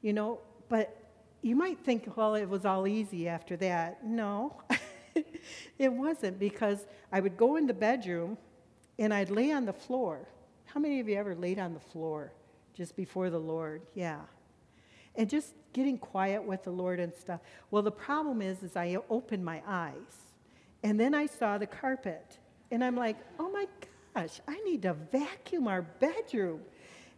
You 0.00 0.12
know, 0.12 0.38
but 0.68 0.96
you 1.42 1.56
might 1.56 1.78
think, 1.80 2.16
well, 2.16 2.34
it 2.34 2.48
was 2.48 2.64
all 2.64 2.86
easy 2.86 3.28
after 3.28 3.56
that. 3.58 4.04
No, 4.04 4.62
it 5.78 5.92
wasn't 5.92 6.38
because 6.38 6.86
I 7.12 7.20
would 7.20 7.36
go 7.36 7.56
in 7.56 7.66
the 7.66 7.74
bedroom 7.74 8.38
and 8.98 9.12
I'd 9.14 9.30
lay 9.30 9.52
on 9.52 9.64
the 9.64 9.72
floor. 9.72 10.28
How 10.66 10.80
many 10.80 11.00
of 11.00 11.08
you 11.08 11.16
ever 11.16 11.34
laid 11.34 11.58
on 11.58 11.74
the 11.74 11.80
floor 11.80 12.32
just 12.74 12.96
before 12.96 13.30
the 13.30 13.38
Lord? 13.38 13.82
Yeah 13.94 14.20
and 15.18 15.28
just 15.28 15.52
getting 15.72 15.98
quiet 15.98 16.42
with 16.42 16.62
the 16.62 16.70
Lord 16.70 17.00
and 17.00 17.12
stuff. 17.12 17.40
Well, 17.70 17.82
the 17.82 17.90
problem 17.90 18.40
is, 18.40 18.62
is 18.62 18.76
I 18.76 18.96
opened 19.10 19.44
my 19.44 19.60
eyes, 19.66 19.92
and 20.84 20.98
then 20.98 21.12
I 21.12 21.26
saw 21.26 21.58
the 21.58 21.66
carpet, 21.66 22.38
and 22.70 22.82
I'm 22.82 22.96
like, 22.96 23.16
oh 23.38 23.50
my 23.50 23.66
gosh, 24.14 24.40
I 24.46 24.58
need 24.60 24.82
to 24.82 24.94
vacuum 24.94 25.66
our 25.66 25.82
bedroom. 25.82 26.60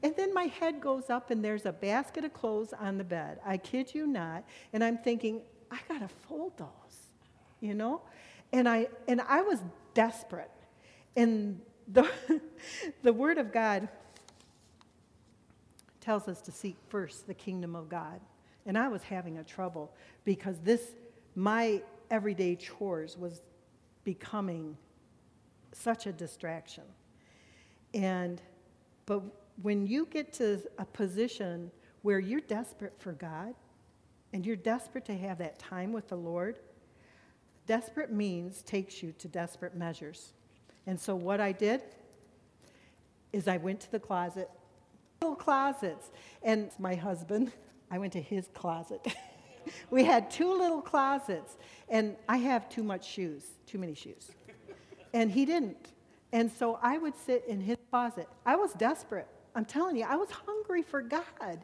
And 0.02 0.16
then 0.16 0.32
my 0.32 0.44
head 0.44 0.80
goes 0.80 1.10
up, 1.10 1.30
and 1.30 1.44
there's 1.44 1.66
a 1.66 1.72
basket 1.72 2.24
of 2.24 2.32
clothes 2.32 2.72
on 2.72 2.96
the 2.96 3.04
bed. 3.04 3.38
I 3.44 3.58
kid 3.58 3.94
you 3.94 4.06
not. 4.06 4.44
And 4.72 4.82
I'm 4.82 4.96
thinking, 4.96 5.42
I 5.70 5.78
gotta 5.86 6.08
fold 6.08 6.56
those, 6.56 6.68
you 7.60 7.74
know? 7.74 8.02
And 8.52 8.68
I 8.68 8.88
and 9.08 9.20
I 9.20 9.42
was 9.42 9.60
desperate. 9.94 10.50
And 11.16 11.60
the 11.88 12.08
the 13.02 13.12
word 13.12 13.38
of 13.38 13.52
God 13.52 13.88
tells 16.00 16.28
us 16.28 16.40
to 16.42 16.52
seek 16.52 16.76
first 16.88 17.26
the 17.26 17.34
kingdom 17.34 17.76
of 17.76 17.88
God. 17.88 18.20
And 18.66 18.76
I 18.76 18.88
was 18.88 19.02
having 19.02 19.38
a 19.38 19.44
trouble 19.44 19.92
because 20.24 20.58
this, 20.60 20.92
my 21.34 21.82
everyday 22.10 22.56
chores 22.56 23.16
was 23.16 23.42
becoming 24.04 24.76
such 25.72 26.06
a 26.06 26.12
distraction. 26.12 26.84
And, 27.94 28.40
but 29.06 29.22
when 29.62 29.86
you 29.86 30.06
get 30.06 30.32
to 30.34 30.62
a 30.78 30.84
position 30.84 31.70
where 32.02 32.18
you're 32.18 32.40
desperate 32.40 32.94
for 32.98 33.12
God 33.12 33.54
and 34.32 34.44
you're 34.44 34.56
desperate 34.56 35.04
to 35.06 35.16
have 35.16 35.38
that 35.38 35.58
time 35.58 35.92
with 35.92 36.08
the 36.08 36.16
Lord, 36.16 36.58
desperate 37.70 38.10
means 38.10 38.62
takes 38.62 39.00
you 39.00 39.14
to 39.16 39.28
desperate 39.28 39.76
measures. 39.76 40.32
And 40.88 40.98
so 40.98 41.14
what 41.14 41.40
I 41.40 41.52
did 41.52 41.80
is 43.32 43.46
I 43.46 43.58
went 43.58 43.78
to 43.82 43.92
the 43.92 44.00
closet, 44.00 44.50
little 45.22 45.36
closets, 45.36 46.10
and 46.42 46.72
my 46.80 46.96
husband, 46.96 47.52
I 47.88 47.98
went 47.98 48.12
to 48.14 48.20
his 48.20 48.48
closet. 48.54 49.06
we 49.90 50.02
had 50.02 50.32
two 50.32 50.52
little 50.52 50.82
closets, 50.82 51.58
and 51.88 52.16
I 52.28 52.38
have 52.38 52.68
too 52.68 52.82
much 52.82 53.06
shoes, 53.06 53.44
too 53.66 53.78
many 53.78 53.94
shoes. 53.94 54.32
And 55.14 55.30
he 55.30 55.44
didn't. 55.44 55.92
And 56.32 56.50
so 56.50 56.76
I 56.82 56.98
would 56.98 57.16
sit 57.16 57.44
in 57.46 57.60
his 57.60 57.76
closet. 57.92 58.26
I 58.44 58.56
was 58.56 58.72
desperate. 58.72 59.28
I'm 59.54 59.64
telling 59.64 59.94
you, 59.94 60.06
I 60.08 60.16
was 60.16 60.30
hungry 60.32 60.82
for 60.82 61.02
God. 61.02 61.60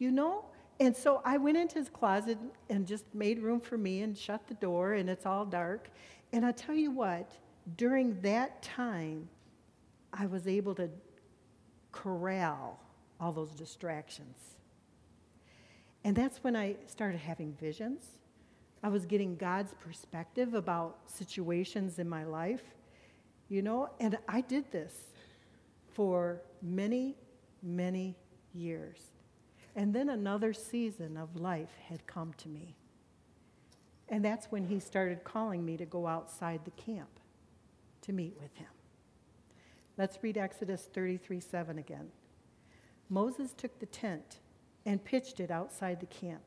You 0.00 0.10
know? 0.10 0.46
And 0.80 0.96
so 0.96 1.22
I 1.24 1.36
went 1.36 1.56
into 1.56 1.78
his 1.78 1.88
closet 1.88 2.38
and 2.68 2.86
just 2.86 3.04
made 3.14 3.40
room 3.40 3.60
for 3.60 3.78
me 3.78 4.02
and 4.02 4.16
shut 4.16 4.46
the 4.48 4.54
door, 4.54 4.94
and 4.94 5.08
it's 5.08 5.26
all 5.26 5.44
dark. 5.44 5.88
And 6.32 6.44
I 6.44 6.52
tell 6.52 6.74
you 6.74 6.90
what, 6.90 7.30
during 7.76 8.20
that 8.22 8.62
time, 8.62 9.28
I 10.12 10.26
was 10.26 10.48
able 10.48 10.74
to 10.76 10.90
corral 11.92 12.80
all 13.20 13.32
those 13.32 13.52
distractions. 13.52 14.56
And 16.04 16.16
that's 16.16 16.42
when 16.42 16.56
I 16.56 16.76
started 16.86 17.18
having 17.18 17.52
visions. 17.60 18.04
I 18.82 18.88
was 18.88 19.06
getting 19.06 19.36
God's 19.36 19.74
perspective 19.74 20.54
about 20.54 20.98
situations 21.06 22.00
in 22.00 22.08
my 22.08 22.24
life, 22.24 22.64
you 23.48 23.62
know, 23.62 23.90
and 24.00 24.18
I 24.26 24.40
did 24.40 24.72
this 24.72 24.92
for 25.92 26.42
many, 26.60 27.14
many 27.62 28.16
years. 28.52 29.11
And 29.74 29.94
then 29.94 30.08
another 30.08 30.52
season 30.52 31.16
of 31.16 31.36
life 31.36 31.76
had 31.88 32.06
come 32.06 32.34
to 32.38 32.48
me. 32.48 32.76
And 34.08 34.24
that's 34.24 34.46
when 34.46 34.64
he 34.64 34.78
started 34.78 35.24
calling 35.24 35.64
me 35.64 35.76
to 35.78 35.86
go 35.86 36.06
outside 36.06 36.60
the 36.64 36.70
camp 36.72 37.08
to 38.02 38.12
meet 38.12 38.36
with 38.40 38.54
him. 38.56 38.68
Let's 39.96 40.18
read 40.22 40.36
Exodus 40.36 40.88
33 40.92 41.40
7 41.40 41.78
again. 41.78 42.08
Moses 43.08 43.52
took 43.52 43.78
the 43.78 43.86
tent 43.86 44.40
and 44.84 45.04
pitched 45.04 45.40
it 45.40 45.50
outside 45.50 46.00
the 46.00 46.06
camp, 46.06 46.42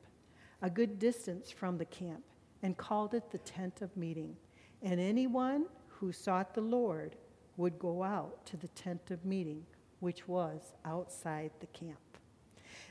a 0.62 0.70
good 0.70 1.00
distance 1.00 1.52
from 1.52 1.78
the 1.78 1.86
camp, 1.86 2.24
and 2.62 2.78
called 2.78 3.14
it 3.14 3.32
the 3.32 3.38
tent 3.40 3.82
of 3.82 3.96
meeting. 3.96 4.36
And 4.82 5.00
anyone 5.00 5.66
who 5.88 6.12
sought 6.12 6.54
the 6.54 6.62
Lord 6.62 7.16
would 7.58 7.80
go 7.80 8.04
out 8.04 8.46
to 8.48 8.58
the 8.58 8.68
tent 8.70 9.12
of 9.12 9.26
meeting, 9.26 9.66
which 10.00 10.28
was 10.28 10.74
outside 10.84 11.52
the 11.60 11.68
camp. 11.68 12.05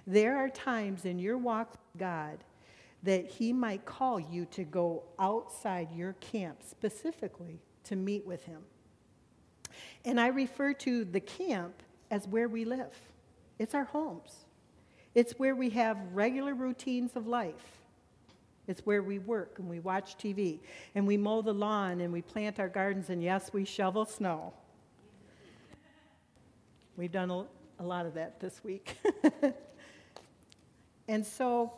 There 0.07 0.37
are 0.37 0.49
times 0.49 1.05
in 1.05 1.19
your 1.19 1.39
walk 1.39 1.73
with 1.73 1.99
God 1.99 2.39
that 3.03 3.27
He 3.27 3.53
might 3.53 3.85
call 3.85 4.19
you 4.19 4.47
to 4.47 4.65
go 4.65 5.05
outside 5.19 5.89
your 5.95 6.15
camp 6.15 6.63
specifically 6.63 7.61
to 7.85 7.97
meet 7.97 8.27
with 8.27 8.45
Him. 8.45 8.63
And 10.05 10.21
I 10.21 10.29
refer 10.29 10.73
to 10.75 11.05
the 11.05 11.21
camp 11.21 11.83
as 12.11 12.29
where 12.29 12.49
we 12.49 12.65
live, 12.65 12.95
it's 13.59 13.75
our 13.75 13.85
homes. 13.85 14.45
It's 15.15 15.33
where 15.35 15.55
we 15.55 15.71
have 15.71 15.97
regular 16.13 16.55
routines 16.55 17.13
of 17.15 17.27
life. 17.27 17.79
It's 18.67 18.81
where 18.81 19.03
we 19.03 19.19
work 19.19 19.59
and 19.59 19.69
we 19.69 19.79
watch 19.79 20.17
TV 20.17 20.61
and 20.95 21.07
we 21.07 21.17
mow 21.17 21.43
the 21.43 21.53
lawn 21.53 22.01
and 22.01 22.13
we 22.13 22.23
plant 22.23 22.59
our 22.59 22.69
gardens 22.69 23.11
and 23.11 23.23
yes, 23.23 23.51
we 23.53 23.65
shovel 23.65 24.07
snow. 24.07 24.55
We've 26.97 27.13
done 27.13 27.31
a, 27.31 27.45
a 27.81 27.85
lot 27.85 28.07
of 28.07 28.15
that 28.15 28.41
this 28.41 28.65
week. 28.65 28.97
and 31.09 31.25
so 31.25 31.73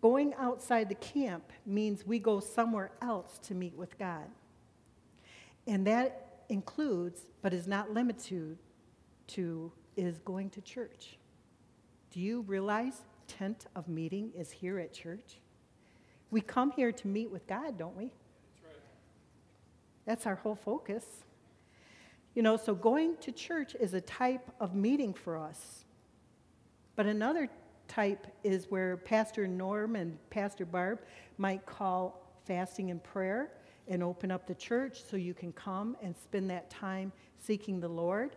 going 0.00 0.34
outside 0.34 0.88
the 0.88 0.96
camp 0.96 1.52
means 1.64 2.06
we 2.06 2.18
go 2.18 2.40
somewhere 2.40 2.90
else 3.00 3.38
to 3.44 3.54
meet 3.54 3.76
with 3.76 3.98
God. 3.98 4.26
And 5.66 5.86
that 5.86 6.44
includes, 6.48 7.26
but 7.42 7.52
is 7.52 7.66
not 7.66 7.92
limited 7.92 8.58
to, 9.28 9.72
is 9.96 10.18
going 10.18 10.50
to 10.50 10.60
church. 10.60 11.18
Do 12.10 12.20
you 12.20 12.42
realize 12.42 13.02
tent 13.28 13.66
of 13.74 13.88
meeting 13.88 14.32
is 14.36 14.50
here 14.50 14.78
at 14.78 14.92
church? 14.92 15.38
We 16.30 16.40
come 16.40 16.72
here 16.72 16.92
to 16.92 17.08
meet 17.08 17.30
with 17.30 17.46
God, 17.46 17.78
don't 17.78 17.96
we? 17.96 18.04
That's 18.04 18.64
right. 18.64 18.82
That's 20.04 20.26
our 20.26 20.36
whole 20.36 20.54
focus. 20.54 21.04
You 22.34 22.42
know, 22.42 22.56
so 22.56 22.74
going 22.74 23.16
to 23.22 23.32
church 23.32 23.74
is 23.78 23.94
a 23.94 24.00
type 24.00 24.50
of 24.60 24.74
meeting 24.74 25.14
for 25.14 25.38
us. 25.38 25.85
But 26.96 27.06
another 27.06 27.48
type 27.88 28.26
is 28.42 28.66
where 28.70 28.96
Pastor 28.96 29.46
Norm 29.46 29.96
and 29.96 30.18
Pastor 30.30 30.64
Barb 30.64 31.00
might 31.38 31.64
call 31.66 32.26
fasting 32.46 32.90
and 32.90 33.02
prayer 33.02 33.50
and 33.88 34.02
open 34.02 34.30
up 34.30 34.46
the 34.46 34.54
church 34.54 35.02
so 35.08 35.16
you 35.16 35.34
can 35.34 35.52
come 35.52 35.96
and 36.02 36.16
spend 36.16 36.50
that 36.50 36.70
time 36.70 37.12
seeking 37.38 37.78
the 37.80 37.88
Lord 37.88 38.34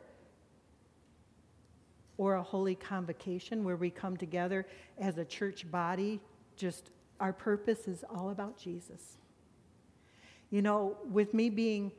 or 2.17 2.35
a 2.35 2.43
holy 2.43 2.75
convocation 2.75 3.63
where 3.63 3.77
we 3.77 3.89
come 3.89 4.17
together 4.17 4.67
as 4.97 5.17
a 5.17 5.25
church 5.25 5.69
body. 5.71 6.19
Just 6.57 6.91
our 7.19 7.31
purpose 7.31 7.87
is 7.87 8.03
all 8.13 8.29
about 8.29 8.57
Jesus. 8.57 9.17
You 10.49 10.61
know, 10.61 10.97
with 11.09 11.33
me 11.33 11.49
being 11.49 11.91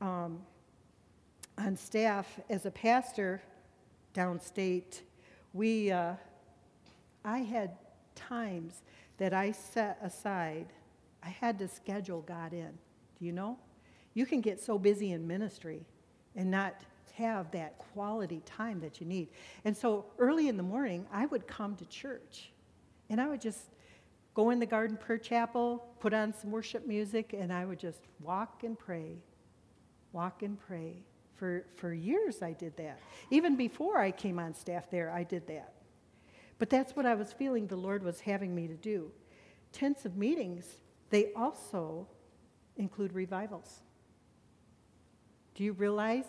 um, 0.00 0.40
on 1.56 1.76
staff 1.76 2.38
as 2.50 2.66
a 2.66 2.70
pastor 2.70 3.42
downstate, 4.14 5.00
we, 5.54 5.90
uh, 5.90 6.14
I 7.24 7.38
had 7.38 7.70
times 8.14 8.82
that 9.16 9.32
I 9.32 9.52
set 9.52 9.98
aside. 10.02 10.66
I 11.22 11.28
had 11.28 11.58
to 11.60 11.68
schedule 11.68 12.20
God 12.20 12.52
in. 12.52 12.70
Do 13.18 13.24
you 13.24 13.32
know? 13.32 13.56
You 14.12 14.26
can 14.26 14.40
get 14.40 14.60
so 14.60 14.78
busy 14.78 15.12
in 15.12 15.26
ministry 15.26 15.86
and 16.36 16.50
not 16.50 16.74
have 17.14 17.50
that 17.52 17.78
quality 17.78 18.42
time 18.44 18.80
that 18.80 19.00
you 19.00 19.06
need. 19.06 19.28
And 19.64 19.76
so 19.76 20.04
early 20.18 20.48
in 20.48 20.56
the 20.56 20.62
morning, 20.62 21.06
I 21.12 21.26
would 21.26 21.46
come 21.46 21.76
to 21.76 21.86
church 21.86 22.50
and 23.08 23.20
I 23.20 23.28
would 23.28 23.40
just 23.40 23.70
go 24.34 24.50
in 24.50 24.58
the 24.58 24.66
garden 24.66 24.96
prayer 24.96 25.18
chapel, 25.18 25.86
put 26.00 26.12
on 26.12 26.34
some 26.34 26.50
worship 26.50 26.86
music, 26.86 27.32
and 27.38 27.52
I 27.52 27.64
would 27.64 27.78
just 27.78 28.00
walk 28.20 28.64
and 28.64 28.76
pray, 28.76 29.18
walk 30.12 30.42
and 30.42 30.58
pray. 30.58 30.96
For, 31.36 31.64
for 31.76 31.92
years, 31.92 32.42
I 32.42 32.52
did 32.52 32.76
that. 32.76 33.00
Even 33.30 33.56
before 33.56 33.98
I 33.98 34.10
came 34.10 34.38
on 34.38 34.54
staff 34.54 34.90
there, 34.90 35.10
I 35.10 35.24
did 35.24 35.46
that. 35.48 35.72
But 36.58 36.70
that's 36.70 36.94
what 36.94 37.06
I 37.06 37.14
was 37.14 37.32
feeling 37.32 37.66
the 37.66 37.76
Lord 37.76 38.02
was 38.04 38.20
having 38.20 38.54
me 38.54 38.68
to 38.68 38.74
do. 38.74 39.10
Tents 39.72 40.04
of 40.04 40.16
meetings, 40.16 40.66
they 41.10 41.32
also 41.34 42.06
include 42.76 43.12
revivals. 43.12 43.80
Do 45.54 45.64
you 45.64 45.72
realize 45.72 46.24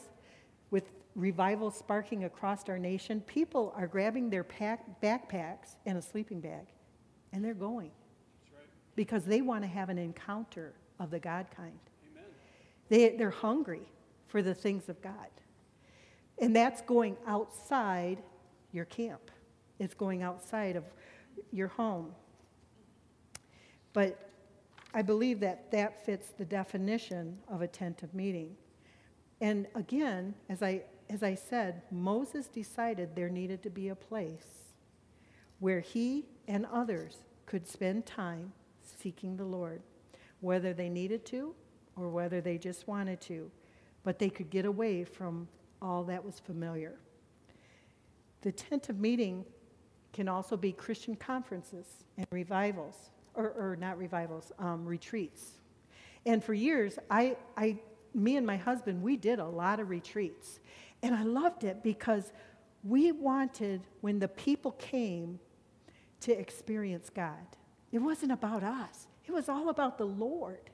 with 0.71 0.91
revival 1.15 1.71
sparking 1.71 2.23
across 2.23 2.67
our 2.69 2.79
nation, 2.79 3.21
people 3.21 3.73
are 3.75 3.87
grabbing 3.87 4.29
their 4.29 4.43
pack, 4.43 5.01
backpacks 5.01 5.75
and 5.85 5.97
a 5.97 6.01
sleeping 6.01 6.41
bag, 6.41 6.67
and 7.31 7.43
they're 7.43 7.53
going 7.53 7.91
right. 8.53 8.65
because 8.95 9.25
they 9.25 9.41
want 9.41 9.63
to 9.63 9.67
have 9.67 9.89
an 9.89 9.97
encounter 9.97 10.73
of 10.99 11.11
the 11.11 11.19
God 11.19 11.47
kind. 11.55 11.79
Amen. 12.11 12.29
They, 12.89 13.15
they're 13.15 13.29
hungry 13.29 13.87
for 14.35 14.41
the 14.41 14.53
things 14.53 14.89
of 14.89 15.01
God. 15.01 15.29
And 16.39 16.53
that's 16.53 16.81
going 16.81 17.15
outside 17.25 18.21
your 18.73 18.83
camp, 18.83 19.31
it's 19.79 19.93
going 19.93 20.23
outside 20.23 20.75
of 20.75 20.83
your 21.53 21.69
home. 21.69 22.11
But 23.93 24.29
I 24.93 25.03
believe 25.03 25.39
that 25.39 25.71
that 25.71 26.05
fits 26.05 26.33
the 26.37 26.43
definition 26.43 27.37
of 27.47 27.61
a 27.61 27.67
tent 27.69 28.03
of 28.03 28.13
meeting. 28.13 28.57
And 29.39 29.67
again, 29.73 30.35
as 30.49 30.61
I, 30.61 30.81
as 31.09 31.23
I 31.23 31.35
said, 31.35 31.83
Moses 31.89 32.47
decided 32.47 33.15
there 33.15 33.29
needed 33.29 33.63
to 33.63 33.69
be 33.69 33.87
a 33.87 33.95
place 33.95 34.73
where 35.59 35.79
he 35.79 36.25
and 36.45 36.65
others 36.73 37.19
could 37.45 37.65
spend 37.65 38.05
time 38.05 38.51
seeking 38.83 39.37
the 39.37 39.45
Lord, 39.45 39.81
whether 40.41 40.73
they 40.73 40.89
needed 40.89 41.25
to 41.27 41.55
or 41.95 42.09
whether 42.09 42.41
they 42.41 42.57
just 42.57 42.85
wanted 42.85 43.21
to, 43.21 43.49
but 44.05 44.19
they 44.19 44.29
could 44.29 44.49
get 44.49 44.63
away 44.65 45.03
from 45.03 45.49
all 45.81 46.03
that 46.05 46.23
was 46.23 46.39
familiar. 46.39 46.95
The 48.41 48.53
tent 48.53 48.87
of 48.87 48.99
meeting 48.99 49.43
can 50.13 50.29
also 50.29 50.55
be 50.55 50.71
Christian 50.71 51.15
conferences 51.15 51.87
and 52.15 52.25
revivals, 52.31 53.09
or, 53.33 53.49
or 53.49 53.75
not 53.75 53.97
revivals, 53.97 54.53
um, 54.59 54.85
retreats. 54.85 55.59
And 56.25 56.41
for 56.41 56.53
years, 56.53 56.97
I, 57.09 57.35
I 57.57 57.79
me 58.13 58.37
and 58.37 58.45
my 58.45 58.55
husband, 58.55 59.01
we 59.01 59.17
did 59.17 59.39
a 59.39 59.45
lot 59.45 59.79
of 59.79 59.89
retreats. 59.89 60.59
And 61.03 61.13
I 61.13 61.23
loved 61.23 61.63
it 61.63 61.83
because 61.83 62.31
we 62.83 63.11
wanted, 63.11 63.81
when 64.01 64.19
the 64.19 64.27
people 64.27 64.71
came, 64.73 65.39
to 66.21 66.31
experience 66.31 67.09
God. 67.09 67.57
It 67.91 67.99
wasn't 67.99 68.31
about 68.31 68.63
us, 68.63 69.07
it 69.25 69.31
was 69.31 69.49
all 69.49 69.69
about 69.69 69.97
the 69.97 70.05
Lord 70.05 70.69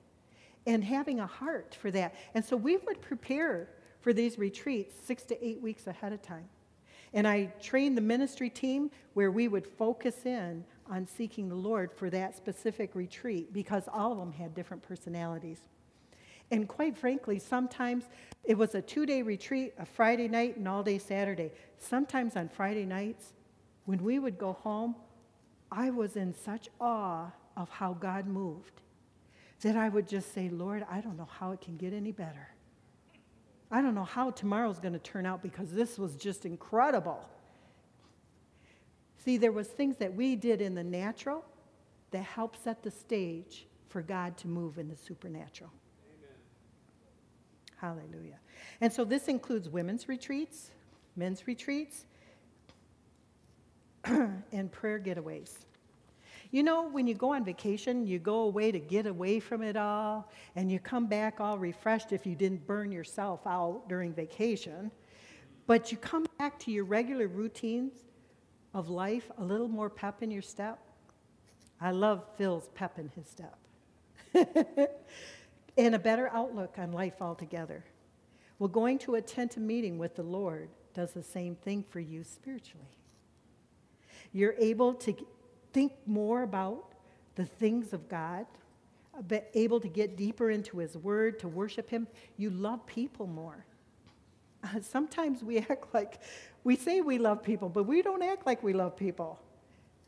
and 0.65 0.84
having 0.84 1.19
a 1.19 1.28
heart 1.28 1.76
for 1.80 1.91
that. 1.91 2.15
And 2.34 2.43
so 2.43 2.56
we 2.56 2.78
would 2.78 3.02
prepare 3.02 3.69
for 4.00 4.13
these 4.13 4.38
retreats 4.38 4.95
six 5.06 5.24
to 5.24 5.45
eight 5.45 5.62
weeks 5.62 5.88
ahead 5.88 6.13
of 6.13 6.21
time. 6.21 6.50
And 7.13 7.28
I 7.28 7.52
trained 7.62 7.97
the 7.97 8.02
ministry 8.02 8.50
team 8.50 8.89
where 9.13 9.32
we 9.32 9.47
would 9.47 9.67
focus 9.67 10.26
in 10.26 10.63
on 10.89 11.06
seeking 11.06 11.50
the 11.50 11.56
Lord 11.56 11.91
for 11.91 12.10
that 12.10 12.36
specific 12.36 12.95
retreat 12.95 13.54
because 13.54 13.84
all 13.91 14.12
of 14.12 14.17
them 14.17 14.32
had 14.32 14.56
different 14.56 14.84
personalities. 14.84 15.60
And 16.52 16.67
quite 16.67 16.97
frankly, 16.97 17.39
sometimes 17.39 18.06
it 18.43 18.58
was 18.58 18.76
a 18.76 18.82
two 18.82 19.06
day 19.06 19.21
retreat, 19.21 19.74
a 19.78 19.86
Friday 19.86 20.28
night 20.28 20.58
and 20.58 20.67
all 20.67 20.84
day 20.84 20.97
Saturday. 20.97 21.52
Sometimes 21.80 22.36
on 22.36 22.50
Friday 22.50 22.86
nights, 22.86 23.34
when 23.86 24.04
we 24.04 24.19
would 24.19 24.38
go 24.38 24.54
home, 24.54 24.95
I 25.71 25.89
was 25.89 26.15
in 26.15 26.34
such 26.34 26.69
awe 26.80 27.32
of 27.56 27.69
how 27.69 27.93
God 27.93 28.28
moved 28.28 28.82
that 29.62 29.76
I 29.76 29.89
would 29.89 30.08
just 30.08 30.34
say, 30.34 30.50
Lord, 30.50 30.86
I 30.89 31.02
don't 31.02 31.17
know 31.17 31.30
how 31.39 31.52
it 31.52 31.62
can 31.62 31.78
get 31.78 31.93
any 31.93 32.12
better. 32.12 32.50
I 33.71 33.82
don't 33.82 33.95
know 33.95 34.04
how 34.04 34.32
tomorrow's 34.32 34.80
going 34.80 34.93
to 34.93 35.00
turn 35.00 35.26
out 35.26 35.41
because 35.41 35.71
this 35.71 35.97
was 35.97 36.15
just 36.15 36.45
incredible. 36.45 37.26
See, 39.24 39.38
there 39.38 39.52
was 39.52 39.67
things 39.67 39.97
that 39.97 40.13
we 40.13 40.36
did 40.36 40.62
in 40.62 40.76
the 40.76 40.84
natural 40.84 41.45
that 42.12 42.24
helped 42.24 42.62
set 42.63 42.84
the 42.84 42.91
stage 42.91 43.67
for 43.88 44.02
God 44.02 44.38
to 44.38 44.47
move 44.47 44.78
in 44.78 44.89
the 44.89 44.95
supernatural. 44.95 45.71
Amen. 47.80 48.00
Hallelujah. 48.00 48.39
And 48.82 48.91
so 48.91 49.06
this 49.06 49.28
includes 49.28 49.69
women's 49.69 50.10
retreats, 50.10 50.71
men's 51.15 51.47
retreats, 51.47 52.06
and 54.06 54.71
prayer 54.71 55.00
getaways. 55.00 55.52
You 56.52 56.64
know, 56.64 56.90
when 56.90 57.08
you 57.08 57.14
go 57.14 57.34
on 57.34 57.46
vacation, 57.46 58.06
you 58.06 58.20
go 58.20 58.42
away 58.42 58.74
to 58.74 58.80
get 58.80 59.06
away 59.06 59.40
from 59.40 59.64
it 59.64 59.78
all, 59.78 60.30
and 60.58 60.70
you 60.70 60.80
come 60.80 61.08
back 61.08 61.40
all 61.40 61.58
refreshed 61.58 62.12
if 62.12 62.26
you 62.26 62.36
didn't 62.36 62.68
burn 62.68 62.92
yourself 62.92 63.48
out 63.48 63.84
during 63.88 64.14
vacation. 64.14 64.92
But 65.66 65.92
you 65.92 65.98
come 65.98 66.26
back 66.38 66.60
to 66.60 66.72
your 66.72 66.84
regular 66.84 67.30
routines 67.30 67.94
of 68.74 68.90
life, 68.90 69.32
a 69.38 69.44
little 69.44 69.70
more 69.70 69.90
pep 69.90 70.22
in 70.22 70.30
your 70.30 70.42
step. 70.42 70.80
I 71.80 71.92
love 71.92 72.26
Phil's 72.38 72.70
pep 72.76 73.00
in 73.00 73.10
his 73.16 73.28
step. 73.28 73.58
and 75.78 75.96
a 75.96 76.00
better 76.00 76.30
outlook 76.34 76.76
on 76.78 76.92
life 76.92 77.22
altogether. 77.22 77.86
Well, 78.60 78.68
going 78.68 79.00
to 79.00 79.16
attend 79.16 79.56
a 79.56 79.62
meeting 79.62 79.98
with 79.98 80.16
the 80.16 80.24
Lord 80.24 80.70
does 80.94 81.14
the 81.14 81.24
same 81.24 81.56
thing 81.56 81.86
for 81.90 82.02
you 82.02 82.24
spiritually. 82.26 82.98
You're 84.34 84.56
able 84.60 84.94
to 84.96 85.16
think 85.73 85.93
more 86.05 86.43
about 86.43 86.93
the 87.36 87.45
things 87.45 87.93
of 87.93 88.07
God, 88.10 88.45
able 89.53 89.79
to 89.79 89.88
get 89.88 90.17
deeper 90.17 90.51
into 90.51 90.77
His 90.77 90.97
Word, 90.97 91.39
to 91.39 91.47
worship 91.47 91.89
Him. 91.89 92.07
You 92.38 92.49
love 92.49 92.86
people 92.86 93.27
more. 93.27 93.65
sometimes 94.81 95.43
we 95.43 95.60
act 95.60 95.93
like 95.93 96.19
we 96.63 96.75
say 96.75 97.01
we 97.01 97.17
love 97.17 97.43
people, 97.43 97.69
but 97.69 97.84
we 97.84 98.01
don't 98.01 98.21
act 98.21 98.45
like 98.45 98.62
we 98.63 98.73
love 98.73 98.95
people. 98.95 99.39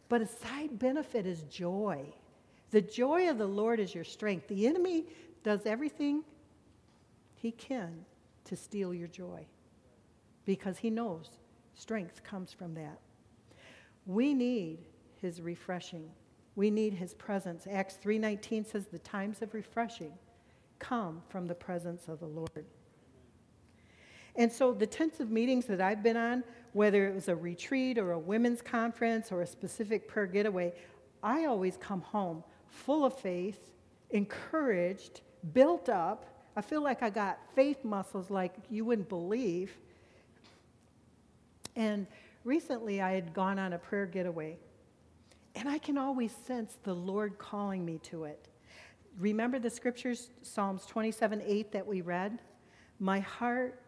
But 0.09 0.21
a 0.21 0.27
side 0.27 0.77
benefit 0.77 1.25
is 1.25 1.43
joy. 1.43 2.05
The 2.71 2.81
joy 2.81 3.29
of 3.29 3.37
the 3.37 3.47
Lord 3.47 3.79
is 3.79 3.95
your 3.95 4.03
strength. 4.03 4.47
The 4.47 4.67
enemy 4.67 5.05
does 5.43 5.65
everything 5.65 6.23
he 7.35 7.51
can 7.51 8.05
to 8.45 8.55
steal 8.55 8.93
your 8.93 9.07
joy 9.07 9.45
because 10.45 10.77
he 10.77 10.89
knows 10.89 11.29
strength 11.73 12.23
comes 12.23 12.53
from 12.53 12.73
that. 12.75 12.99
We 14.05 14.33
need 14.33 14.79
his 15.23 15.41
refreshing. 15.41 16.11
We 16.55 16.69
need 16.69 16.93
his 16.93 17.15
presence. 17.15 17.65
Acts 17.65 17.95
3:19 17.95 18.63
says 18.63 18.85
the 18.85 18.99
times 18.99 19.41
of 19.41 19.55
refreshing 19.55 20.13
come 20.77 21.23
from 21.29 21.47
the 21.47 21.55
presence 21.55 22.07
of 22.07 22.19
the 22.19 22.27
Lord. 22.27 22.65
And 24.35 24.51
so 24.51 24.73
the 24.73 24.87
tents 24.87 25.19
of 25.19 25.31
meetings 25.31 25.65
that 25.65 25.79
I've 25.81 26.03
been 26.03 26.17
on, 26.17 26.43
whether 26.73 27.07
it 27.07 27.15
was 27.15 27.27
a 27.29 27.35
retreat 27.35 27.97
or 27.97 28.11
a 28.11 28.19
women's 28.19 28.61
conference 28.61 29.31
or 29.31 29.41
a 29.41 29.47
specific 29.47 30.07
prayer 30.07 30.25
getaway, 30.25 30.73
I 31.21 31.45
always 31.45 31.77
come 31.77 32.01
home 32.01 32.43
full 32.67 33.05
of 33.05 33.17
faith, 33.17 33.71
encouraged, 34.09 35.21
built 35.53 35.87
up. 35.87 36.25
I 36.55 36.61
feel 36.61 36.81
like 36.81 37.01
I 37.01 37.09
got 37.09 37.39
faith 37.55 37.83
muscles 37.83 38.29
like 38.29 38.53
you 38.69 38.85
wouldn't 38.85 39.09
believe. 39.09 39.77
And 41.75 42.07
recently 42.43 43.01
I 43.01 43.11
had 43.11 43.33
gone 43.33 43.59
on 43.59 43.73
a 43.73 43.79
prayer 43.79 44.05
getaway. 44.05 44.57
And 45.55 45.69
I 45.69 45.77
can 45.77 45.97
always 45.97 46.33
sense 46.45 46.77
the 46.83 46.93
Lord 46.93 47.37
calling 47.37 47.85
me 47.85 47.99
to 48.03 48.23
it. 48.23 48.47
Remember 49.19 49.59
the 49.59 49.69
scriptures, 49.69 50.29
Psalms 50.41 50.85
27 50.85 51.41
8 51.45 51.71
that 51.71 51.85
we 51.85 52.01
read? 52.01 52.39
My 52.99 53.19
heart 53.19 53.79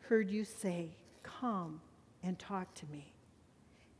heard 0.00 0.30
you 0.30 0.44
say, 0.44 0.90
Come 1.22 1.80
and 2.22 2.38
talk 2.38 2.72
to 2.74 2.86
me. 2.86 3.12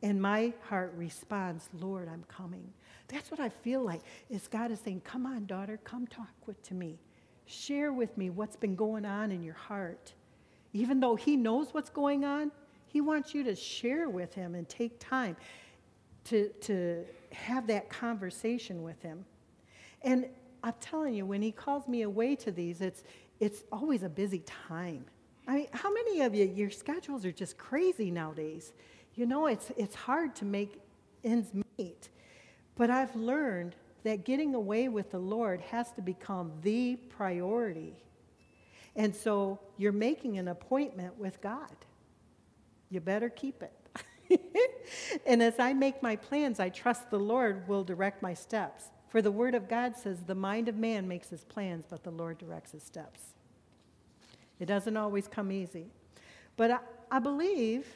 And 0.03 0.21
my 0.21 0.53
heart 0.69 0.93
responds, 0.97 1.69
Lord, 1.81 2.09
I'm 2.09 2.25
coming. 2.29 2.73
That's 3.09 3.31
what 3.31 3.41
I 3.41 3.49
feel 3.49 3.83
like. 3.83 4.03
Is 4.29 4.47
God 4.47 4.71
is 4.71 4.81
saying, 4.81 5.01
Come 5.05 5.25
on, 5.25 5.47
daughter, 5.47 5.79
come 5.85 6.07
talk 6.07 6.35
with 6.47 6.63
to 6.65 6.75
me. 6.75 6.99
Share 7.47 7.93
with 7.93 8.17
me 8.19 8.29
what's 8.31 8.57
been 8.57 8.77
going 8.77 9.07
on 9.07 9.33
in 9.33 9.43
your 9.43 9.55
heart. 9.55 10.13
Even 10.75 11.01
though 11.01 11.17
He 11.17 11.37
knows 11.37 11.73
what's 11.73 11.91
going 11.91 12.25
on, 12.25 12.51
He 12.87 13.01
wants 13.01 13.35
you 13.35 13.43
to 13.45 13.55
share 13.55 14.11
with 14.11 14.35
Him 14.35 14.55
and 14.55 14.69
take 14.69 14.99
time 15.01 15.37
to, 16.27 16.49
to 16.49 17.05
have 17.33 17.67
that 17.69 17.89
conversation 17.89 18.83
with 18.83 19.01
Him. 19.03 19.25
And 20.03 20.27
I'm 20.63 20.75
telling 20.81 21.15
you, 21.15 21.27
when 21.27 21.43
He 21.43 21.53
calls 21.53 21.89
me 21.89 22.03
away 22.03 22.37
to 22.37 22.51
these, 22.51 22.81
it's, 22.81 23.03
it's 23.41 23.65
always 23.73 24.03
a 24.03 24.09
busy 24.09 24.41
time. 24.41 25.05
I 25.49 25.55
mean, 25.55 25.69
how 25.73 25.93
many 25.93 26.23
of 26.23 26.35
you, 26.35 26.47
your 26.47 26.71
schedules 26.71 27.25
are 27.25 27.33
just 27.33 27.57
crazy 27.57 28.11
nowadays? 28.11 28.73
You 29.15 29.27
know, 29.27 29.47
it's, 29.47 29.71
it's 29.77 29.95
hard 29.95 30.35
to 30.37 30.45
make 30.45 30.81
ends 31.25 31.51
meet. 31.79 32.09
But 32.77 32.91
I've 32.91 33.15
learned 33.17 33.75
that 34.05 34.25
getting 34.25 34.55
away 34.55 34.89
with 34.89 35.11
the 35.11 35.19
Lord 35.19 35.61
has 35.61 35.91
to 35.93 36.03
become 36.03 36.53
the 36.63 36.97
priority. 36.97 37.95
And 38.95 39.15
so 39.15 39.59
you're 39.77 39.93
making 39.93 40.39
an 40.39 40.49
appointment 40.49 41.19
with 41.19 41.41
God. 41.41 41.75
You 42.91 43.01
better 43.01 43.29
keep 43.29 43.63
it. 43.63 43.73
and 45.27 45.43
as 45.43 45.59
I 45.59 45.73
make 45.73 46.03
my 46.03 46.17
plans, 46.17 46.61
I 46.61 46.69
trust 46.69 47.11
the 47.11 47.19
Lord 47.19 47.67
will 47.69 47.85
direct 47.85 48.23
my 48.23 48.35
steps. 48.35 48.91
For 49.09 49.23
the 49.23 49.31
Word 49.31 49.55
of 49.55 49.69
God 49.69 49.97
says, 49.97 50.23
The 50.23 50.35
mind 50.35 50.69
of 50.69 50.77
man 50.77 51.09
makes 51.09 51.31
his 51.31 51.45
plans, 51.45 51.85
but 51.89 52.03
the 52.03 52.11
Lord 52.11 52.39
directs 52.39 52.73
his 52.73 52.83
steps. 52.83 53.21
It 54.59 54.67
doesn't 54.67 54.97
always 54.97 55.29
come 55.29 55.53
easy. 55.53 55.87
But 56.57 56.71
I, 56.71 56.79
I 57.11 57.19
believe 57.19 57.87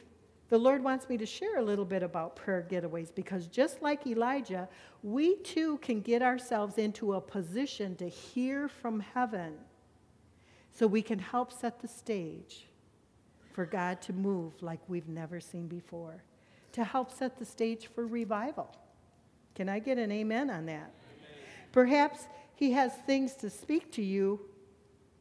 the 0.49 0.57
Lord 0.57 0.83
wants 0.83 1.07
me 1.07 1.17
to 1.17 1.25
share 1.25 1.59
a 1.59 1.63
little 1.63 1.85
bit 1.85 2.03
about 2.03 2.35
prayer 2.35 2.65
getaways 2.69 3.13
because 3.13 3.47
just 3.47 3.81
like 3.81 4.05
Elijah, 4.05 4.67
we 5.01 5.37
too 5.37 5.77
can 5.77 6.01
get 6.01 6.21
ourselves 6.21 6.77
into 6.77 7.13
a 7.13 7.21
position 7.21 7.95
to 7.95 8.09
hear 8.09 8.67
from 8.67 8.99
heaven 8.99 9.53
so 10.73 10.87
we 10.87 11.01
can 11.01 11.19
help 11.19 11.51
set 11.51 11.81
the 11.81 11.87
stage 11.87 12.67
for 13.53 13.65
God 13.65 14.01
to 14.03 14.13
move 14.13 14.61
like 14.61 14.79
we've 14.87 15.07
never 15.07 15.39
seen 15.39 15.67
before, 15.67 16.23
to 16.73 16.83
help 16.83 17.11
set 17.11 17.37
the 17.37 17.45
stage 17.45 17.87
for 17.87 18.05
revival. 18.05 18.75
Can 19.55 19.69
I 19.69 19.79
get 19.79 19.97
an 19.97 20.11
amen 20.11 20.49
on 20.49 20.65
that? 20.67 20.91
Amen. 20.91 20.91
Perhaps 21.71 22.27
He 22.55 22.71
has 22.71 22.93
things 23.05 23.35
to 23.35 23.49
speak 23.49 23.91
to 23.93 24.01
you 24.01 24.39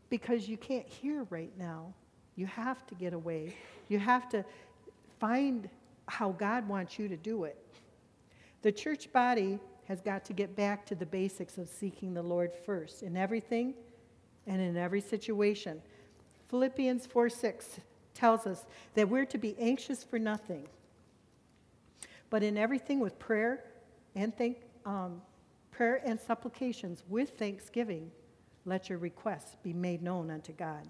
because 0.09 0.49
you 0.49 0.57
can't 0.57 0.87
hear 0.87 1.27
right 1.31 1.53
now. 1.59 1.93
You 2.37 2.47
have 2.47 2.87
to 2.87 2.95
get 2.95 3.13
away. 3.13 3.55
You 3.89 3.99
have 3.99 4.29
to 4.31 4.45
find 5.19 5.69
how 6.07 6.33
God 6.33 6.69
wants 6.69 6.99
you 6.99 7.09
to 7.09 7.17
do 7.17 7.45
it. 7.45 7.57
The 8.63 8.73
church 8.73 9.13
body 9.13 9.59
has 9.89 10.01
got 10.01 10.25
to 10.27 10.33
get 10.33 10.55
back 10.55 10.87
to 10.87 10.95
the 10.95 11.07
basics 11.07 11.59
of 11.59 11.69
seeking 11.69 12.15
the 12.15 12.23
Lord 12.23 12.53
first 12.65 13.03
in 13.03 13.17
everything 13.17 13.75
and 14.47 14.61
in 14.61 14.77
every 14.77 15.01
situation. 15.01 15.81
Philippians 16.49 17.07
4 17.07 17.29
6 17.29 17.81
tells 18.21 18.47
us 18.47 18.67
that 18.95 19.09
we're 19.09 19.25
to 19.25 19.39
be 19.39 19.57
anxious 19.59 20.05
for 20.05 20.19
nothing, 20.19 20.67
but 22.29 22.43
in 22.43 22.59
everything 22.59 23.01
with 23.01 23.19
prayer 23.19 23.65
and 24.15 24.37
think, 24.37 24.59
um, 24.85 25.23
prayer 25.71 26.03
and 26.05 26.21
supplications 26.21 27.03
with 27.09 27.31
thanksgiving 27.39 28.11
let 28.67 28.91
your 28.91 28.99
requests 28.99 29.57
be 29.63 29.73
made 29.73 30.03
known 30.03 30.31
unto 30.31 30.53
God. 30.53 30.89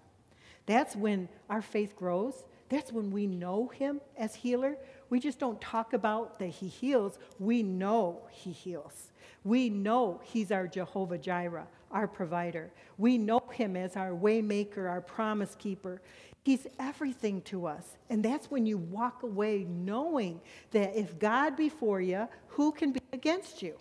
That's 0.67 0.97
when 0.97 1.29
our 1.49 1.63
faith 1.63 1.97
grows. 1.97 2.45
That's 2.69 2.93
when 2.93 3.11
we 3.11 3.27
know 3.27 3.69
Him 3.69 4.01
as 4.17 4.35
healer. 4.35 4.77
We 5.09 5.21
just 5.21 5.39
don't 5.39 5.61
talk 5.61 5.93
about 5.93 6.39
that 6.41 6.49
He 6.49 6.69
heals, 6.69 7.19
we 7.39 7.63
know 7.63 8.23
He 8.31 8.51
heals. 8.51 9.13
We 9.43 9.71
know 9.71 10.21
He's 10.25 10.53
our 10.53 10.67
Jehovah 10.67 11.17
Jireh, 11.19 11.67
our 11.91 12.07
provider. 12.07 12.71
We 12.99 13.17
know 13.17 13.43
Him 13.53 13.77
as 13.77 13.97
our 13.97 14.11
waymaker, 14.11 14.89
our 14.89 15.01
promise 15.01 15.55
keeper. 15.59 16.03
He's 16.43 16.67
everything 16.79 17.43
to 17.43 17.67
us. 17.67 17.85
And 18.09 18.25
that's 18.25 18.51
when 18.51 18.67
you 18.67 18.79
walk 18.79 19.23
away 19.23 19.67
knowing 19.69 20.41
that 20.71 20.99
if 20.99 21.19
God 21.19 21.57
be 21.57 21.69
for 21.69 22.01
you, 22.01 22.29
who 22.49 22.73
can 22.73 22.93
be 22.93 23.01
against 23.13 23.63
you? 23.63 23.75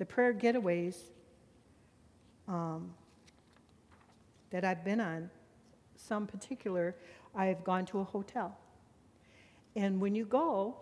the 0.00 0.06
prayer 0.06 0.32
getaways 0.32 0.96
um, 2.48 2.90
that 4.48 4.64
I've 4.64 4.82
been 4.82 4.98
on, 4.98 5.28
some 5.94 6.26
particular, 6.26 6.96
I've 7.34 7.62
gone 7.64 7.84
to 7.86 8.00
a 8.00 8.04
hotel. 8.04 8.56
And 9.76 10.00
when 10.00 10.14
you 10.14 10.24
go, 10.24 10.74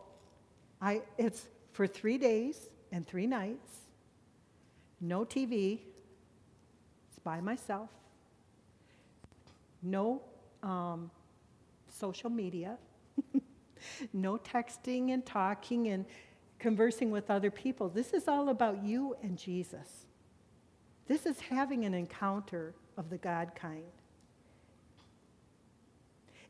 I, 0.81 1.03
it's 1.19 1.49
for 1.73 1.89
three 1.89 2.17
days 2.17 2.69
and 2.93 3.05
three 3.05 3.27
nights, 3.27 3.81
no 5.01 5.25
TV, 5.25 5.81
it's 7.11 7.19
by 7.19 7.41
myself, 7.41 7.91
no 9.83 10.22
um, 10.62 11.11
social 11.89 12.31
media, 12.31 12.79
no 14.12 14.39
texting 14.39 15.12
and 15.12 15.24
talking 15.24 15.89
and 15.89 16.05
conversing 16.59 17.11
with 17.11 17.31
other 17.31 17.51
people. 17.51 17.89
This 17.89 18.12
is 18.12 18.29
all 18.29 18.49
about 18.49 18.83
you 18.83 19.16
and 19.22 19.39
Jesus. 19.39 20.07
This 21.07 21.24
is 21.24 21.41
having 21.41 21.85
an 21.85 21.95
encounter 21.95 22.74
of 22.97 23.11
the 23.11 23.18
God 23.18 23.53
kind. 23.55 23.85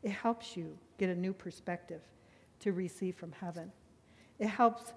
It 0.01 0.11
helps 0.11 0.57
you 0.57 0.77
get 0.97 1.09
a 1.09 1.15
new 1.15 1.33
perspective 1.33 2.01
to 2.61 2.71
receive 2.71 3.15
from 3.15 3.31
heaven. 3.31 3.71
It 4.37 4.47
helps 4.47 4.93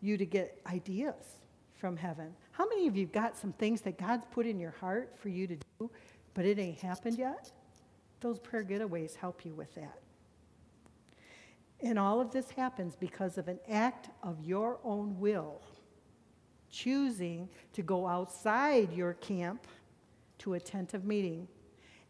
you 0.00 0.16
to 0.16 0.26
get 0.26 0.60
ideas 0.66 1.40
from 1.74 1.96
heaven. 1.96 2.34
How 2.52 2.68
many 2.68 2.86
of 2.86 2.96
you 2.96 3.06
got 3.06 3.36
some 3.36 3.52
things 3.52 3.82
that 3.82 3.98
God's 3.98 4.26
put 4.30 4.46
in 4.46 4.58
your 4.58 4.72
heart 4.72 5.14
for 5.18 5.28
you 5.28 5.46
to 5.46 5.56
do, 5.56 5.90
but 6.34 6.44
it 6.44 6.58
ain't 6.58 6.80
happened 6.80 7.18
yet? 7.18 7.50
Those 8.26 8.40
prayer 8.40 8.64
getaways 8.64 9.14
help 9.14 9.44
you 9.44 9.54
with 9.54 9.72
that. 9.76 10.00
And 11.80 11.96
all 11.96 12.20
of 12.20 12.32
this 12.32 12.50
happens 12.50 12.96
because 12.96 13.38
of 13.38 13.46
an 13.46 13.60
act 13.70 14.08
of 14.20 14.40
your 14.42 14.80
own 14.82 15.20
will, 15.20 15.60
choosing 16.68 17.48
to 17.72 17.82
go 17.82 18.04
outside 18.04 18.92
your 18.92 19.12
camp 19.12 19.68
to 20.38 20.54
a 20.54 20.58
meeting. 21.04 21.46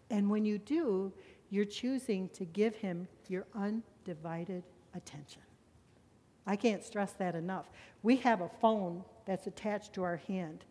And 0.09 0.31
when 0.31 0.47
you 0.47 0.57
do, 0.57 1.13
you're 1.51 1.67
choosing 1.67 2.31
to 2.31 2.47
give 2.47 2.75
him 2.77 3.09
your 3.29 3.45
undivided 3.55 4.63
attention. 4.95 5.43
I 6.47 6.57
can't 6.57 6.83
stress 6.83 7.13
that 7.19 7.35
enough. 7.35 7.67
We 8.03 8.17
have 8.17 8.41
a 8.41 8.49
phone 8.63 9.05
that's 9.27 9.47
attached 9.47 9.93
to 9.93 10.03
our 10.03 10.17
hand. 10.17 10.65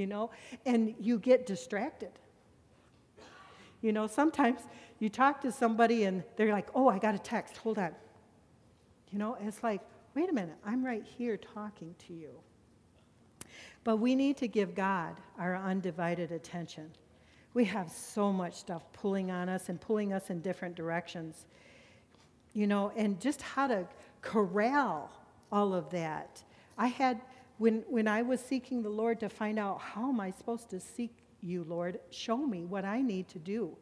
You 0.00 0.06
know, 0.06 0.30
and 0.64 0.94
you 0.98 1.18
get 1.18 1.44
distracted. 1.44 2.12
You 3.82 3.92
know, 3.92 4.06
sometimes 4.06 4.60
you 4.98 5.10
talk 5.10 5.42
to 5.42 5.52
somebody 5.52 6.04
and 6.04 6.24
they're 6.36 6.52
like, 6.52 6.68
oh, 6.74 6.88
I 6.88 6.98
got 6.98 7.14
a 7.14 7.18
text, 7.18 7.58
hold 7.58 7.78
on. 7.78 7.94
You 9.10 9.18
know, 9.18 9.36
it's 9.42 9.62
like, 9.62 9.82
wait 10.14 10.30
a 10.30 10.32
minute, 10.32 10.56
I'm 10.64 10.82
right 10.82 11.04
here 11.04 11.36
talking 11.36 11.94
to 12.06 12.14
you. 12.14 12.30
But 13.84 13.96
we 13.96 14.14
need 14.14 14.38
to 14.38 14.48
give 14.48 14.74
God 14.74 15.20
our 15.38 15.54
undivided 15.54 16.32
attention. 16.32 16.90
We 17.52 17.66
have 17.66 17.90
so 17.90 18.32
much 18.32 18.54
stuff 18.54 18.90
pulling 18.94 19.30
on 19.30 19.50
us 19.50 19.68
and 19.68 19.78
pulling 19.78 20.14
us 20.14 20.30
in 20.30 20.40
different 20.40 20.76
directions. 20.76 21.44
You 22.54 22.66
know, 22.66 22.90
and 22.96 23.20
just 23.20 23.42
how 23.42 23.66
to 23.66 23.86
corral 24.22 25.10
all 25.52 25.74
of 25.74 25.90
that. 25.90 26.42
I 26.78 26.86
had, 26.86 27.20
when, 27.60 27.84
when 27.90 28.08
I 28.08 28.22
was 28.22 28.40
seeking 28.40 28.82
the 28.82 28.88
Lord 28.88 29.20
to 29.20 29.28
find 29.28 29.58
out 29.58 29.82
how 29.82 30.08
am 30.08 30.18
I 30.18 30.30
supposed 30.30 30.70
to 30.70 30.80
seek 30.80 31.18
you, 31.42 31.62
Lord, 31.64 32.00
show 32.08 32.38
me 32.38 32.64
what 32.64 32.86
I 32.86 33.02
need 33.02 33.28
to 33.28 33.38
do. 33.38 33.76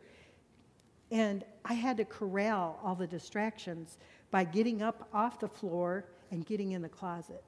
And 1.12 1.44
I 1.64 1.74
had 1.74 1.96
to 1.98 2.04
corral 2.04 2.80
all 2.82 2.96
the 2.96 3.06
distractions 3.06 3.98
by 4.32 4.42
getting 4.42 4.82
up 4.82 5.08
off 5.14 5.38
the 5.38 5.46
floor 5.46 6.06
and 6.32 6.44
getting 6.44 6.72
in 6.72 6.82
the 6.82 6.88
closet. 6.88 7.44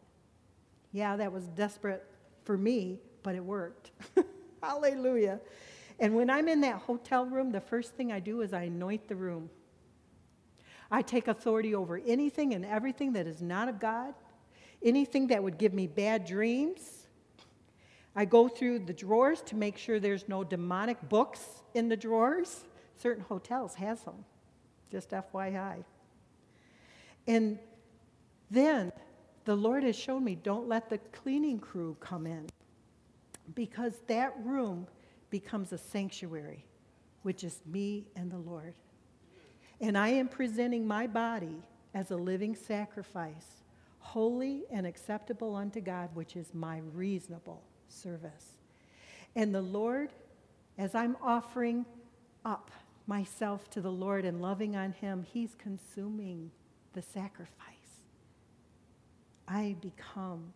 Yeah, 0.93 1.17
that 1.17 1.33
was 1.33 1.49
desperate 1.49 2.05
for 2.45 2.57
me, 2.57 3.01
but 3.25 3.35
it 3.35 3.45
worked. 3.45 3.91
Hallelujah. 4.63 5.41
And 5.99 6.15
when 6.15 6.31
I'm 6.31 6.47
in 6.47 6.61
that 6.61 6.77
hotel 6.77 7.27
room, 7.27 7.51
the 7.51 7.61
first 7.61 7.95
thing 7.95 8.13
I 8.13 8.21
do 8.21 8.43
is 8.43 8.53
I 8.53 8.63
anoint 8.63 9.09
the 9.09 9.17
room. 9.17 9.51
I 10.93 11.03
take 11.03 11.27
authority 11.27 11.75
over 11.75 12.01
anything 12.07 12.55
and 12.55 12.65
everything 12.65 13.15
that 13.15 13.27
is 13.27 13.43
not 13.43 13.69
of 13.69 13.81
God, 13.81 14.15
anything 14.83 15.29
that 15.29 15.43
would 15.43 15.59
give 15.59 15.75
me 15.75 15.87
bad 15.87 16.25
dreams. 16.25 17.07
I 18.15 18.25
go 18.25 18.49
through 18.49 18.81
the 18.81 18.93
drawers 18.93 19.43
to 19.43 19.57
make 19.57 19.79
sure 19.79 20.01
there's 20.01 20.29
no 20.29 20.43
demonic 20.43 21.09
books 21.09 21.63
in 21.75 21.89
the 21.89 21.97
drawers. 21.97 22.65
Certain 22.97 23.23
hotels 23.23 23.75
has 23.75 24.03
them, 24.03 24.25
just 24.91 25.11
FYI. 25.11 25.85
And 27.27 27.59
then 28.51 28.93
the 29.45 29.55
Lord 29.55 29.85
has 29.85 29.97
shown 29.97 30.25
me 30.25 30.35
don't 30.35 30.69
let 30.69 30.91
the 30.91 30.99
cleaning 30.99 31.59
crew 31.59 31.97
come 32.01 32.27
in 32.27 32.49
because 33.55 34.01
that 34.07 34.35
room 34.45 34.87
becomes 35.31 35.73
a 35.73 35.79
sanctuary, 35.79 36.65
which 37.23 37.45
is 37.45 37.61
me 37.67 38.07
and 38.17 38.31
the 38.31 38.39
Lord. 38.39 38.75
And 39.81 39.97
I 39.97 40.09
am 40.09 40.29
presenting 40.29 40.87
my 40.87 41.07
body 41.07 41.63
as 41.95 42.11
a 42.11 42.17
living 42.17 42.55
sacrifice, 42.55 43.60
holy 44.01 44.65
and 44.71 44.87
acceptable 44.87 45.55
unto 45.55 45.81
God, 45.81 46.11
which 46.15 46.37
is 46.37 46.53
my 46.53 46.81
reasonable 46.93 47.63
service. 47.89 48.57
And 49.37 49.55
the 49.55 49.63
Lord, 49.63 50.11
as 50.77 50.95
I'm 50.95 51.17
offering 51.23 51.87
up 52.45 52.71
myself 53.07 53.71
to 53.71 53.81
the 53.81 53.93
Lord 53.93 54.25
and 54.25 54.43
loving 54.43 54.77
on 54.77 54.93
Him, 54.93 55.25
He's 55.33 55.55
consuming 55.55 56.51
the 56.93 57.03
sacrifice. 57.03 57.67
I 59.47 59.77
become 59.81 60.53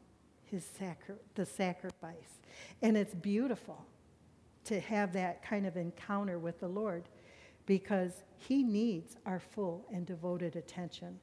his 0.55 0.64
sacri- 0.64 1.16
the 1.34 1.45
sacrifice. 1.45 2.40
And 2.80 2.97
it's 2.97 3.14
beautiful 3.14 3.84
to 4.64 4.80
have 4.80 5.12
that 5.14 5.42
kind 5.42 5.66
of 5.66 5.76
encounter 5.76 6.38
with 6.38 6.61
the 6.61 6.68
Lord 6.68 7.09
because 7.66 8.22
he 8.36 8.62
needs 8.62 9.16
our 9.26 9.40
full 9.40 9.84
and 9.92 10.07
devoted 10.07 10.55
attention. 10.55 11.18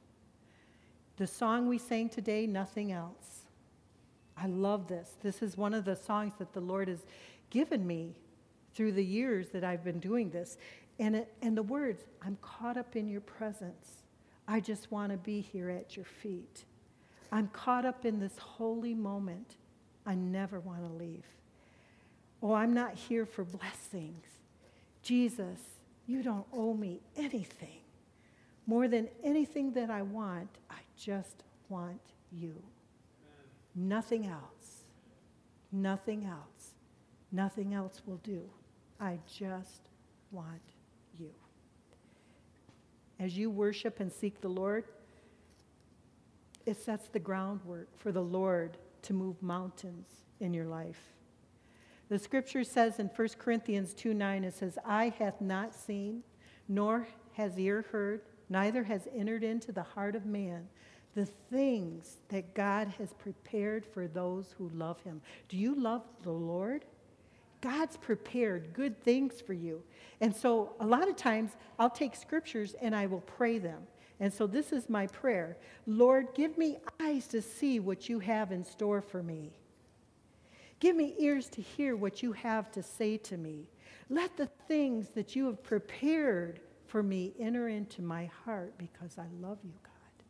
The 1.22 1.28
song 1.28 1.68
we 1.68 1.78
sang 1.78 2.08
today, 2.08 2.48
Nothing 2.48 2.90
Else. 2.90 3.42
I 4.36 4.48
love 4.48 4.88
this. 4.88 5.14
This 5.22 5.40
is 5.40 5.56
one 5.56 5.72
of 5.72 5.84
the 5.84 5.94
songs 5.94 6.32
that 6.40 6.52
the 6.52 6.60
Lord 6.60 6.88
has 6.88 7.06
given 7.48 7.86
me 7.86 8.16
through 8.74 8.90
the 8.90 9.04
years 9.04 9.50
that 9.50 9.62
I've 9.62 9.84
been 9.84 10.00
doing 10.00 10.30
this. 10.30 10.58
And, 10.98 11.14
it, 11.14 11.32
and 11.40 11.56
the 11.56 11.62
words, 11.62 12.02
I'm 12.22 12.36
caught 12.42 12.76
up 12.76 12.96
in 12.96 13.08
your 13.08 13.20
presence. 13.20 14.02
I 14.48 14.58
just 14.58 14.90
want 14.90 15.12
to 15.12 15.16
be 15.16 15.40
here 15.40 15.70
at 15.70 15.94
your 15.94 16.06
feet. 16.06 16.64
I'm 17.30 17.46
caught 17.52 17.84
up 17.84 18.04
in 18.04 18.18
this 18.18 18.36
holy 18.38 18.92
moment. 18.92 19.58
I 20.04 20.16
never 20.16 20.58
want 20.58 20.80
to 20.80 20.92
leave. 20.92 21.26
Oh, 22.42 22.52
I'm 22.52 22.74
not 22.74 22.96
here 22.96 23.26
for 23.26 23.44
blessings. 23.44 24.26
Jesus, 25.04 25.60
you 26.04 26.24
don't 26.24 26.46
owe 26.52 26.74
me 26.74 26.98
anything. 27.16 27.78
More 28.66 28.88
than 28.88 29.06
anything 29.22 29.72
that 29.74 29.88
I 29.88 30.02
want, 30.02 30.48
I 30.68 30.81
just 30.96 31.44
want 31.68 32.00
you. 32.30 32.50
Amen. 32.50 33.88
Nothing 33.88 34.26
else. 34.26 34.84
Nothing 35.70 36.24
else. 36.24 36.74
Nothing 37.30 37.74
else 37.74 38.02
will 38.06 38.18
do. 38.18 38.42
I 39.00 39.18
just 39.26 39.88
want 40.30 40.60
you. 41.18 41.30
As 43.18 43.36
you 43.36 43.50
worship 43.50 44.00
and 44.00 44.12
seek 44.12 44.40
the 44.40 44.48
Lord, 44.48 44.84
it 46.66 46.76
sets 46.76 47.08
the 47.08 47.18
groundwork 47.18 47.88
for 47.98 48.12
the 48.12 48.22
Lord 48.22 48.76
to 49.02 49.14
move 49.14 49.42
mountains 49.42 50.06
in 50.40 50.54
your 50.54 50.66
life. 50.66 51.00
The 52.08 52.18
scripture 52.18 52.64
says 52.64 52.98
in 52.98 53.06
1 53.06 53.28
Corinthians 53.38 53.94
2 53.94 54.12
9, 54.12 54.44
it 54.44 54.54
says, 54.54 54.78
Eye 54.84 55.14
hath 55.18 55.40
not 55.40 55.74
seen, 55.74 56.22
nor 56.68 57.08
has 57.32 57.58
ear 57.58 57.86
heard, 57.90 58.22
neither 58.52 58.84
has 58.84 59.08
entered 59.14 59.42
into 59.42 59.72
the 59.72 59.82
heart 59.82 60.14
of 60.14 60.26
man 60.26 60.68
the 61.14 61.26
things 61.50 62.18
that 62.28 62.54
God 62.54 62.88
has 62.98 63.12
prepared 63.14 63.84
for 63.84 64.06
those 64.06 64.54
who 64.56 64.70
love 64.70 65.00
him. 65.02 65.20
Do 65.48 65.56
you 65.56 65.74
love 65.74 66.02
the 66.22 66.30
Lord? 66.30 66.84
God's 67.60 67.96
prepared 67.96 68.72
good 68.72 69.02
things 69.02 69.40
for 69.40 69.52
you. 69.52 69.82
And 70.20 70.34
so 70.34 70.72
a 70.80 70.86
lot 70.86 71.08
of 71.08 71.16
times 71.16 71.52
I'll 71.78 71.90
take 71.90 72.16
scriptures 72.16 72.74
and 72.80 72.94
I 72.94 73.06
will 73.06 73.20
pray 73.20 73.58
them. 73.58 73.82
And 74.20 74.32
so 74.32 74.46
this 74.46 74.72
is 74.72 74.88
my 74.88 75.06
prayer 75.08 75.56
Lord, 75.86 76.28
give 76.34 76.56
me 76.56 76.78
eyes 77.00 77.26
to 77.28 77.42
see 77.42 77.80
what 77.80 78.08
you 78.08 78.20
have 78.20 78.52
in 78.52 78.64
store 78.64 79.00
for 79.00 79.22
me. 79.22 79.50
Give 80.80 80.96
me 80.96 81.14
ears 81.18 81.48
to 81.50 81.62
hear 81.62 81.94
what 81.94 82.22
you 82.22 82.32
have 82.32 82.70
to 82.72 82.82
say 82.82 83.16
to 83.18 83.36
me. 83.36 83.68
Let 84.08 84.36
the 84.36 84.48
things 84.66 85.10
that 85.10 85.36
you 85.36 85.46
have 85.46 85.62
prepared 85.62 86.60
for 86.92 87.02
me 87.02 87.32
enter 87.40 87.68
into 87.68 88.02
my 88.02 88.26
heart 88.44 88.74
because 88.76 89.16
I 89.16 89.24
love 89.40 89.56
you, 89.64 89.72
God. 89.82 90.24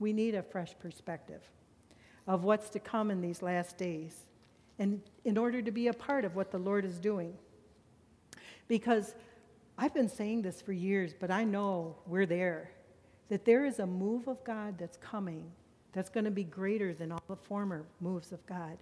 We 0.00 0.12
need 0.12 0.34
a 0.34 0.42
fresh 0.42 0.74
perspective 0.80 1.42
of 2.26 2.42
what's 2.42 2.70
to 2.70 2.80
come 2.80 3.12
in 3.12 3.20
these 3.20 3.40
last 3.40 3.78
days 3.78 4.26
and 4.80 5.00
in 5.24 5.38
order 5.38 5.62
to 5.62 5.70
be 5.70 5.86
a 5.86 5.92
part 5.92 6.24
of 6.24 6.34
what 6.34 6.50
the 6.50 6.58
Lord 6.58 6.84
is 6.84 6.98
doing. 6.98 7.34
Because 8.66 9.14
I've 9.78 9.94
been 9.94 10.08
saying 10.08 10.42
this 10.42 10.60
for 10.60 10.72
years, 10.72 11.14
but 11.18 11.30
I 11.30 11.44
know 11.44 11.94
we're 12.04 12.26
there. 12.26 12.72
That 13.28 13.44
there 13.44 13.64
is 13.66 13.78
a 13.78 13.86
move 13.86 14.26
of 14.26 14.42
God 14.42 14.76
that's 14.76 14.96
coming 14.96 15.52
that's 15.92 16.08
going 16.08 16.24
to 16.24 16.32
be 16.32 16.42
greater 16.42 16.94
than 16.94 17.12
all 17.12 17.22
the 17.28 17.36
former 17.36 17.86
moves 18.00 18.32
of 18.32 18.44
God. 18.44 18.76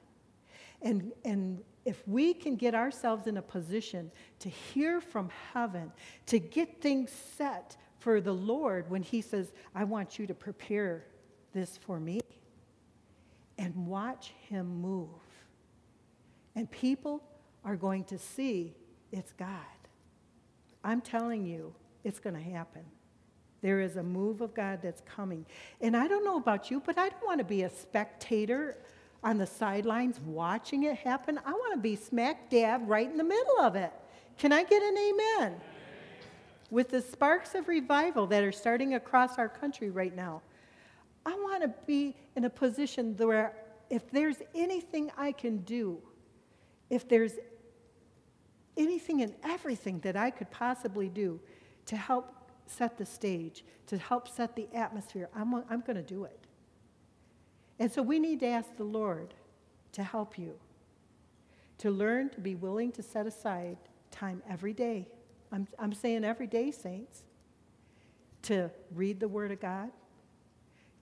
And, 0.82 1.12
and 1.24 1.62
if 1.84 2.06
we 2.06 2.34
can 2.34 2.56
get 2.56 2.74
ourselves 2.74 3.26
in 3.26 3.36
a 3.36 3.42
position 3.42 4.10
to 4.40 4.48
hear 4.48 5.00
from 5.00 5.30
heaven, 5.52 5.90
to 6.26 6.38
get 6.38 6.80
things 6.80 7.10
set 7.36 7.76
for 7.98 8.20
the 8.20 8.32
Lord 8.32 8.90
when 8.90 9.02
He 9.02 9.20
says, 9.20 9.52
I 9.74 9.84
want 9.84 10.18
you 10.18 10.26
to 10.26 10.34
prepare 10.34 11.04
this 11.52 11.76
for 11.78 11.98
me, 11.98 12.20
and 13.56 13.74
watch 13.86 14.32
Him 14.48 14.80
move. 14.80 15.08
And 16.54 16.70
people 16.70 17.22
are 17.64 17.76
going 17.76 18.04
to 18.04 18.18
see 18.18 18.74
it's 19.10 19.32
God. 19.32 19.48
I'm 20.84 21.00
telling 21.00 21.44
you, 21.44 21.74
it's 22.04 22.20
going 22.20 22.36
to 22.36 22.42
happen. 22.42 22.82
There 23.60 23.80
is 23.80 23.96
a 23.96 24.02
move 24.02 24.40
of 24.40 24.54
God 24.54 24.80
that's 24.82 25.00
coming. 25.00 25.44
And 25.80 25.96
I 25.96 26.06
don't 26.06 26.24
know 26.24 26.36
about 26.36 26.70
you, 26.70 26.80
but 26.84 26.96
I 26.98 27.08
don't 27.08 27.24
want 27.24 27.38
to 27.38 27.44
be 27.44 27.62
a 27.62 27.70
spectator 27.70 28.76
on 29.22 29.38
the 29.38 29.46
sidelines 29.46 30.20
watching 30.20 30.84
it 30.84 30.96
happen. 30.96 31.38
I 31.44 31.50
want 31.50 31.74
to 31.74 31.80
be 31.80 31.96
smack 31.96 32.50
dab 32.50 32.82
right 32.88 33.10
in 33.10 33.16
the 33.16 33.24
middle 33.24 33.60
of 33.60 33.74
it. 33.74 33.92
Can 34.36 34.52
I 34.52 34.62
get 34.62 34.82
an 34.82 34.96
amen? 34.96 35.60
With 36.70 36.90
the 36.90 37.00
sparks 37.00 37.54
of 37.54 37.66
revival 37.66 38.26
that 38.28 38.44
are 38.44 38.52
starting 38.52 38.94
across 38.94 39.38
our 39.38 39.48
country 39.48 39.90
right 39.90 40.14
now, 40.14 40.42
I 41.26 41.34
want 41.34 41.62
to 41.62 41.74
be 41.86 42.16
in 42.36 42.44
a 42.44 42.50
position 42.50 43.16
where 43.16 43.54
if 43.90 44.10
there's 44.10 44.36
anything 44.54 45.10
I 45.16 45.32
can 45.32 45.58
do, 45.58 46.00
if 46.90 47.08
there's 47.08 47.34
anything 48.76 49.22
and 49.22 49.34
everything 49.42 49.98
that 50.00 50.16
I 50.16 50.30
could 50.30 50.50
possibly 50.50 51.08
do 51.08 51.40
to 51.86 51.96
help 51.96 52.34
set 52.66 52.96
the 52.96 53.06
stage, 53.06 53.64
to 53.86 53.98
help 53.98 54.28
set 54.28 54.54
the 54.54 54.68
atmosphere, 54.74 55.28
I'm, 55.34 55.54
I'm 55.68 55.80
going 55.80 55.96
to 55.96 56.02
do 56.02 56.24
it. 56.24 56.47
And 57.78 57.92
so 57.92 58.02
we 58.02 58.18
need 58.18 58.40
to 58.40 58.46
ask 58.46 58.76
the 58.76 58.84
Lord 58.84 59.34
to 59.92 60.02
help 60.02 60.38
you, 60.38 60.54
to 61.78 61.90
learn 61.90 62.30
to 62.30 62.40
be 62.40 62.54
willing 62.54 62.92
to 62.92 63.02
set 63.02 63.26
aside 63.26 63.76
time 64.10 64.42
every 64.48 64.72
day. 64.72 65.06
I'm, 65.52 65.66
I'm 65.78 65.92
saying 65.92 66.24
every 66.24 66.46
day, 66.46 66.70
saints, 66.70 67.22
to 68.42 68.70
read 68.94 69.20
the 69.20 69.28
Word 69.28 69.52
of 69.52 69.60
God, 69.60 69.90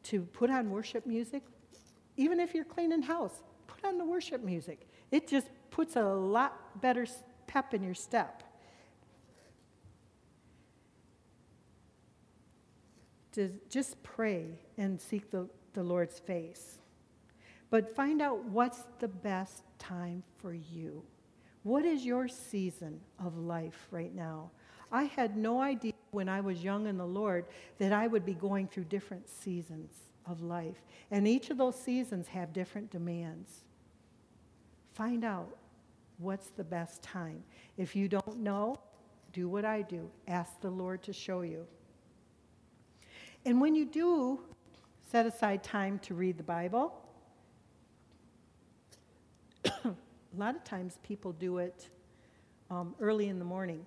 to 0.05 0.22
put 0.22 0.51
on 0.51 0.70
worship 0.70 1.07
music. 1.07 1.43
Even 2.16 2.41
if 2.41 2.55
you're 2.55 2.64
cleaning 2.64 3.03
house, 3.03 3.43
put 3.66 3.85
on 3.85 3.99
the 3.99 4.05
worship 4.05 4.45
music. 4.45 4.87
It 5.11 5.27
just 5.29 5.49
puts 5.70 5.97
a 5.97 6.03
lot 6.03 6.81
better 6.81 7.07
pep 7.47 7.74
in 7.74 7.83
your 7.83 7.95
step. 7.95 8.43
To 13.33 13.53
just 13.68 14.03
pray 14.03 14.47
and 14.79 15.01
seek 15.01 15.31
the 15.31 15.49
the 15.77 15.85
Lord's 15.85 16.18
face. 16.18 16.79
But 17.70 17.95
find 17.95 18.20
out 18.20 18.45
what's 18.47 18.83
the 18.99 19.09
best 19.09 19.62
time 19.79 20.24
for 20.39 20.55
you. 20.55 21.03
What 21.62 21.85
is 21.85 22.05
your 22.05 22.27
season 22.27 22.99
of 23.24 23.37
life 23.37 23.87
right 23.91 24.14
now? 24.14 24.51
I 24.91 25.05
had 25.05 25.37
no 25.37 25.61
idea 25.61 25.93
when 26.12 26.29
I 26.29 26.41
was 26.41 26.64
young 26.64 26.87
in 26.87 26.97
the 26.97 27.07
Lord 27.07 27.45
that 27.79 27.93
I 27.93 28.07
would 28.07 28.24
be 28.24 28.35
going 28.35 28.68
through 28.68 28.85
different 28.85 29.29
seasons 29.29 29.93
of 30.24 30.43
life. 30.43 30.83
And 31.11 31.29
each 31.29 31.51
of 31.51 31.59
those 31.59 31.79
seasons 31.79 32.27
have 32.29 32.53
different 32.53 32.91
demands. 32.91 33.64
Find 34.95 35.24
out 35.24 35.57
what's 36.18 36.49
the 36.49 36.64
best 36.64 37.03
time. 37.03 37.43
If 37.77 37.95
you 37.95 38.09
don't 38.09 38.39
know, 38.39 38.77
do 39.33 39.49
what 39.49 39.66
I 39.66 39.83
do 39.83 40.09
ask 40.27 40.59
the 40.62 40.70
Lord 40.70 41.03
to 41.03 41.12
show 41.12 41.43
you. 41.43 41.66
And 43.45 43.61
when 43.61 43.74
you 43.74 43.85
do 43.85 44.41
set 45.11 45.24
aside 45.24 45.62
time 45.62 46.00
to 46.00 46.14
read 46.14 46.36
the 46.36 46.42
Bible. 46.42 46.92
a 49.66 49.94
lot 50.36 50.57
of 50.57 50.64
times 50.64 50.98
people 51.04 51.32
do 51.32 51.59
it 51.59 51.88
um, 52.70 52.94
early 53.00 53.28
in 53.28 53.38
the 53.38 53.44
morning. 53.44 53.86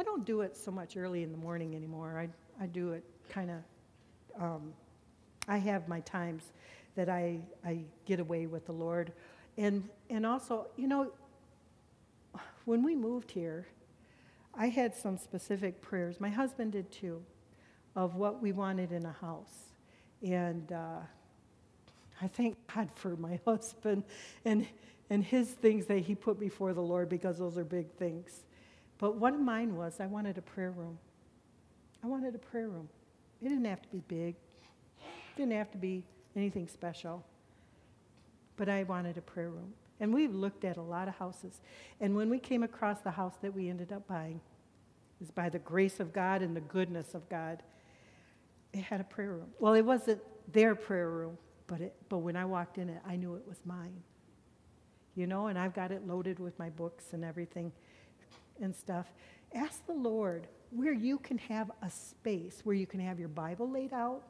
I 0.00 0.04
don't 0.04 0.24
do 0.24 0.40
it 0.40 0.56
so 0.56 0.70
much 0.70 0.96
early 0.96 1.22
in 1.22 1.32
the 1.32 1.38
morning 1.38 1.76
anymore. 1.76 2.18
I, 2.18 2.62
I 2.62 2.66
do 2.66 2.92
it 2.92 3.04
kind 3.28 3.50
of, 3.50 4.42
um, 4.42 4.72
I 5.48 5.58
have 5.58 5.86
my 5.86 6.00
times 6.00 6.52
that 6.94 7.10
I, 7.10 7.40
I 7.64 7.80
get 8.06 8.18
away 8.18 8.46
with 8.46 8.64
the 8.64 8.72
Lord. 8.72 9.12
And, 9.58 9.86
and 10.08 10.24
also, 10.24 10.66
you 10.76 10.88
know, 10.88 11.12
when 12.64 12.82
we 12.82 12.96
moved 12.96 13.30
here, 13.30 13.66
I 14.54 14.68
had 14.68 14.94
some 14.94 15.18
specific 15.18 15.82
prayers. 15.82 16.20
My 16.20 16.30
husband 16.30 16.72
did 16.72 16.90
too, 16.90 17.22
of 17.94 18.14
what 18.14 18.40
we 18.40 18.52
wanted 18.52 18.92
in 18.92 19.04
a 19.04 19.12
house. 19.12 19.71
And 20.22 20.70
uh, 20.72 21.00
I 22.20 22.28
thank 22.28 22.56
God 22.72 22.88
for 22.94 23.16
my 23.16 23.40
husband 23.46 24.04
and, 24.44 24.66
and 25.10 25.24
his 25.24 25.48
things 25.50 25.86
that 25.86 25.98
he 25.98 26.14
put 26.14 26.38
before 26.38 26.72
the 26.72 26.80
Lord 26.80 27.08
because 27.08 27.38
those 27.38 27.58
are 27.58 27.64
big 27.64 27.90
things. 27.96 28.44
But 28.98 29.16
one 29.16 29.34
of 29.34 29.40
mine 29.40 29.76
was 29.76 29.98
I 30.00 30.06
wanted 30.06 30.38
a 30.38 30.42
prayer 30.42 30.70
room. 30.70 30.98
I 32.04 32.06
wanted 32.06 32.34
a 32.34 32.38
prayer 32.38 32.68
room. 32.68 32.88
It 33.40 33.48
didn't 33.48 33.64
have 33.64 33.82
to 33.82 33.88
be 33.88 34.02
big, 34.06 34.36
it 34.98 35.36
didn't 35.36 35.52
have 35.52 35.70
to 35.72 35.78
be 35.78 36.04
anything 36.36 36.68
special. 36.68 37.24
But 38.56 38.68
I 38.68 38.84
wanted 38.84 39.16
a 39.18 39.22
prayer 39.22 39.48
room. 39.48 39.72
And 39.98 40.12
we've 40.12 40.34
looked 40.34 40.64
at 40.64 40.76
a 40.76 40.82
lot 40.82 41.08
of 41.08 41.14
houses. 41.14 41.60
And 42.00 42.14
when 42.14 42.28
we 42.28 42.38
came 42.38 42.62
across 42.62 43.00
the 43.00 43.10
house 43.10 43.34
that 43.42 43.54
we 43.54 43.68
ended 43.68 43.92
up 43.92 44.06
buying, 44.06 44.40
was 45.20 45.30
by 45.30 45.48
the 45.48 45.60
grace 45.60 46.00
of 46.00 46.12
God 46.12 46.42
and 46.42 46.56
the 46.56 46.60
goodness 46.60 47.14
of 47.14 47.28
God 47.28 47.62
it 48.72 48.82
had 48.82 49.00
a 49.00 49.04
prayer 49.04 49.32
room. 49.32 49.48
Well, 49.58 49.74
it 49.74 49.82
wasn't 49.82 50.20
their 50.52 50.74
prayer 50.74 51.10
room, 51.10 51.36
but, 51.66 51.80
it, 51.80 51.94
but 52.08 52.18
when 52.18 52.36
I 52.36 52.44
walked 52.44 52.78
in 52.78 52.88
it, 52.88 53.00
I 53.06 53.16
knew 53.16 53.34
it 53.34 53.46
was 53.46 53.60
mine. 53.64 54.02
You 55.14 55.26
know, 55.26 55.48
and 55.48 55.58
I've 55.58 55.74
got 55.74 55.92
it 55.92 56.06
loaded 56.06 56.38
with 56.38 56.58
my 56.58 56.70
books 56.70 57.12
and 57.12 57.24
everything 57.24 57.72
and 58.60 58.74
stuff. 58.74 59.06
Ask 59.54 59.86
the 59.86 59.92
Lord 59.92 60.46
where 60.70 60.94
you 60.94 61.18
can 61.18 61.36
have 61.36 61.70
a 61.82 61.90
space 61.90 62.60
where 62.64 62.74
you 62.74 62.86
can 62.86 62.98
have 63.00 63.18
your 63.18 63.28
Bible 63.28 63.70
laid 63.70 63.92
out. 63.92 64.22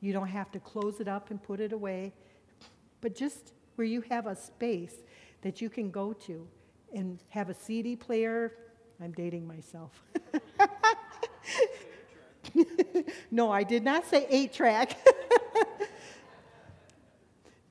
You 0.00 0.12
don't 0.12 0.28
have 0.28 0.52
to 0.52 0.60
close 0.60 1.00
it 1.00 1.08
up 1.08 1.30
and 1.30 1.42
put 1.42 1.60
it 1.60 1.72
away, 1.72 2.12
but 3.00 3.14
just 3.14 3.54
where 3.76 3.86
you 3.86 4.02
have 4.10 4.26
a 4.26 4.36
space 4.36 4.96
that 5.40 5.62
you 5.62 5.70
can 5.70 5.90
go 5.90 6.12
to 6.12 6.46
and 6.94 7.18
have 7.28 7.48
a 7.48 7.54
CD 7.54 7.96
player. 7.96 8.52
I'm 9.00 9.12
dating 9.12 9.46
myself. 9.46 10.02
no, 13.30 13.50
I 13.50 13.62
did 13.62 13.84
not 13.84 14.06
say 14.06 14.26
eight 14.30 14.52
track. 14.52 14.96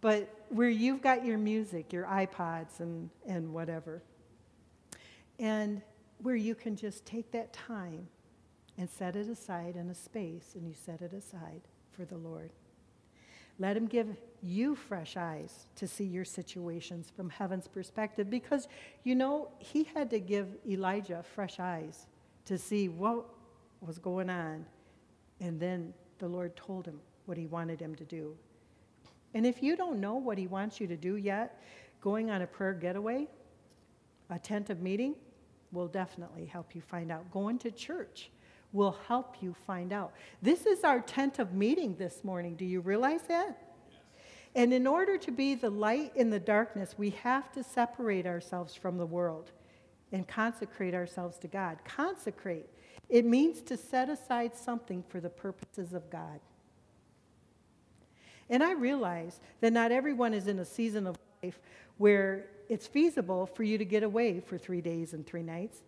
but 0.01 0.29
where 0.49 0.69
you've 0.69 1.01
got 1.01 1.25
your 1.25 1.37
music, 1.37 1.91
your 1.91 2.05
iPods, 2.05 2.79
and, 2.79 3.09
and 3.27 3.53
whatever. 3.53 4.01
And 5.39 5.81
where 6.21 6.35
you 6.35 6.55
can 6.55 6.75
just 6.75 7.05
take 7.05 7.31
that 7.31 7.53
time 7.53 8.07
and 8.77 8.89
set 8.89 9.15
it 9.15 9.27
aside 9.27 9.75
in 9.75 9.89
a 9.89 9.95
space, 9.95 10.51
and 10.55 10.67
you 10.67 10.73
set 10.73 11.01
it 11.01 11.13
aside 11.13 11.61
for 11.91 12.05
the 12.05 12.17
Lord. 12.17 12.51
Let 13.57 13.77
Him 13.77 13.87
give 13.87 14.17
you 14.41 14.75
fresh 14.75 15.15
eyes 15.15 15.67
to 15.77 15.87
see 15.87 16.03
your 16.03 16.25
situations 16.25 17.11
from 17.15 17.29
heaven's 17.29 17.67
perspective 17.67 18.29
because, 18.29 18.67
you 19.03 19.15
know, 19.15 19.49
He 19.59 19.87
had 19.95 20.09
to 20.09 20.19
give 20.19 20.47
Elijah 20.67 21.23
fresh 21.35 21.59
eyes 21.59 22.07
to 22.45 22.57
see 22.57 22.89
what 22.89 23.25
was 23.81 23.97
going 23.97 24.29
on. 24.29 24.65
And 25.39 25.59
then 25.59 25.93
the 26.19 26.27
Lord 26.27 26.55
told 26.55 26.85
him 26.85 26.99
what 27.25 27.37
he 27.37 27.47
wanted 27.47 27.79
him 27.79 27.95
to 27.95 28.03
do. 28.03 28.35
And 29.33 29.45
if 29.45 29.61
you 29.61 29.75
don't 29.75 29.99
know 29.99 30.15
what 30.15 30.37
he 30.37 30.47
wants 30.47 30.79
you 30.79 30.87
to 30.87 30.95
do 30.95 31.17
yet, 31.17 31.61
going 32.01 32.29
on 32.31 32.41
a 32.41 32.47
prayer 32.47 32.73
getaway, 32.73 33.27
a 34.29 34.39
tent 34.39 34.69
of 34.69 34.81
meeting, 34.81 35.15
will 35.71 35.87
definitely 35.87 36.45
help 36.45 36.73
you 36.73 36.81
find 36.81 37.11
out. 37.11 37.29
Going 37.31 37.59
to 37.59 37.71
church 37.71 38.29
will 38.71 38.97
help 39.07 39.41
you 39.41 39.53
find 39.65 39.91
out. 39.93 40.13
This 40.41 40.65
is 40.65 40.83
our 40.83 40.99
tent 40.99 41.39
of 41.39 41.53
meeting 41.53 41.95
this 41.95 42.23
morning. 42.23 42.55
Do 42.55 42.65
you 42.65 42.81
realize 42.81 43.23
that? 43.27 43.61
And 44.53 44.73
in 44.73 44.87
order 44.87 45.17
to 45.17 45.31
be 45.31 45.55
the 45.55 45.69
light 45.69 46.13
in 46.15 46.29
the 46.29 46.39
darkness, 46.39 46.95
we 46.97 47.09
have 47.11 47.51
to 47.53 47.63
separate 47.63 48.25
ourselves 48.25 48.73
from 48.73 48.97
the 48.97 49.05
world 49.05 49.51
and 50.11 50.27
consecrate 50.27 50.93
ourselves 50.93 51.37
to 51.39 51.47
God. 51.47 51.77
Consecrate 51.85 52.67
it 53.09 53.25
means 53.25 53.61
to 53.63 53.77
set 53.77 54.09
aside 54.09 54.55
something 54.55 55.03
for 55.07 55.19
the 55.19 55.29
purposes 55.29 55.93
of 55.93 56.09
God. 56.09 56.39
And 58.49 58.63
I 58.63 58.73
realize 58.73 59.39
that 59.61 59.73
not 59.73 59.91
everyone 59.91 60.33
is 60.33 60.47
in 60.47 60.59
a 60.59 60.65
season 60.65 61.07
of 61.07 61.17
life 61.43 61.59
where 61.97 62.45
it's 62.69 62.87
feasible 62.87 63.45
for 63.45 63.63
you 63.63 63.77
to 63.77 63.85
get 63.85 64.03
away 64.03 64.39
for 64.39 64.57
three 64.57 64.81
days 64.81 65.13
and 65.13 65.25
three 65.25 65.43
nights. 65.43 65.79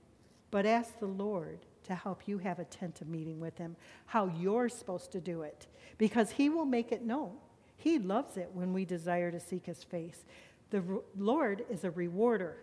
But 0.49 0.65
ask 0.65 0.99
the 0.99 1.07
Lord 1.07 1.59
to 1.85 1.95
help 1.95 2.27
you 2.27 2.37
have 2.39 2.59
a 2.59 2.65
tent 2.65 3.01
of 3.01 3.07
meeting 3.07 3.39
with 3.39 3.57
Him, 3.57 3.75
how 4.05 4.31
you're 4.39 4.69
supposed 4.69 5.11
to 5.11 5.21
do 5.21 5.41
it, 5.43 5.67
because 5.97 6.31
He 6.31 6.49
will 6.49 6.65
make 6.65 6.91
it 6.91 7.03
known. 7.03 7.33
He 7.77 7.99
loves 7.99 8.37
it 8.37 8.49
when 8.53 8.73
we 8.73 8.85
desire 8.85 9.31
to 9.31 9.39
seek 9.39 9.65
His 9.65 9.83
face. 9.83 10.25
The 10.69 10.83
Lord 11.17 11.65
is 11.69 11.83
a 11.83 11.91
rewarder. 11.91 12.57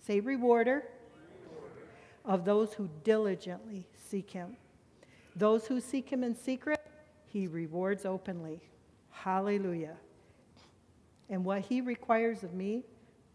Say, 0.00 0.20
rewarder 0.20 0.84
of 2.26 2.44
those 2.44 2.74
who 2.74 2.90
diligently 3.04 3.86
seek 3.94 4.30
him. 4.30 4.56
Those 5.34 5.66
who 5.66 5.80
seek 5.80 6.10
him 6.10 6.22
in 6.22 6.34
secret, 6.34 6.80
he 7.26 7.46
rewards 7.46 8.04
openly. 8.04 8.60
Hallelujah. 9.10 9.96
And 11.30 11.44
what 11.44 11.62
he 11.62 11.80
requires 11.80 12.42
of 12.42 12.52
me 12.54 12.84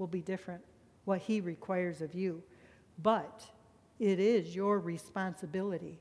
will 0.02 0.08
be 0.08 0.22
different, 0.22 0.62
what 1.06 1.20
He 1.20 1.40
requires 1.40 2.02
of 2.02 2.16
you. 2.16 2.42
But 3.02 3.46
it 4.00 4.20
is 4.20 4.56
your 4.56 4.80
responsibility 4.80 6.00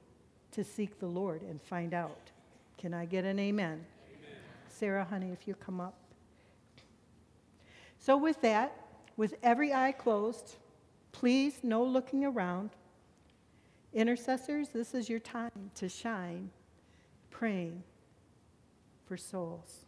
to 0.52 0.64
seek 0.64 0.98
the 0.98 1.06
Lord 1.06 1.42
and 1.42 1.60
find 1.60 1.92
out. 1.92 2.30
Can 2.78 2.94
I 2.94 3.04
get 3.04 3.26
an 3.26 3.38
amen? 3.38 3.72
amen? 3.72 3.84
Sarah, 4.68 5.04
honey, 5.04 5.30
if 5.32 5.46
you 5.46 5.54
come 5.54 5.82
up. 5.82 5.94
So, 7.98 8.16
with 8.16 8.40
that, 8.40 8.74
with 9.18 9.34
every 9.42 9.74
eye 9.74 9.92
closed, 9.92 10.56
please 11.12 11.58
no 11.62 11.84
looking 11.84 12.24
around. 12.24 12.70
Intercessors, 13.92 14.68
this 14.68 14.94
is 14.94 15.08
your 15.08 15.18
time 15.18 15.70
to 15.74 15.88
shine, 15.88 16.50
praying 17.30 17.82
for 19.06 19.16
souls. 19.16 19.86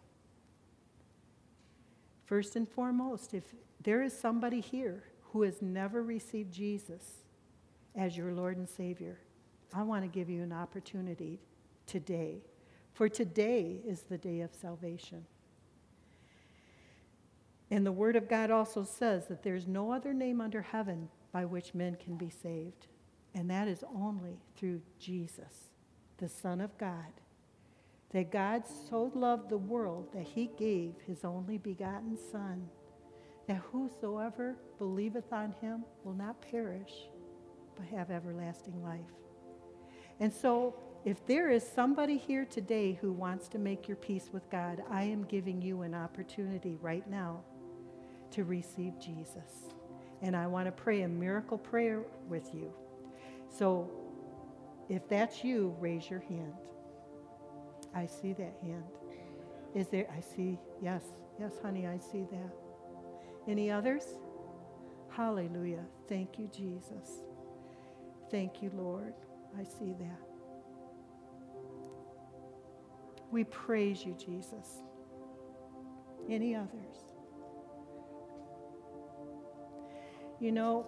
First 2.24 2.56
and 2.56 2.68
foremost, 2.68 3.32
if 3.32 3.44
there 3.82 4.02
is 4.02 4.18
somebody 4.18 4.60
here 4.60 5.04
who 5.32 5.42
has 5.42 5.62
never 5.62 6.02
received 6.02 6.52
Jesus 6.52 7.22
as 7.94 8.16
your 8.16 8.32
Lord 8.32 8.56
and 8.56 8.68
Savior, 8.68 9.18
I 9.72 9.82
want 9.84 10.02
to 10.02 10.08
give 10.08 10.28
you 10.28 10.42
an 10.42 10.52
opportunity 10.52 11.38
today. 11.86 12.42
For 12.94 13.08
today 13.08 13.80
is 13.86 14.02
the 14.02 14.18
day 14.18 14.40
of 14.40 14.52
salvation. 14.54 15.24
And 17.70 17.86
the 17.86 17.92
Word 17.92 18.16
of 18.16 18.28
God 18.28 18.50
also 18.50 18.82
says 18.82 19.28
that 19.28 19.42
there's 19.42 19.66
no 19.66 19.92
other 19.92 20.12
name 20.12 20.40
under 20.40 20.60
heaven 20.60 21.08
by 21.32 21.44
which 21.44 21.72
men 21.72 21.96
can 21.96 22.16
be 22.16 22.28
saved. 22.28 22.88
And 23.34 23.50
that 23.50 23.68
is 23.68 23.84
only 23.96 24.38
through 24.56 24.82
Jesus, 24.98 25.70
the 26.18 26.28
Son 26.28 26.60
of 26.60 26.76
God. 26.78 27.12
That 28.10 28.30
God 28.30 28.64
so 28.90 29.10
loved 29.14 29.48
the 29.48 29.56
world 29.56 30.08
that 30.12 30.26
he 30.26 30.50
gave 30.58 30.94
his 31.06 31.24
only 31.24 31.56
begotten 31.56 32.18
Son, 32.30 32.68
that 33.48 33.62
whosoever 33.72 34.56
believeth 34.78 35.32
on 35.32 35.54
him 35.62 35.84
will 36.04 36.12
not 36.12 36.42
perish, 36.42 36.92
but 37.74 37.86
have 37.86 38.10
everlasting 38.10 38.82
life. 38.82 39.00
And 40.20 40.32
so, 40.32 40.74
if 41.04 41.26
there 41.26 41.50
is 41.50 41.66
somebody 41.66 42.16
here 42.16 42.44
today 42.44 42.96
who 43.00 43.12
wants 43.12 43.48
to 43.48 43.58
make 43.58 43.88
your 43.88 43.96
peace 43.96 44.28
with 44.32 44.48
God, 44.50 44.84
I 44.88 45.02
am 45.04 45.24
giving 45.24 45.60
you 45.60 45.82
an 45.82 45.94
opportunity 45.94 46.76
right 46.80 47.08
now 47.10 47.40
to 48.32 48.44
receive 48.44 49.00
Jesus. 49.00 49.72
And 50.20 50.36
I 50.36 50.46
want 50.46 50.66
to 50.66 50.72
pray 50.72 51.02
a 51.02 51.08
miracle 51.08 51.58
prayer 51.58 52.02
with 52.28 52.54
you. 52.54 52.72
So, 53.52 53.90
if 54.88 55.08
that's 55.08 55.44
you, 55.44 55.76
raise 55.78 56.08
your 56.08 56.20
hand. 56.20 56.54
I 57.94 58.06
see 58.06 58.32
that 58.34 58.54
hand. 58.62 58.84
Is 59.74 59.88
there, 59.88 60.06
I 60.16 60.20
see, 60.20 60.58
yes, 60.82 61.02
yes, 61.38 61.52
honey, 61.62 61.86
I 61.86 61.98
see 61.98 62.24
that. 62.30 62.52
Any 63.48 63.70
others? 63.70 64.04
Hallelujah. 65.10 65.84
Thank 66.08 66.38
you, 66.38 66.48
Jesus. 66.48 67.24
Thank 68.30 68.62
you, 68.62 68.70
Lord. 68.74 69.14
I 69.58 69.64
see 69.64 69.94
that. 69.98 70.20
We 73.30 73.44
praise 73.44 74.04
you, 74.04 74.14
Jesus. 74.14 74.82
Any 76.28 76.54
others? 76.54 76.96
You 80.40 80.52
know, 80.52 80.86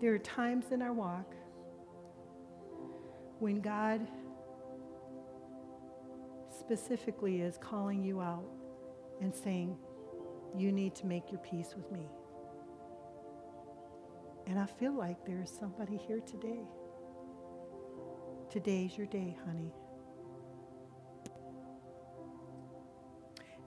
there 0.00 0.12
are 0.14 0.18
times 0.18 0.72
in 0.72 0.82
our 0.82 0.92
walk 0.92 1.34
when 3.38 3.60
God 3.60 4.06
specifically 6.58 7.40
is 7.40 7.58
calling 7.58 8.02
you 8.02 8.20
out 8.20 8.44
and 9.20 9.34
saying, 9.34 9.76
You 10.56 10.72
need 10.72 10.94
to 10.96 11.06
make 11.06 11.30
your 11.30 11.40
peace 11.40 11.74
with 11.76 11.90
me. 11.92 12.06
And 14.46 14.58
I 14.58 14.66
feel 14.66 14.92
like 14.92 15.24
there 15.26 15.40
is 15.42 15.50
somebody 15.50 15.96
here 15.96 16.20
today. 16.20 16.60
Today's 18.50 18.96
your 18.96 19.06
day, 19.06 19.36
honey. 19.44 19.72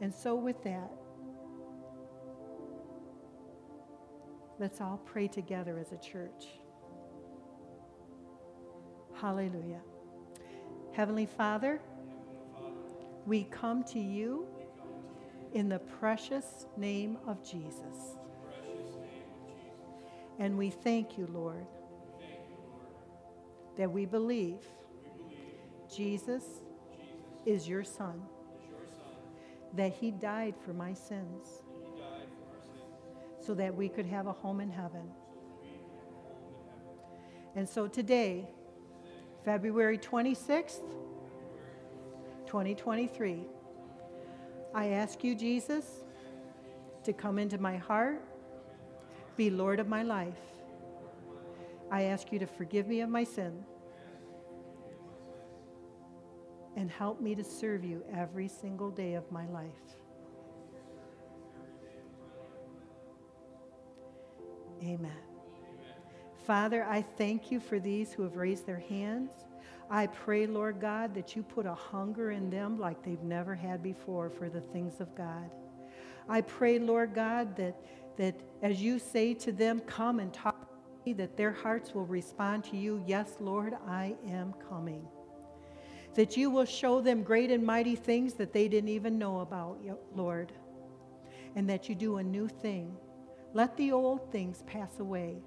And 0.01 0.13
so, 0.13 0.35
with 0.35 0.63
that, 0.63 0.91
let's 4.59 4.81
all 4.81 4.99
pray 5.05 5.27
together 5.27 5.79
as 5.79 5.93
a 5.93 5.97
church. 5.97 6.47
Hallelujah. 9.15 9.79
Heavenly 10.91 11.25
Father, 11.25 11.79
we 13.25 13.45
come 13.45 13.83
to 13.85 13.99
you 13.99 14.45
in 15.53 15.69
the 15.69 15.79
precious 15.79 16.65
name 16.75 17.17
of 17.25 17.41
Jesus. 17.41 18.17
And 20.39 20.57
we 20.57 20.69
thank 20.69 21.17
you, 21.17 21.27
Lord, 21.31 21.65
that 23.77 23.89
we 23.89 24.05
believe 24.05 24.59
Jesus 25.93 26.43
is 27.45 27.67
your 27.67 27.83
Son, 27.85 28.21
that 29.73 29.93
He 29.93 30.11
died 30.11 30.55
for 30.65 30.73
my 30.73 30.93
sins 30.93 31.63
so 33.39 33.53
that 33.53 33.75
we 33.75 33.89
could 33.89 34.05
have 34.05 34.27
a 34.27 34.33
home 34.33 34.59
in 34.59 34.69
heaven. 34.69 35.09
And 37.55 37.67
so 37.67 37.87
today, 37.87 38.47
February 39.43 39.97
26th, 39.97 40.81
2023. 42.45 43.45
I 44.73 44.87
ask 44.87 45.23
you, 45.23 45.35
Jesus, 45.35 45.85
to 47.03 47.13
come 47.13 47.39
into 47.39 47.57
my 47.57 47.77
heart, 47.77 48.23
be 49.37 49.49
Lord 49.49 49.79
of 49.79 49.87
my 49.87 50.03
life. 50.03 50.33
I 51.91 52.03
ask 52.03 52.31
you 52.31 52.39
to 52.39 52.47
forgive 52.47 52.87
me 52.87 53.01
of 53.01 53.09
my 53.09 53.23
sin 53.23 53.63
and 56.75 56.89
help 56.89 57.19
me 57.19 57.35
to 57.35 57.43
serve 57.43 57.83
you 57.83 58.03
every 58.15 58.47
single 58.47 58.91
day 58.91 59.15
of 59.15 59.31
my 59.31 59.47
life. 59.47 59.98
Amen. 64.81 65.11
Father, 66.45 66.83
I 66.83 67.01
thank 67.01 67.51
you 67.51 67.59
for 67.59 67.79
these 67.79 68.11
who 68.13 68.23
have 68.23 68.35
raised 68.35 68.65
their 68.65 68.79
hands. 68.79 69.31
I 69.89 70.07
pray, 70.07 70.45
Lord 70.47 70.79
God, 70.79 71.13
that 71.15 71.35
you 71.35 71.43
put 71.43 71.65
a 71.65 71.73
hunger 71.73 72.31
in 72.31 72.49
them 72.49 72.79
like 72.79 73.03
they've 73.03 73.21
never 73.21 73.55
had 73.55 73.83
before 73.83 74.29
for 74.29 74.49
the 74.49 74.61
things 74.61 75.01
of 75.01 75.13
God. 75.15 75.49
I 76.27 76.41
pray, 76.41 76.79
Lord 76.79 77.13
God, 77.13 77.55
that, 77.57 77.75
that 78.17 78.39
as 78.61 78.81
you 78.81 78.99
say 78.99 79.33
to 79.35 79.51
them, 79.51 79.79
Come 79.81 80.19
and 80.19 80.31
talk 80.31 80.61
to 80.61 81.05
me, 81.05 81.13
that 81.13 81.35
their 81.35 81.51
hearts 81.51 81.93
will 81.93 82.05
respond 82.05 82.63
to 82.65 82.77
you, 82.77 83.03
Yes, 83.07 83.37
Lord, 83.39 83.73
I 83.87 84.15
am 84.27 84.53
coming. 84.69 85.07
That 86.13 86.37
you 86.37 86.49
will 86.49 86.65
show 86.65 87.01
them 87.01 87.23
great 87.23 87.51
and 87.51 87.65
mighty 87.65 87.95
things 87.95 88.33
that 88.35 88.53
they 88.53 88.67
didn't 88.67 88.89
even 88.89 89.17
know 89.17 89.39
about, 89.39 89.79
Lord. 90.15 90.51
And 91.55 91.69
that 91.69 91.89
you 91.89 91.95
do 91.95 92.17
a 92.17 92.23
new 92.23 92.47
thing. 92.47 92.95
Let 93.53 93.75
the 93.77 93.91
old 93.91 94.31
things 94.31 94.63
pass 94.67 94.99
away, 94.99 95.37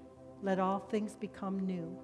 let 0.43 0.59
all 0.59 0.81
things 0.81 1.15
become 1.15 1.61
new. 1.61 1.97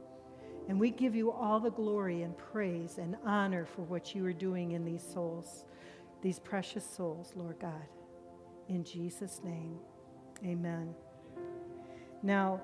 And 0.68 0.78
we 0.78 0.90
give 0.90 1.14
you 1.16 1.32
all 1.32 1.59
the 1.61 1.70
glory 1.70 2.22
and 2.22 2.36
praise 2.36 2.99
and 2.99 3.16
honor 3.24 3.64
for 3.64 3.82
what 3.82 4.14
you 4.14 4.24
are 4.26 4.32
doing 4.32 4.72
in 4.72 4.84
these 4.84 5.03
souls, 5.03 5.64
these 6.22 6.38
precious 6.38 6.84
souls, 6.84 7.32
Lord 7.34 7.59
God. 7.59 7.86
In 8.68 8.84
Jesus' 8.84 9.40
name, 9.42 9.78
amen. 10.44 10.94
Now, 12.22 12.61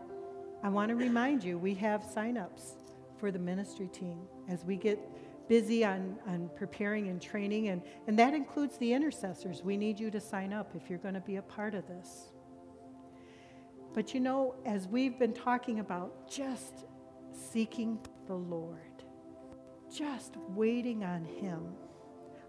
I 0.63 0.69
want 0.69 0.91
to 0.91 0.97
remind 0.97 1.43
you 1.43 1.59
we 1.59 1.75
have 1.75 2.05
sign-ups 2.05 2.77
for 3.19 3.31
the 3.31 3.39
ministry 3.39 3.89
team 3.89 4.21
as 4.49 4.65
we 4.65 4.77
get 4.77 4.99
busy 5.49 5.85
on, 5.85 6.19
on 6.27 6.51
preparing 6.57 7.09
and 7.09 7.21
training, 7.21 7.69
and, 7.69 7.83
and 8.07 8.19
that 8.19 8.35
includes 8.35 8.77
the 8.79 8.93
intercessors. 8.93 9.63
We 9.63 9.77
need 9.77 9.99
you 9.99 10.11
to 10.11 10.21
sign 10.21 10.53
up 10.53 10.73
if 10.75 10.89
you're 10.89 10.99
going 10.99 11.15
to 11.15 11.21
be 11.21 11.37
a 11.37 11.43
part 11.43 11.75
of 11.75 11.87
this. 11.87 12.34
But 13.95 14.13
you 14.13 14.21
know, 14.21 14.57
as 14.67 14.89
we've 14.89 15.19
been 15.19 15.33
talking 15.33 15.79
about, 15.79 16.29
just 16.29 16.85
seeking 17.33 17.99
the 18.27 18.35
Lord, 18.35 19.05
just 19.95 20.37
waiting 20.49 21.05
on 21.05 21.25
Him, 21.25 21.73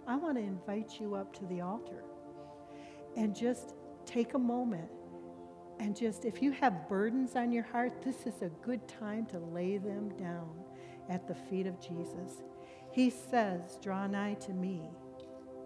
I 0.07 0.15
want 0.15 0.37
to 0.37 0.43
invite 0.43 0.99
you 0.99 1.15
up 1.15 1.33
to 1.39 1.45
the 1.45 1.61
altar 1.61 2.03
and 3.15 3.35
just 3.35 3.75
take 4.05 4.33
a 4.33 4.39
moment 4.39 4.89
and 5.79 5.95
just, 5.95 6.25
if 6.25 6.41
you 6.41 6.51
have 6.51 6.87
burdens 6.87 7.35
on 7.35 7.51
your 7.51 7.63
heart, 7.63 8.01
this 8.01 8.25
is 8.25 8.41
a 8.41 8.49
good 8.63 8.87
time 8.87 9.25
to 9.27 9.39
lay 9.39 9.77
them 9.77 10.09
down 10.17 10.49
at 11.09 11.27
the 11.27 11.35
feet 11.35 11.67
of 11.67 11.79
Jesus. 11.81 12.43
He 12.91 13.09
says, 13.09 13.77
Draw 13.81 14.07
nigh 14.07 14.35
to 14.35 14.53
me, 14.53 14.89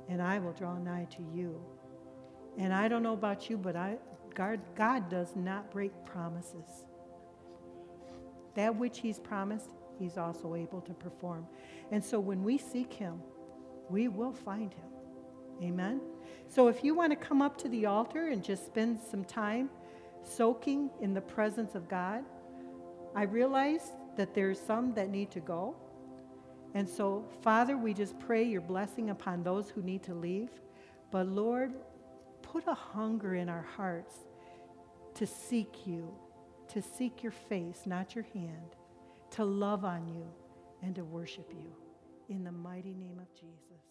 and 0.07 0.21
I 0.21 0.39
will 0.39 0.53
draw 0.53 0.77
nigh 0.77 1.07
to 1.11 1.23
you. 1.34 1.61
And 2.57 2.73
I 2.73 2.88
don't 2.88 3.03
know 3.03 3.13
about 3.13 3.49
you, 3.49 3.57
but 3.57 3.75
I, 3.75 3.97
God, 4.39 4.61
God 4.73 5.09
does 5.09 5.35
not 5.35 5.69
break 5.69 5.91
promises. 6.05 6.85
That 8.55 8.73
which 8.73 8.99
He's 8.99 9.19
promised, 9.19 9.71
He's 9.99 10.17
also 10.17 10.55
able 10.55 10.79
to 10.79 10.93
perform. 10.93 11.45
And 11.91 12.01
so 12.01 12.21
when 12.21 12.41
we 12.45 12.57
seek 12.57 12.93
Him, 12.93 13.19
we 13.89 14.07
will 14.07 14.31
find 14.31 14.73
Him. 14.73 14.85
Amen? 15.61 15.99
So 16.47 16.69
if 16.69 16.85
you 16.85 16.95
want 16.95 17.11
to 17.11 17.17
come 17.17 17.41
up 17.41 17.57
to 17.57 17.67
the 17.67 17.85
altar 17.85 18.29
and 18.29 18.41
just 18.41 18.65
spend 18.65 19.01
some 19.01 19.25
time 19.25 19.69
soaking 20.23 20.89
in 21.01 21.13
the 21.13 21.19
presence 21.19 21.75
of 21.75 21.89
God, 21.89 22.23
I 23.13 23.23
realize 23.23 23.91
that 24.15 24.33
there's 24.33 24.57
some 24.57 24.93
that 24.93 25.09
need 25.09 25.31
to 25.31 25.41
go. 25.41 25.75
And 26.75 26.87
so, 26.87 27.25
Father, 27.41 27.75
we 27.75 27.93
just 27.93 28.17
pray 28.19 28.43
your 28.43 28.61
blessing 28.61 29.09
upon 29.09 29.43
those 29.43 29.69
who 29.69 29.81
need 29.81 30.03
to 30.03 30.13
leave. 30.13 30.49
But 31.11 31.27
Lord, 31.27 31.73
put 32.41 32.63
a 32.67 32.73
hunger 32.73 33.35
in 33.35 33.49
our 33.49 33.65
hearts 33.75 34.15
to 35.20 35.28
seek 35.28 35.86
you, 35.86 36.09
to 36.70 36.82
seek 36.82 37.22
your 37.22 37.34
face, 37.34 37.82
not 37.86 38.15
your 38.15 38.24
hand, 38.34 38.78
to 39.30 39.43
love 39.43 39.84
on 39.84 40.07
you, 40.07 40.26
and 40.82 40.95
to 40.95 41.03
worship 41.03 41.51
you. 41.51 41.76
In 42.30 42.45
the 42.45 42.53
mighty 42.53 42.93
name 42.93 43.20
of 43.20 43.28
Jesus. 43.34 43.88